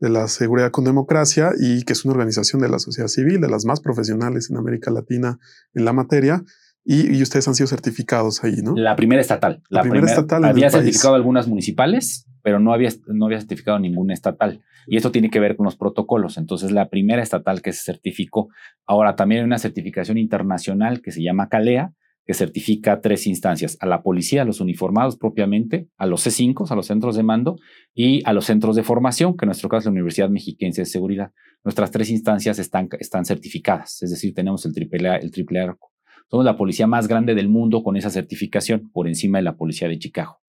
de 0.00 0.10
la 0.10 0.28
Seguridad 0.28 0.70
con 0.70 0.84
Democracia, 0.84 1.50
y 1.58 1.82
que 1.82 1.92
es 1.92 2.04
una 2.04 2.12
organización 2.12 2.62
de 2.62 2.68
la 2.68 2.78
sociedad 2.78 3.08
civil, 3.08 3.40
de 3.40 3.48
las 3.48 3.64
más 3.64 3.80
profesionales 3.80 4.48
en 4.50 4.56
América 4.56 4.90
Latina 4.90 5.38
en 5.74 5.84
la 5.84 5.92
materia. 5.92 6.42
Y, 6.84 7.20
ustedes 7.20 7.46
han 7.46 7.54
sido 7.54 7.66
certificados 7.66 8.42
ahí, 8.44 8.62
¿no? 8.62 8.74
La 8.74 8.96
primera 8.96 9.20
estatal. 9.20 9.62
La, 9.68 9.82
primera, 9.82 10.06
estatal. 10.06 10.42
había 10.46 10.70
certificado 10.70 11.16
algunas 11.16 11.46
municipales, 11.46 12.26
pero 12.42 12.60
no 12.60 12.72
había, 12.72 12.88
no 13.08 13.26
había 13.26 13.38
certificado 13.40 13.78
ninguna 13.78 14.14
estatal. 14.14 14.62
Y 14.86 14.96
esto 14.96 15.12
tiene 15.12 15.28
que 15.28 15.38
ver 15.38 15.54
con 15.54 15.64
los 15.64 15.76
protocolos. 15.76 16.38
Entonces, 16.38 16.72
la 16.72 16.88
primera 16.88 17.22
estatal 17.22 17.60
que 17.60 17.74
se 17.74 17.82
certificó. 17.82 18.48
Ahora, 18.86 19.16
también 19.16 19.40
hay 19.40 19.44
una 19.44 19.58
certificación 19.58 20.16
internacional 20.16 21.02
que 21.02 21.12
se 21.12 21.22
llama 21.22 21.50
CALEA, 21.50 21.92
que 22.28 22.34
certifica 22.34 23.00
tres 23.00 23.26
instancias, 23.26 23.78
a 23.80 23.86
la 23.86 24.02
policía, 24.02 24.42
a 24.42 24.44
los 24.44 24.60
uniformados 24.60 25.16
propiamente, 25.16 25.88
a 25.96 26.04
los 26.04 26.26
C5, 26.26 26.70
a 26.70 26.74
los 26.74 26.84
centros 26.84 27.16
de 27.16 27.22
mando 27.22 27.56
y 27.94 28.20
a 28.26 28.34
los 28.34 28.44
centros 28.44 28.76
de 28.76 28.82
formación, 28.82 29.34
que 29.34 29.46
en 29.46 29.48
nuestro 29.48 29.70
caso 29.70 29.78
es 29.78 29.84
la 29.86 29.92
Universidad 29.92 30.28
Mexiquense 30.28 30.82
de 30.82 30.84
Seguridad. 30.84 31.32
Nuestras 31.64 31.90
tres 31.90 32.10
instancias 32.10 32.58
están, 32.58 32.90
están 33.00 33.24
certificadas, 33.24 34.02
es 34.02 34.10
decir, 34.10 34.34
tenemos 34.34 34.66
el 34.66 34.74
triple, 34.74 35.16
el 35.16 35.30
triple 35.30 35.60
arco. 35.60 35.90
Somos 36.30 36.44
la 36.44 36.58
policía 36.58 36.86
más 36.86 37.08
grande 37.08 37.34
del 37.34 37.48
mundo 37.48 37.82
con 37.82 37.96
esa 37.96 38.10
certificación, 38.10 38.90
por 38.92 39.08
encima 39.08 39.38
de 39.38 39.44
la 39.44 39.56
policía 39.56 39.88
de 39.88 39.98
Chicago. 39.98 40.42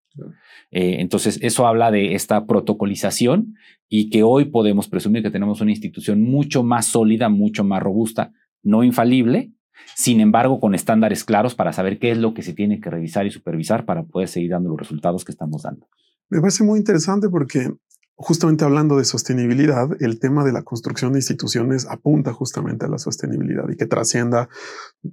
Eh, 0.72 0.96
entonces, 0.98 1.38
eso 1.42 1.68
habla 1.68 1.92
de 1.92 2.14
esta 2.14 2.44
protocolización 2.44 3.54
y 3.88 4.10
que 4.10 4.24
hoy 4.24 4.46
podemos 4.46 4.88
presumir 4.88 5.22
que 5.22 5.30
tenemos 5.30 5.60
una 5.60 5.70
institución 5.70 6.22
mucho 6.22 6.64
más 6.64 6.86
sólida, 6.86 7.28
mucho 7.28 7.62
más 7.62 7.80
robusta, 7.80 8.32
no 8.64 8.82
infalible, 8.82 9.52
sin 9.94 10.20
embargo, 10.20 10.60
con 10.60 10.74
estándares 10.74 11.24
claros 11.24 11.54
para 11.54 11.72
saber 11.72 11.98
qué 11.98 12.10
es 12.10 12.18
lo 12.18 12.34
que 12.34 12.42
se 12.42 12.54
tiene 12.54 12.80
que 12.80 12.90
revisar 12.90 13.26
y 13.26 13.30
supervisar 13.30 13.84
para 13.84 14.04
poder 14.04 14.28
seguir 14.28 14.50
dando 14.50 14.70
los 14.70 14.78
resultados 14.78 15.24
que 15.24 15.32
estamos 15.32 15.62
dando. 15.62 15.88
Me 16.30 16.40
parece 16.40 16.64
muy 16.64 16.78
interesante 16.78 17.28
porque 17.28 17.70
justamente 18.18 18.64
hablando 18.64 18.96
de 18.96 19.04
sostenibilidad, 19.04 19.88
el 20.00 20.18
tema 20.18 20.44
de 20.44 20.52
la 20.52 20.62
construcción 20.62 21.12
de 21.12 21.20
instituciones 21.20 21.86
apunta 21.86 22.32
justamente 22.32 22.84
a 22.84 22.88
la 22.88 22.98
sostenibilidad 22.98 23.68
y 23.68 23.76
que 23.76 23.86
trascienda 23.86 24.48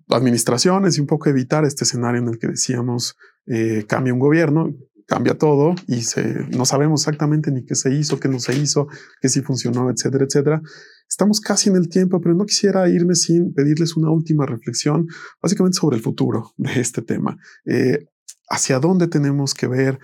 administraciones 0.09 0.97
y 0.97 1.01
un 1.01 1.07
poco 1.07 1.29
evitar 1.29 1.65
este 1.65 1.83
escenario 1.83 2.21
en 2.21 2.29
el 2.29 2.39
que 2.39 2.47
decíamos 2.47 3.15
eh, 3.45 3.85
cambia 3.87 4.13
un 4.13 4.19
gobierno, 4.19 4.73
cambia 5.05 5.37
todo 5.37 5.75
y 5.87 6.01
se, 6.01 6.47
no 6.49 6.65
sabemos 6.65 7.01
exactamente 7.01 7.51
ni 7.51 7.63
qué 7.63 7.75
se 7.75 7.93
hizo, 7.93 8.19
qué 8.19 8.27
no 8.27 8.39
se 8.39 8.55
hizo, 8.55 8.87
qué 9.21 9.29
sí 9.29 9.41
funcionó, 9.41 9.89
etcétera, 9.89 10.25
etcétera. 10.25 10.61
Estamos 11.07 11.39
casi 11.39 11.69
en 11.69 11.75
el 11.75 11.89
tiempo, 11.89 12.19
pero 12.19 12.35
no 12.35 12.45
quisiera 12.45 12.89
irme 12.89 13.15
sin 13.15 13.53
pedirles 13.53 13.95
una 13.95 14.11
última 14.11 14.45
reflexión, 14.45 15.07
básicamente 15.41 15.77
sobre 15.77 15.97
el 15.97 16.01
futuro 16.03 16.51
de 16.57 16.79
este 16.79 17.01
tema. 17.01 17.37
Eh, 17.65 18.07
¿Hacia 18.49 18.79
dónde 18.79 19.07
tenemos 19.07 19.53
que 19.53 19.67
ver? 19.67 19.99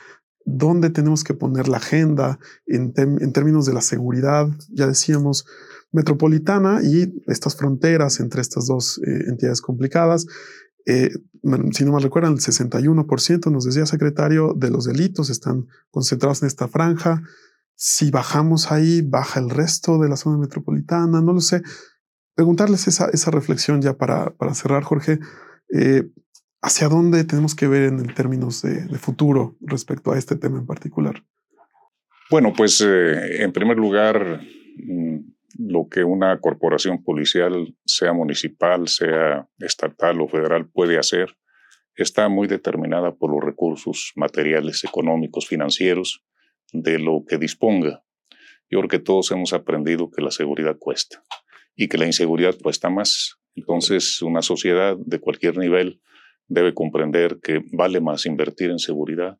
¿Dónde 0.45 0.89
tenemos 0.89 1.23
que 1.23 1.33
poner 1.33 1.67
la 1.67 1.77
agenda 1.77 2.39
en, 2.65 2.93
términos 3.33 3.65
de 3.65 3.73
la 3.73 3.81
seguridad? 3.81 4.47
Ya 4.69 4.87
decíamos, 4.87 5.45
metropolitana 5.91 6.81
y 6.83 7.13
estas 7.27 7.55
fronteras 7.55 8.19
entre 8.19 8.41
estas 8.41 8.65
dos 8.65 8.99
eh, 9.05 9.25
entidades 9.27 9.61
complicadas. 9.61 10.25
Eh, 10.85 11.11
si 11.71 11.85
no 11.85 11.93
me 11.93 11.99
recuerdan, 11.99 12.33
el 12.33 12.39
61% 12.39 13.51
nos 13.51 13.65
decía 13.65 13.85
secretario 13.85 14.53
de 14.55 14.69
los 14.69 14.85
delitos 14.85 15.29
están 15.29 15.67
concentrados 15.89 16.41
en 16.41 16.47
esta 16.47 16.67
franja. 16.67 17.23
Si 17.75 18.11
bajamos 18.11 18.71
ahí, 18.71 19.01
baja 19.01 19.39
el 19.39 19.49
resto 19.49 19.97
de 19.99 20.09
la 20.09 20.17
zona 20.17 20.37
metropolitana, 20.37 21.21
no 21.21 21.33
lo 21.33 21.41
sé. 21.41 21.61
Preguntarles 22.35 22.87
esa, 22.87 23.09
esa 23.09 23.31
reflexión 23.31 23.81
ya 23.81 23.97
para, 23.97 24.31
para 24.35 24.53
cerrar, 24.53 24.83
Jorge. 24.83 25.19
Eh, 25.73 26.09
¿Hacia 26.63 26.89
dónde 26.89 27.23
tenemos 27.23 27.55
que 27.55 27.67
ver 27.67 27.83
en 27.83 28.13
términos 28.13 28.61
de, 28.61 28.87
futuro 28.99 29.57
respecto 29.61 30.11
a 30.11 30.17
este 30.19 30.35
tema 30.35 30.59
en 30.59 30.67
particular? 30.67 31.23
Bueno, 32.29 32.53
pues 32.55 32.79
eh, 32.85 33.41
en 33.43 33.51
primer 33.51 33.77
lugar, 33.77 34.41
mm, 34.77 35.17
lo 35.57 35.87
que 35.89 36.03
una 36.03 36.39
corporación 36.39 37.03
policial, 37.03 37.75
sea 37.85 38.13
municipal, 38.13 38.87
sea 38.87 39.47
estatal 39.59 40.21
o 40.21 40.27
federal, 40.27 40.69
puede 40.69 40.97
hacer, 40.97 41.35
está 41.95 42.29
muy 42.29 42.47
determinada 42.47 43.15
por 43.15 43.31
los 43.31 43.43
recursos 43.43 44.11
materiales, 44.15 44.83
económicos, 44.83 45.47
financieros 45.47 46.23
de 46.71 46.99
lo 46.99 47.23
que 47.27 47.37
disponga. 47.37 48.03
Yo 48.69 48.79
creo 48.79 48.89
que 48.89 48.99
todos 48.99 49.31
hemos 49.31 49.53
aprendido 49.53 50.09
que 50.09 50.21
la 50.21 50.31
seguridad 50.31 50.77
cuesta 50.79 51.23
y 51.75 51.87
que 51.87 51.97
la 51.97 52.05
inseguridad 52.05 52.55
cuesta 52.61 52.89
más. 52.89 53.37
Entonces, 53.55 54.21
una 54.21 54.41
sociedad 54.41 54.95
de 54.97 55.19
cualquier 55.19 55.57
nivel 55.57 56.01
debe 56.47 56.73
comprender 56.73 57.39
que 57.41 57.63
vale 57.71 57.99
más 57.99 58.25
invertir 58.25 58.71
en 58.71 58.79
seguridad 58.79 59.37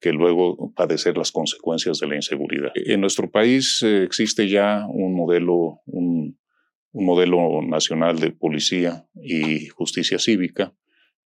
que 0.00 0.12
luego 0.12 0.72
padecer 0.74 1.16
las 1.16 1.32
consecuencias 1.32 1.98
de 1.98 2.06
la 2.06 2.16
inseguridad. 2.16 2.70
En 2.74 3.00
nuestro 3.00 3.30
país 3.30 3.82
eh, 3.82 4.04
existe 4.04 4.48
ya 4.48 4.86
un 4.88 5.14
modelo, 5.14 5.80
un 5.86 6.36
modelo 6.92 7.62
nacional 7.62 8.18
de 8.18 8.30
policía 8.30 9.06
y 9.20 9.66
justicia 9.68 10.18
cívica 10.18 10.74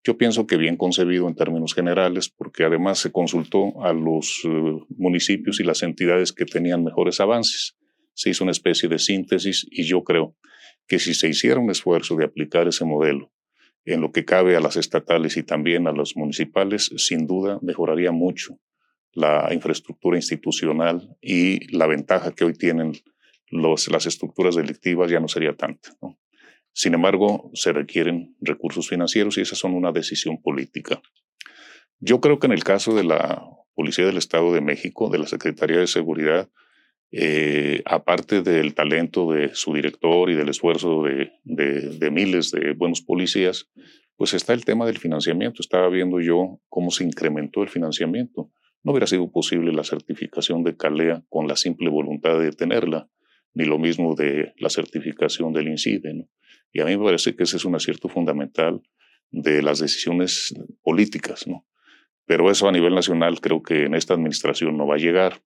yo 0.04 0.18
pienso 0.18 0.46
que 0.48 0.56
bien 0.56 0.76
concebido 0.76 1.28
en 1.28 1.36
términos 1.36 1.74
generales, 1.74 2.28
porque 2.28 2.64
además 2.64 2.98
se 2.98 3.12
consultó 3.12 3.84
a 3.84 3.92
los 3.92 4.40
eh, 4.44 4.48
municipios 4.88 5.60
y 5.60 5.64
las 5.64 5.82
entidades 5.84 6.32
que 6.32 6.44
tenían 6.44 6.82
mejores 6.82 7.20
avances. 7.20 7.76
Se 8.14 8.30
hizo 8.30 8.42
una 8.42 8.50
especie 8.50 8.88
de 8.88 8.98
síntesis 8.98 9.64
y 9.70 9.84
yo 9.84 10.02
creo 10.02 10.36
que 10.88 10.98
si 10.98 11.14
se 11.14 11.28
hiciera 11.28 11.60
un 11.60 11.70
esfuerzo 11.70 12.16
de 12.16 12.24
aplicar 12.24 12.66
ese 12.66 12.84
modelo 12.84 13.32
en 13.84 14.00
lo 14.00 14.12
que 14.12 14.24
cabe 14.24 14.56
a 14.56 14.60
las 14.60 14.76
estatales 14.76 15.36
y 15.36 15.42
también 15.42 15.86
a 15.86 15.92
las 15.92 16.16
municipales, 16.16 16.90
sin 16.96 17.26
duda 17.26 17.58
mejoraría 17.62 18.12
mucho 18.12 18.58
la 19.14 19.52
infraestructura 19.52 20.16
institucional 20.16 21.16
y 21.20 21.76
la 21.76 21.86
ventaja 21.86 22.32
que 22.32 22.44
hoy 22.44 22.54
tienen 22.54 22.92
las 23.50 24.06
estructuras 24.06 24.54
delictivas 24.54 25.10
ya 25.10 25.20
no 25.20 25.28
sería 25.28 25.54
tanta. 25.54 25.90
Sin 26.72 26.94
embargo, 26.94 27.50
se 27.52 27.72
requieren 27.72 28.34
recursos 28.40 28.88
financieros 28.88 29.36
y 29.36 29.42
esas 29.42 29.58
son 29.58 29.74
una 29.74 29.92
decisión 29.92 30.40
política. 30.40 31.02
Yo 32.00 32.20
creo 32.20 32.38
que 32.38 32.46
en 32.46 32.52
el 32.52 32.64
caso 32.64 32.94
de 32.94 33.04
la 33.04 33.44
Policía 33.74 34.06
del 34.06 34.16
Estado 34.16 34.52
de 34.52 34.62
México, 34.62 35.10
de 35.10 35.18
la 35.18 35.26
Secretaría 35.26 35.78
de 35.78 35.86
Seguridad, 35.86 36.50
eh, 37.14 37.82
aparte 37.84 38.40
del 38.40 38.74
talento 38.74 39.30
de 39.30 39.54
su 39.54 39.74
director 39.74 40.30
y 40.30 40.34
del 40.34 40.48
esfuerzo 40.48 41.02
de, 41.04 42.10
miles 42.10 42.50
de 42.50 42.72
buenos 42.72 43.02
policías, 43.02 43.70
pues 44.16 44.32
está 44.32 44.54
el 44.54 44.64
tema 44.64 44.86
del 44.86 44.98
financiamiento. 44.98 45.60
Estaba 45.60 45.88
viendo 45.90 46.20
yo 46.20 46.60
cómo 46.70 46.90
se 46.90 47.04
incrementó 47.04 47.62
el 47.62 47.68
financiamiento. 47.68 48.50
No 48.82 48.92
hubiera 48.92 49.06
sido 49.06 49.30
posible 49.30 49.72
la 49.72 49.84
certificación 49.84 50.64
de 50.64 50.76
Calea 50.76 51.22
con 51.28 51.46
la 51.46 51.56
simple 51.56 51.90
voluntad 51.90 52.38
de 52.38 52.50
tenerla, 52.52 53.10
ni 53.52 53.66
lo 53.66 53.78
mismo 53.78 54.14
de 54.14 54.54
la 54.56 54.70
certificación 54.70 55.52
del 55.52 55.68
INCIDE. 55.68 56.28
Y 56.72 56.80
a 56.80 56.86
mí 56.86 56.96
me 56.96 57.04
parece 57.04 57.36
que 57.36 57.42
ese 57.42 57.58
es 57.58 57.66
un 57.66 57.74
acierto 57.74 58.08
fundamental 58.08 58.80
de 59.30 59.62
las 59.62 59.80
decisiones 59.80 60.54
políticas. 60.82 61.44
Pero 62.24 62.50
eso 62.50 62.68
a 62.68 62.72
nivel 62.72 62.94
nacional 62.94 63.40
creo 63.40 63.62
que 63.62 63.84
en 63.84 63.94
esta 63.94 64.14
administración 64.14 64.78
no 64.78 64.86
va 64.86 64.94
a 64.94 64.98
llegar. 64.98 65.42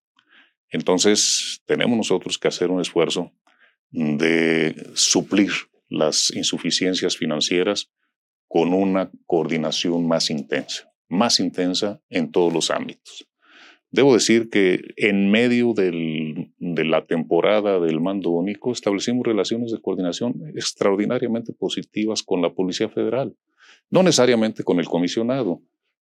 Entonces, 0.70 1.62
tenemos 1.66 1.96
nosotros 1.96 2.38
que 2.38 2.48
hacer 2.48 2.70
un 2.70 2.80
esfuerzo 2.80 3.32
de 3.90 4.74
suplir 4.94 5.52
las 5.88 6.30
insuficiencias 6.34 7.16
financieras 7.16 7.90
con 8.48 8.74
una 8.74 9.10
coordinación 9.26 10.06
más 10.06 10.30
intensa, 10.30 10.92
más 11.08 11.40
intensa 11.40 12.00
en 12.08 12.30
todos 12.30 12.52
los 12.52 12.70
ámbitos. 12.70 13.26
Debo 13.90 14.14
decir 14.14 14.50
que 14.50 14.80
en 14.96 15.30
medio 15.30 15.72
de 15.72 16.84
la 16.84 17.06
temporada 17.06 17.78
del 17.80 18.00
mando 18.00 18.30
único 18.30 18.72
establecimos 18.72 19.26
relaciones 19.26 19.72
de 19.72 19.80
coordinación 19.80 20.34
extraordinariamente 20.54 21.52
positivas 21.52 22.22
con 22.22 22.42
la 22.42 22.52
Policía 22.52 22.88
Federal. 22.88 23.36
No 23.88 24.02
necesariamente 24.02 24.64
con 24.64 24.80
el 24.80 24.86
comisionado, 24.86 25.62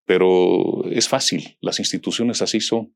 pero 0.05 0.85
es 0.91 1.09
fácil, 1.09 1.57
las 1.61 1.79
instituciones 1.79 2.43
así 2.43 2.61
son. 2.61 2.93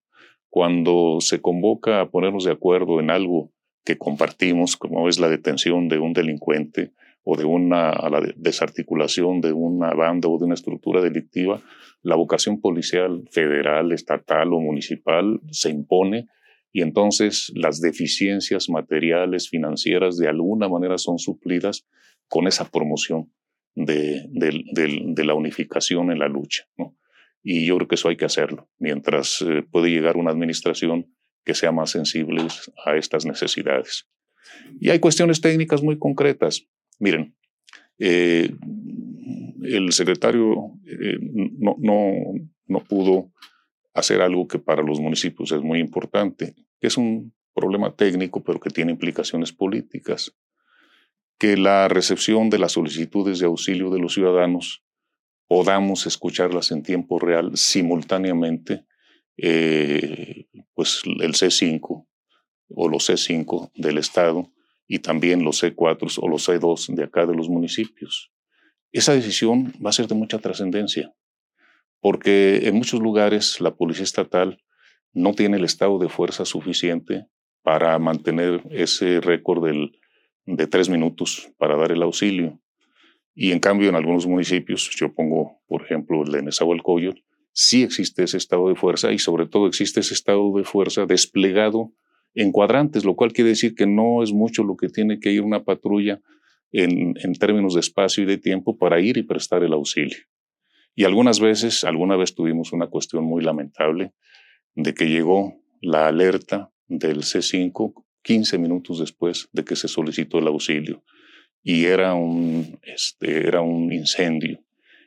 Cuando 0.53 1.16
se 1.20 1.40
convoca 1.40 2.03
a 2.03 2.11
ponernos 2.11 2.44
de 2.44 2.53
acuerdo 2.53 3.00
en 3.00 3.11
algo 3.11 3.50
que 3.86 3.96
compartimos, 3.96 4.76
como 4.76 5.09
es 5.09 5.18
la 5.18 5.30
detención 5.30 5.88
de 5.88 5.98
un 5.98 6.12
delincuente 6.12 6.92
o 7.24 7.38
de 7.38 7.46
una 7.46 7.92
la 8.11 8.20
desarticulación 8.36 9.40
de 9.40 9.55
una 9.55 9.94
banda 9.94 10.28
o 10.28 10.36
de 10.36 10.44
una 10.44 10.53
estructura 10.53 11.00
delictiva, 11.00 11.62
la 12.03 12.16
vocación 12.16 12.61
policial 12.61 13.26
federal, 13.30 13.92
estatal 13.92 14.53
o 14.53 14.61
municipal 14.61 15.40
se 15.50 15.70
impone 15.70 16.26
y 16.70 16.82
entonces 16.82 17.50
las 17.55 17.80
deficiencias 17.80 18.68
materiales, 18.68 19.48
financieras, 19.48 20.18
de 20.18 20.28
alguna 20.28 20.68
manera 20.68 20.98
son 20.98 21.18
suplidas 21.18 21.86
con 22.28 22.46
esa 22.46 22.70
promoción 22.70 23.32
de, 23.74 24.28
la 25.24 25.32
unificación 25.32 26.12
en 26.12 26.18
la 26.18 26.28
lucha. 26.28 26.64
Y 27.43 27.66
yo 27.66 27.76
creo 27.76 27.88
que 27.88 27.97
eso 27.97 28.09
hay 28.09 28.16
que 28.16 28.24
hacerlo, 28.24 28.68
mientras 28.78 29.43
eh, 29.43 29.64
puede 29.68 29.90
llegar 29.90 30.16
una 30.16 30.30
administración 30.30 31.12
que 31.45 31.55
sea 31.55 31.72
más 31.72 31.90
sensible 31.90 32.47
a 32.86 32.97
estas 32.97 33.26
necesidades. 33.26 34.09
Y 34.80 34.90
hay 34.90 35.01
cuestiones 35.01 35.40
técnicas 35.40 35.82
muy 35.82 35.99
concretas. 35.99 36.68
Miren, 37.01 37.34
eh, 37.99 38.51
el 39.64 39.93
secretario 39.93 40.72
eh, 40.86 41.18
no, 41.59 41.76
no, 41.78 42.12
no 42.66 42.84
pudo 42.84 43.32
hacer 43.95 44.20
algo 44.22 44.47
que 44.47 44.59
para 44.59 44.82
los 44.82 45.01
municipios 45.01 45.53
es 45.53 45.62
muy 45.62 45.78
importante, 45.78 46.55
que 46.80 46.86
es 46.86 46.97
un 46.97 47.34
problema 47.55 47.95
técnico, 47.95 48.43
pero 48.43 48.61
que 48.61 48.70
tiene 48.70 48.93
implicaciones 48.93 49.53
políticas, 49.53 50.34
que 51.38 51.57
la 51.57 51.88
recepción 51.88 52.51
de 52.51 52.59
las 52.59 52.72
solicitudes 52.72 53.40
de 53.40 53.47
auxilio 53.47 53.90
de 53.90 53.99
los 53.99 54.14
ciudadanos 54.14 54.84
podamos 55.53 56.07
escucharlas 56.07 56.70
en 56.70 56.82
tiempo 56.82 57.18
real 57.18 57.59
simultáneamente, 57.59 58.86
eh, 59.36 60.46
pues 60.72 61.03
el 61.05 61.34
C5 61.34 62.07
o 62.70 62.88
los 62.88 63.11
C5 63.11 63.70
del 63.74 63.98
Estado 63.98 64.50
y 64.88 65.00
también 65.00 65.44
los 65.44 65.62
C4 65.62 66.20
o 66.22 66.28
los 66.30 66.48
C2 66.48 66.94
de 66.94 67.05
acá 67.05 67.26
de 67.26 67.34
los 67.34 67.50
municipios. 67.50 68.32
Esa 68.92 69.12
decisión 69.12 69.74
va 69.84 69.90
a 69.90 69.92
ser 69.92 70.07
de 70.07 70.14
mucha 70.14 70.38
trascendencia 70.38 71.12
porque 72.00 72.66
en 72.66 72.74
muchos 72.74 73.00
lugares 73.00 73.61
la 73.61 73.74
policía 73.74 74.05
estatal 74.05 74.59
no 75.12 75.34
tiene 75.34 75.59
el 75.59 75.64
estado 75.64 75.98
de 75.98 76.09
fuerza 76.09 76.46
suficiente 76.46 77.26
para 77.61 77.98
mantener 77.98 78.62
ese 78.70 79.20
récord 79.20 79.62
de 80.46 80.66
tres 80.66 80.88
minutos 80.88 81.53
para 81.59 81.76
dar 81.76 81.92
el 81.92 82.03
auxilio. 82.03 82.61
Y 83.35 83.53
en 83.53 83.61
cambio, 83.61 83.89
en 83.89 83.95
algunos 83.95 84.26
municipios, 84.26 84.91
yo 84.99 85.14
pongo, 85.14 85.62
por 85.66 85.83
ejemplo, 85.83 86.22
el 86.22 86.33
de 86.33 86.43
Nezahualcóyotl, 86.43 87.20
sí 87.53 87.83
existe 87.83 88.24
ese 88.24 88.37
estado 88.37 88.68
de 88.68 88.74
fuerza 88.74 89.12
y 89.12 89.18
sobre 89.18 89.47
todo 89.47 89.66
existe 89.66 90.01
ese 90.01 90.14
estado 90.14 90.53
de 90.57 90.64
fuerza 90.64 91.07
desplegado 91.07 91.93
en 92.35 92.53
cuadrantes, 92.53 93.05
lo 93.05 93.14
cual 93.14 93.33
quiere 93.33 93.51
decir 93.51 93.74
que 93.74 93.87
no 93.87 94.22
es 94.22 94.33
mucho 94.33 94.64
lo 94.64 94.76
que 94.76 94.89
tiene 94.89 95.18
que 95.18 95.33
ir 95.33 95.43
una 95.43 95.64
patrulla 95.64 96.20
en, 96.72 97.14
en 97.22 97.33
términos 97.35 97.74
de 97.74 97.80
espacio 97.80 98.22
y 98.22 98.26
de 98.26 98.39
tiempo 98.39 98.78
para 98.78 99.01
ir 99.01 99.18
y 99.18 99.22
prestar 99.22 99.62
el 99.62 99.72
auxilio. 99.72 100.18
Y 100.95 101.05
algunas 101.05 101.41
veces, 101.41 101.85
alguna 101.85 102.16
vez 102.16 102.35
tuvimos 102.35 102.72
una 102.72 102.89
cuestión 102.89 103.24
muy 103.24 103.43
lamentable 103.43 104.12
de 104.74 104.95
que 104.95 105.09
llegó 105.09 105.55
la 105.80 106.07
alerta 106.07 106.70
del 106.87 107.18
C5 107.18 107.95
15 108.22 108.59
minutos 108.59 109.01
después 109.01 109.49
de 109.53 109.64
que 109.64 109.76
se 109.76 109.89
solicitó 109.89 110.39
el 110.39 110.47
auxilio 110.47 111.03
y 111.62 111.84
era 111.84 112.14
un, 112.14 112.78
este, 112.82 113.46
era 113.46 113.60
un 113.60 113.92
incendio. 113.92 114.60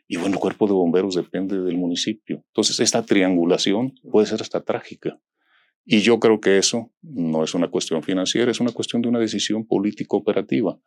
Y 0.08 0.18
bueno, 0.18 0.36
el 0.36 0.40
cuerpo 0.40 0.68
de 0.68 0.74
bomberos 0.74 1.16
depende 1.16 1.60
del 1.60 1.78
municipio. 1.78 2.44
Entonces, 2.48 2.80
esta 2.80 3.04
triangulación 3.04 3.96
puede 4.12 4.28
ser 4.28 4.42
hasta 4.42 4.62
trágica. 4.62 5.20
Y 5.84 6.00
yo 6.00 6.20
creo 6.20 6.40
que 6.40 6.58
eso 6.58 6.92
no 7.02 7.44
es 7.44 7.54
una 7.54 7.70
cuestión 7.70 8.04
financiera, 8.04 8.52
es 8.52 8.60
una 8.60 8.72
cuestión 8.72 9.02
de 9.02 9.10
una 9.10 9.20
decisión 9.20 9.66
político 9.66 10.18
operativa. 10.18 10.80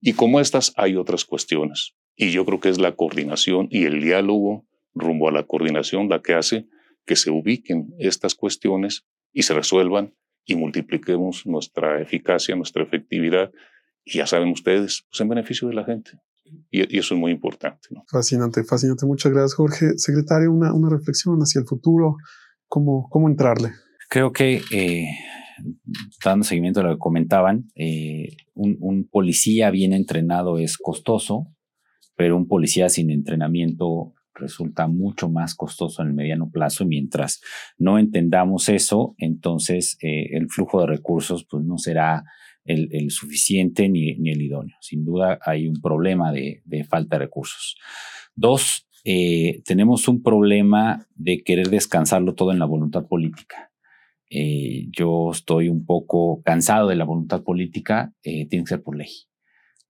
Y 0.00 0.12
como 0.12 0.40
estas, 0.40 0.72
hay 0.76 0.96
otras 0.96 1.24
cuestiones. 1.24 1.94
Y 2.16 2.30
yo 2.30 2.44
creo 2.44 2.60
que 2.60 2.68
es 2.68 2.78
la 2.78 2.94
coordinación 2.94 3.68
y 3.70 3.84
el 3.84 4.00
diálogo 4.00 4.66
rumbo 4.94 5.28
a 5.28 5.32
la 5.32 5.44
coordinación 5.44 6.08
la 6.08 6.22
que 6.22 6.34
hace 6.34 6.66
que 7.04 7.16
se 7.16 7.30
ubiquen 7.30 7.94
estas 7.98 8.34
cuestiones 8.34 9.06
y 9.32 9.42
se 9.42 9.54
resuelvan 9.54 10.14
y 10.44 10.56
multipliquemos 10.56 11.46
nuestra 11.46 12.00
eficacia, 12.00 12.56
nuestra 12.56 12.82
efectividad, 12.82 13.52
y 14.06 14.18
ya 14.18 14.26
saben 14.26 14.50
ustedes, 14.50 15.04
pues 15.10 15.20
en 15.20 15.28
beneficio 15.28 15.68
de 15.68 15.74
la 15.74 15.84
gente. 15.84 16.12
Y, 16.70 16.96
eso 16.96 17.14
es 17.14 17.20
muy 17.20 17.32
importante. 17.32 17.88
Fascinante, 18.08 18.62
fascinante. 18.62 19.04
Muchas 19.04 19.32
gracias, 19.32 19.54
Jorge. 19.54 19.98
Secretario, 19.98 20.52
una, 20.52 20.72
una 20.72 20.88
reflexión 20.88 21.38
hacia 21.40 21.60
el 21.60 21.66
futuro, 21.66 22.16
¿cómo, 22.68 23.08
cómo 23.10 23.28
entrarle? 23.28 23.72
Creo 24.08 24.32
que, 24.32 24.62
eh, 24.70 25.08
dando 26.24 26.44
seguimiento 26.44 26.80
a 26.80 26.84
lo 26.84 26.94
que 26.94 26.98
comentaban, 26.98 27.64
eh, 27.74 28.36
un, 28.54 28.76
un, 28.80 29.08
policía 29.08 29.70
bien 29.70 29.92
entrenado 29.92 30.58
es 30.58 30.78
costoso, 30.78 31.48
pero 32.14 32.36
un 32.36 32.46
policía 32.46 32.88
sin 32.88 33.10
entrenamiento 33.10 34.14
resulta 34.38 34.86
mucho 34.86 35.28
más 35.28 35.54
costoso 35.54 36.02
en 36.02 36.08
el 36.08 36.14
mediano 36.14 36.50
plazo 36.50 36.84
y 36.84 36.88
mientras 36.88 37.40
no 37.78 37.98
entendamos 37.98 38.68
eso, 38.68 39.14
entonces 39.18 39.96
eh, 40.02 40.36
el 40.36 40.48
flujo 40.48 40.80
de 40.80 40.86
recursos 40.86 41.46
pues 41.50 41.64
no 41.64 41.78
será 41.78 42.24
el, 42.66 43.10
suficiente 43.10 43.88
ni, 43.88 44.10
el 44.10 44.42
idóneo. 44.42 44.76
Sin 44.80 45.04
duda 45.04 45.38
hay 45.44 45.68
un 45.68 45.80
problema 45.80 46.32
de, 46.32 46.62
falta 46.88 47.16
de 47.16 47.24
recursos. 47.24 47.76
Dos, 48.34 48.86
eh, 49.04 49.62
tenemos 49.64 50.08
un 50.08 50.22
problema 50.22 51.06
de 51.14 51.42
querer 51.42 51.68
descansarlo 51.68 52.34
todo 52.34 52.52
en 52.52 52.58
la 52.58 52.66
voluntad 52.66 53.06
política. 53.06 53.72
Eh, 54.28 54.88
yo 54.90 55.30
estoy 55.30 55.68
un 55.68 55.86
poco 55.86 56.42
cansado 56.42 56.88
de 56.88 56.96
la 56.96 57.04
voluntad 57.04 57.42
política, 57.42 58.12
tiene 58.22 58.48
que 58.48 58.66
ser 58.66 58.82
por 58.82 58.96
ley 58.96 59.10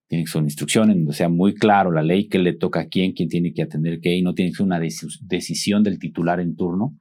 tiene 0.09 0.25
que 0.25 0.31
ser 0.31 0.41
una 0.41 0.49
instrucción 0.49 0.91
en 0.91 0.99
donde 0.99 1.15
sea 1.15 1.29
muy 1.29 1.55
claro 1.55 1.91
la 1.91 2.03
ley 2.03 2.29
que 2.29 2.39
le 2.39 2.53
toca 2.53 2.81
a 2.81 2.89
quién, 2.89 3.13
quién 3.13 3.29
tiene 3.29 3.53
que 3.53 3.63
atender 3.63 4.01
qué, 4.01 4.15
y 4.15 4.23
no 4.23 4.35
tiene 4.35 4.51
que 4.51 4.59
ser 4.59 4.67
una 4.67 4.81
decisión 4.81 5.83
del 5.83 5.99
titular 5.99 6.41
en 6.41 6.55
turno 6.55 6.97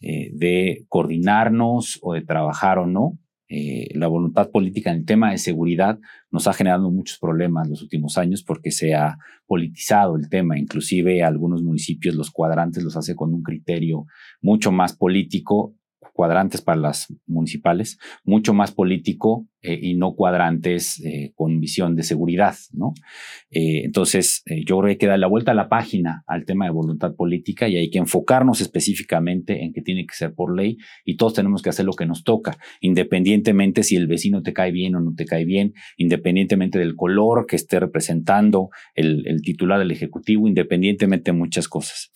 eh, 0.00 0.30
de 0.34 0.84
coordinarnos 0.88 1.98
o 2.02 2.12
de 2.12 2.22
trabajar 2.22 2.78
o 2.78 2.86
no. 2.86 3.18
Eh, 3.48 3.88
la 3.94 4.06
voluntad 4.06 4.50
política 4.50 4.90
en 4.90 4.98
el 4.98 5.04
tema 5.04 5.30
de 5.30 5.38
seguridad 5.38 5.98
nos 6.30 6.46
ha 6.46 6.54
generado 6.54 6.90
muchos 6.90 7.18
problemas 7.18 7.68
los 7.68 7.82
últimos 7.82 8.16
años 8.16 8.42
porque 8.42 8.70
se 8.70 8.94
ha 8.94 9.18
politizado 9.46 10.16
el 10.16 10.28
tema. 10.28 10.58
Inclusive 10.58 11.22
algunos 11.22 11.62
municipios 11.62 12.14
los 12.14 12.30
cuadrantes 12.30 12.82
los 12.82 12.96
hace 12.96 13.14
con 13.14 13.34
un 13.34 13.42
criterio 13.42 14.06
mucho 14.40 14.72
más 14.72 14.96
político 14.96 15.74
cuadrantes 16.14 16.62
para 16.62 16.80
las 16.80 17.12
municipales, 17.26 17.98
mucho 18.22 18.54
más 18.54 18.72
político 18.72 19.46
eh, 19.64 19.78
y 19.80 19.94
no 19.94 20.14
cuadrantes 20.14 21.02
eh, 21.04 21.32
con 21.34 21.58
visión 21.58 21.96
de 21.96 22.02
seguridad, 22.02 22.54
¿no? 22.72 22.92
Eh, 23.50 23.82
entonces, 23.84 24.42
yo 24.66 24.76
creo 24.76 24.82
que 24.82 24.90
hay 24.90 24.98
que 24.98 25.06
dar 25.06 25.18
la 25.18 25.26
vuelta 25.26 25.52
a 25.52 25.54
la 25.54 25.70
página 25.70 26.22
al 26.26 26.44
tema 26.44 26.66
de 26.66 26.70
voluntad 26.70 27.14
política 27.14 27.66
y 27.66 27.76
hay 27.76 27.88
que 27.88 27.98
enfocarnos 27.98 28.60
específicamente 28.60 29.64
en 29.64 29.72
que 29.72 29.80
tiene 29.80 30.04
que 30.04 30.14
ser 30.14 30.34
por 30.34 30.54
ley 30.54 30.76
y 31.06 31.16
todos 31.16 31.32
tenemos 31.32 31.62
que 31.62 31.70
hacer 31.70 31.86
lo 31.86 31.94
que 31.94 32.04
nos 32.04 32.24
toca, 32.24 32.58
independientemente 32.80 33.84
si 33.84 33.96
el 33.96 34.06
vecino 34.06 34.42
te 34.42 34.52
cae 34.52 34.70
bien 34.70 34.96
o 34.96 35.00
no 35.00 35.14
te 35.14 35.24
cae 35.24 35.46
bien, 35.46 35.72
independientemente 35.96 36.78
del 36.78 36.94
color 36.94 37.46
que 37.46 37.56
esté 37.56 37.80
representando 37.80 38.68
el, 38.94 39.26
el 39.26 39.40
titular 39.40 39.78
del 39.78 39.92
Ejecutivo, 39.92 40.46
independientemente 40.46 41.32
de 41.32 41.38
muchas 41.38 41.68
cosas. 41.68 42.10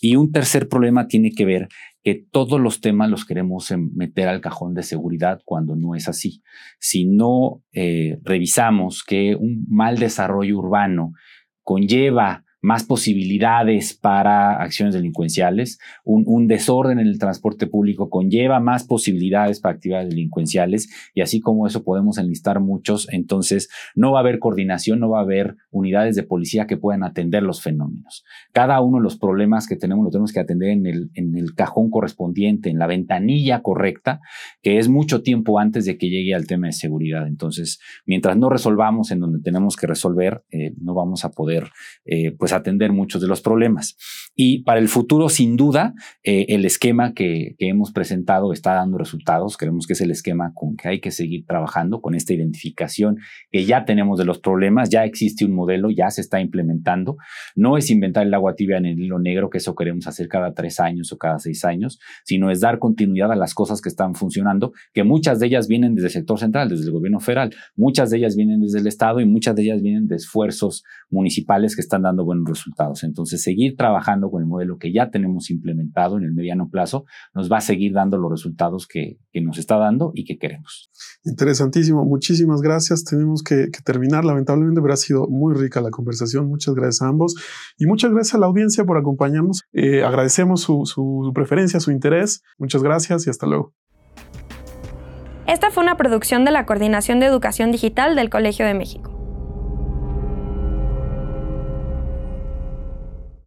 Y 0.00 0.16
un 0.16 0.32
tercer 0.32 0.68
problema 0.68 1.06
tiene 1.06 1.32
que 1.32 1.44
ver 1.44 1.68
que 2.04 2.22
todos 2.30 2.60
los 2.60 2.82
temas 2.82 3.10
los 3.10 3.24
queremos 3.24 3.72
meter 3.94 4.28
al 4.28 4.42
cajón 4.42 4.74
de 4.74 4.82
seguridad 4.82 5.40
cuando 5.44 5.74
no 5.74 5.94
es 5.94 6.06
así. 6.06 6.42
No 7.04 7.62
eh, 7.72 8.18
revisamos 8.22 9.02
que 9.02 9.34
un 9.34 9.66
mal 9.68 9.98
desarrollo 9.98 10.56
urbano 10.56 11.12
conlleva 11.62 12.43
más 12.64 12.82
posibilidades 12.82 13.92
para 13.92 14.56
acciones 14.62 14.94
delincuenciales. 14.94 15.78
Un, 16.02 16.48
desorden 16.48 16.98
en 16.98 17.06
el 17.06 17.18
transporte 17.18 17.66
público 17.66 18.08
conlleva 18.08 18.58
más 18.58 18.84
posibilidades 18.84 19.60
para 19.60 19.74
actividades 19.74 20.08
delincuenciales 20.08 20.88
y 21.14 21.20
así 21.20 21.40
como 21.40 21.66
eso 21.66 21.84
podemos 21.84 22.16
enlistar 22.16 22.60
muchos, 22.60 23.06
entonces 23.12 23.68
no 23.94 24.12
va 24.12 24.20
a 24.20 24.22
haber 24.22 24.38
coordinación, 24.38 24.98
no 24.98 25.10
va 25.10 25.18
a 25.18 25.24
haber 25.24 25.56
unidades 25.70 26.16
de 26.16 26.22
policía 26.22 26.66
que 26.66 26.78
puedan 26.78 27.04
atender 27.04 27.42
los 27.42 27.60
fenómenos. 27.62 28.24
Cada 28.52 28.80
uno 28.80 28.96
de 28.96 29.02
los 29.02 29.18
problemas 29.18 29.66
que 29.66 29.76
tenemos 29.76 30.02
lo 30.02 30.10
tenemos 30.10 30.32
que 30.32 30.40
atender 30.40 30.70
en 30.70 30.86
el, 30.86 31.54
cajón 31.54 31.90
correspondiente, 31.90 32.70
en 32.70 32.78
la 32.78 32.86
ventanilla 32.86 33.60
correcta, 33.60 34.20
que 34.62 34.78
es 34.78 34.88
mucho 34.88 35.22
tiempo 35.22 35.58
antes 35.58 35.84
de 35.84 35.98
que 35.98 36.08
llegue 36.08 36.34
al 36.34 36.46
tema 36.46 36.68
de 36.68 36.72
seguridad. 36.72 37.26
Entonces, 37.26 37.78
mientras 38.06 38.38
no 38.38 38.48
resolvamos 38.48 39.10
en 39.10 39.20
donde 39.20 39.40
tenemos 39.40 39.76
que 39.76 39.86
resolver, 39.86 40.44
eh, 40.50 40.72
no 40.80 40.94
vamos 40.94 41.26
a 41.26 41.30
poder 41.30 41.68
eh, 42.06 42.32
pues 42.32 42.53
atender 42.54 42.92
muchos 42.92 43.20
de 43.20 43.28
los 43.28 43.40
problemas. 43.40 43.96
Y 44.34 44.62
para 44.62 44.80
el 44.80 44.88
futuro, 44.88 45.28
sin 45.28 45.56
duda, 45.56 45.94
eh, 46.22 46.46
el 46.48 46.64
esquema 46.64 47.14
que, 47.14 47.54
hemos 47.58 47.92
presentado 47.92 48.52
está 48.52 48.74
dando 48.74 48.98
resultados. 48.98 49.56
Creemos 49.56 49.86
que 49.86 49.94
es 49.94 50.00
el 50.00 50.10
esquema 50.10 50.52
con 50.54 50.76
que 50.76 50.88
hay 50.88 51.00
que 51.00 51.10
seguir 51.10 51.46
trabajando, 51.46 52.00
con 52.00 52.14
esta 52.14 52.34
identificación 52.34 53.18
que 53.50 53.64
ya 53.64 53.84
tenemos 53.84 54.18
de 54.18 54.24
los 54.24 54.38
problemas, 54.38 54.90
ya 54.90 55.04
existe 55.04 55.44
un 55.44 55.52
modelo, 55.52 55.90
ya 55.90 56.10
se 56.10 56.20
está 56.20 56.40
implementando. 56.40 57.16
No 57.54 57.76
es 57.78 57.90
inventar 57.90 58.26
el 58.26 58.34
agua 58.34 58.54
tibia 58.54 58.76
en 58.76 58.86
el 58.86 58.98
hilo 58.98 59.18
negro, 59.18 59.50
que 59.50 59.58
eso 59.58 59.74
queremos 59.74 60.06
hacer 60.06 60.28
cada 60.28 60.52
tres 60.52 60.80
años 60.80 61.12
o 61.12 61.18
cada 61.18 61.38
seis 61.38 61.64
años, 61.64 61.98
sino 62.24 62.50
es 62.50 62.60
dar 62.60 62.78
continuidad 62.78 63.32
a 63.32 63.36
las 63.36 63.54
cosas 63.54 63.80
que 63.80 63.88
están 63.88 64.14
funcionando, 64.14 64.72
que 64.92 65.04
muchas 65.04 65.38
de 65.40 65.46
ellas 65.46 65.68
vienen 65.68 65.94
desde 65.94 66.08
el 66.08 66.12
sector 66.12 66.38
central, 66.38 66.68
desde 66.68 66.84
el 66.84 66.92
gobierno 66.92 67.20
federal, 67.20 67.54
muchas 67.76 68.10
de 68.10 68.18
ellas 68.18 68.36
vienen 68.36 68.60
desde 68.60 68.78
el 68.78 68.86
Estado 68.86 69.20
y 69.20 69.26
muchas 69.26 69.56
de 69.56 69.62
ellas 69.62 69.82
vienen 69.82 70.06
de 70.06 70.16
esfuerzos 70.16 70.84
municipales 71.10 71.74
que 71.74 71.80
están 71.80 72.02
dando 72.02 72.24
buenos 72.24 72.43
resultados. 72.44 73.04
Entonces, 73.04 73.42
seguir 73.42 73.76
trabajando 73.76 74.30
con 74.30 74.42
el 74.42 74.48
modelo 74.48 74.78
que 74.78 74.92
ya 74.92 75.10
tenemos 75.10 75.50
implementado 75.50 76.18
en 76.18 76.24
el 76.24 76.32
mediano 76.32 76.68
plazo 76.68 77.04
nos 77.34 77.50
va 77.50 77.58
a 77.58 77.60
seguir 77.60 77.92
dando 77.92 78.18
los 78.18 78.30
resultados 78.30 78.86
que, 78.86 79.18
nos 79.42 79.58
está 79.58 79.76
dando 79.76 80.12
y 80.14 80.24
que 80.24 80.38
queremos. 80.38 80.90
Interesantísimo. 81.24 82.04
Muchísimas 82.04 82.62
gracias. 82.62 83.04
Tenemos 83.04 83.42
que, 83.42 83.68
terminar, 83.84 84.24
lamentablemente, 84.24 84.80
pero 84.80 84.94
ha 84.94 84.96
sido 84.96 85.26
muy 85.28 85.54
rica 85.54 85.80
la 85.80 85.90
conversación. 85.90 86.48
Muchas 86.48 86.74
gracias 86.74 87.02
a 87.02 87.08
ambos 87.08 87.34
y 87.76 87.86
muchas 87.86 88.12
gracias 88.12 88.34
a 88.36 88.38
la 88.38 88.46
audiencia 88.46 88.84
por 88.84 88.96
acompañarnos. 88.96 89.62
Eh, 89.72 90.02
agradecemos 90.02 90.62
su 90.62 91.32
preferencia, 91.34 91.80
su 91.80 91.90
interés. 91.90 92.42
Muchas 92.58 92.82
gracias 92.82 93.26
y 93.26 93.30
hasta 93.30 93.46
luego. 93.46 93.74
Esta 95.46 95.70
fue 95.70 95.82
una 95.82 95.96
producción 95.96 96.44
de 96.44 96.50
la 96.50 96.64
Coordinación 96.64 97.20
de 97.20 97.26
Educación 97.26 97.70
Digital 97.70 98.16
del 98.16 98.30
Colegio 98.30 98.64
de 98.64 98.74
México. 98.74 99.13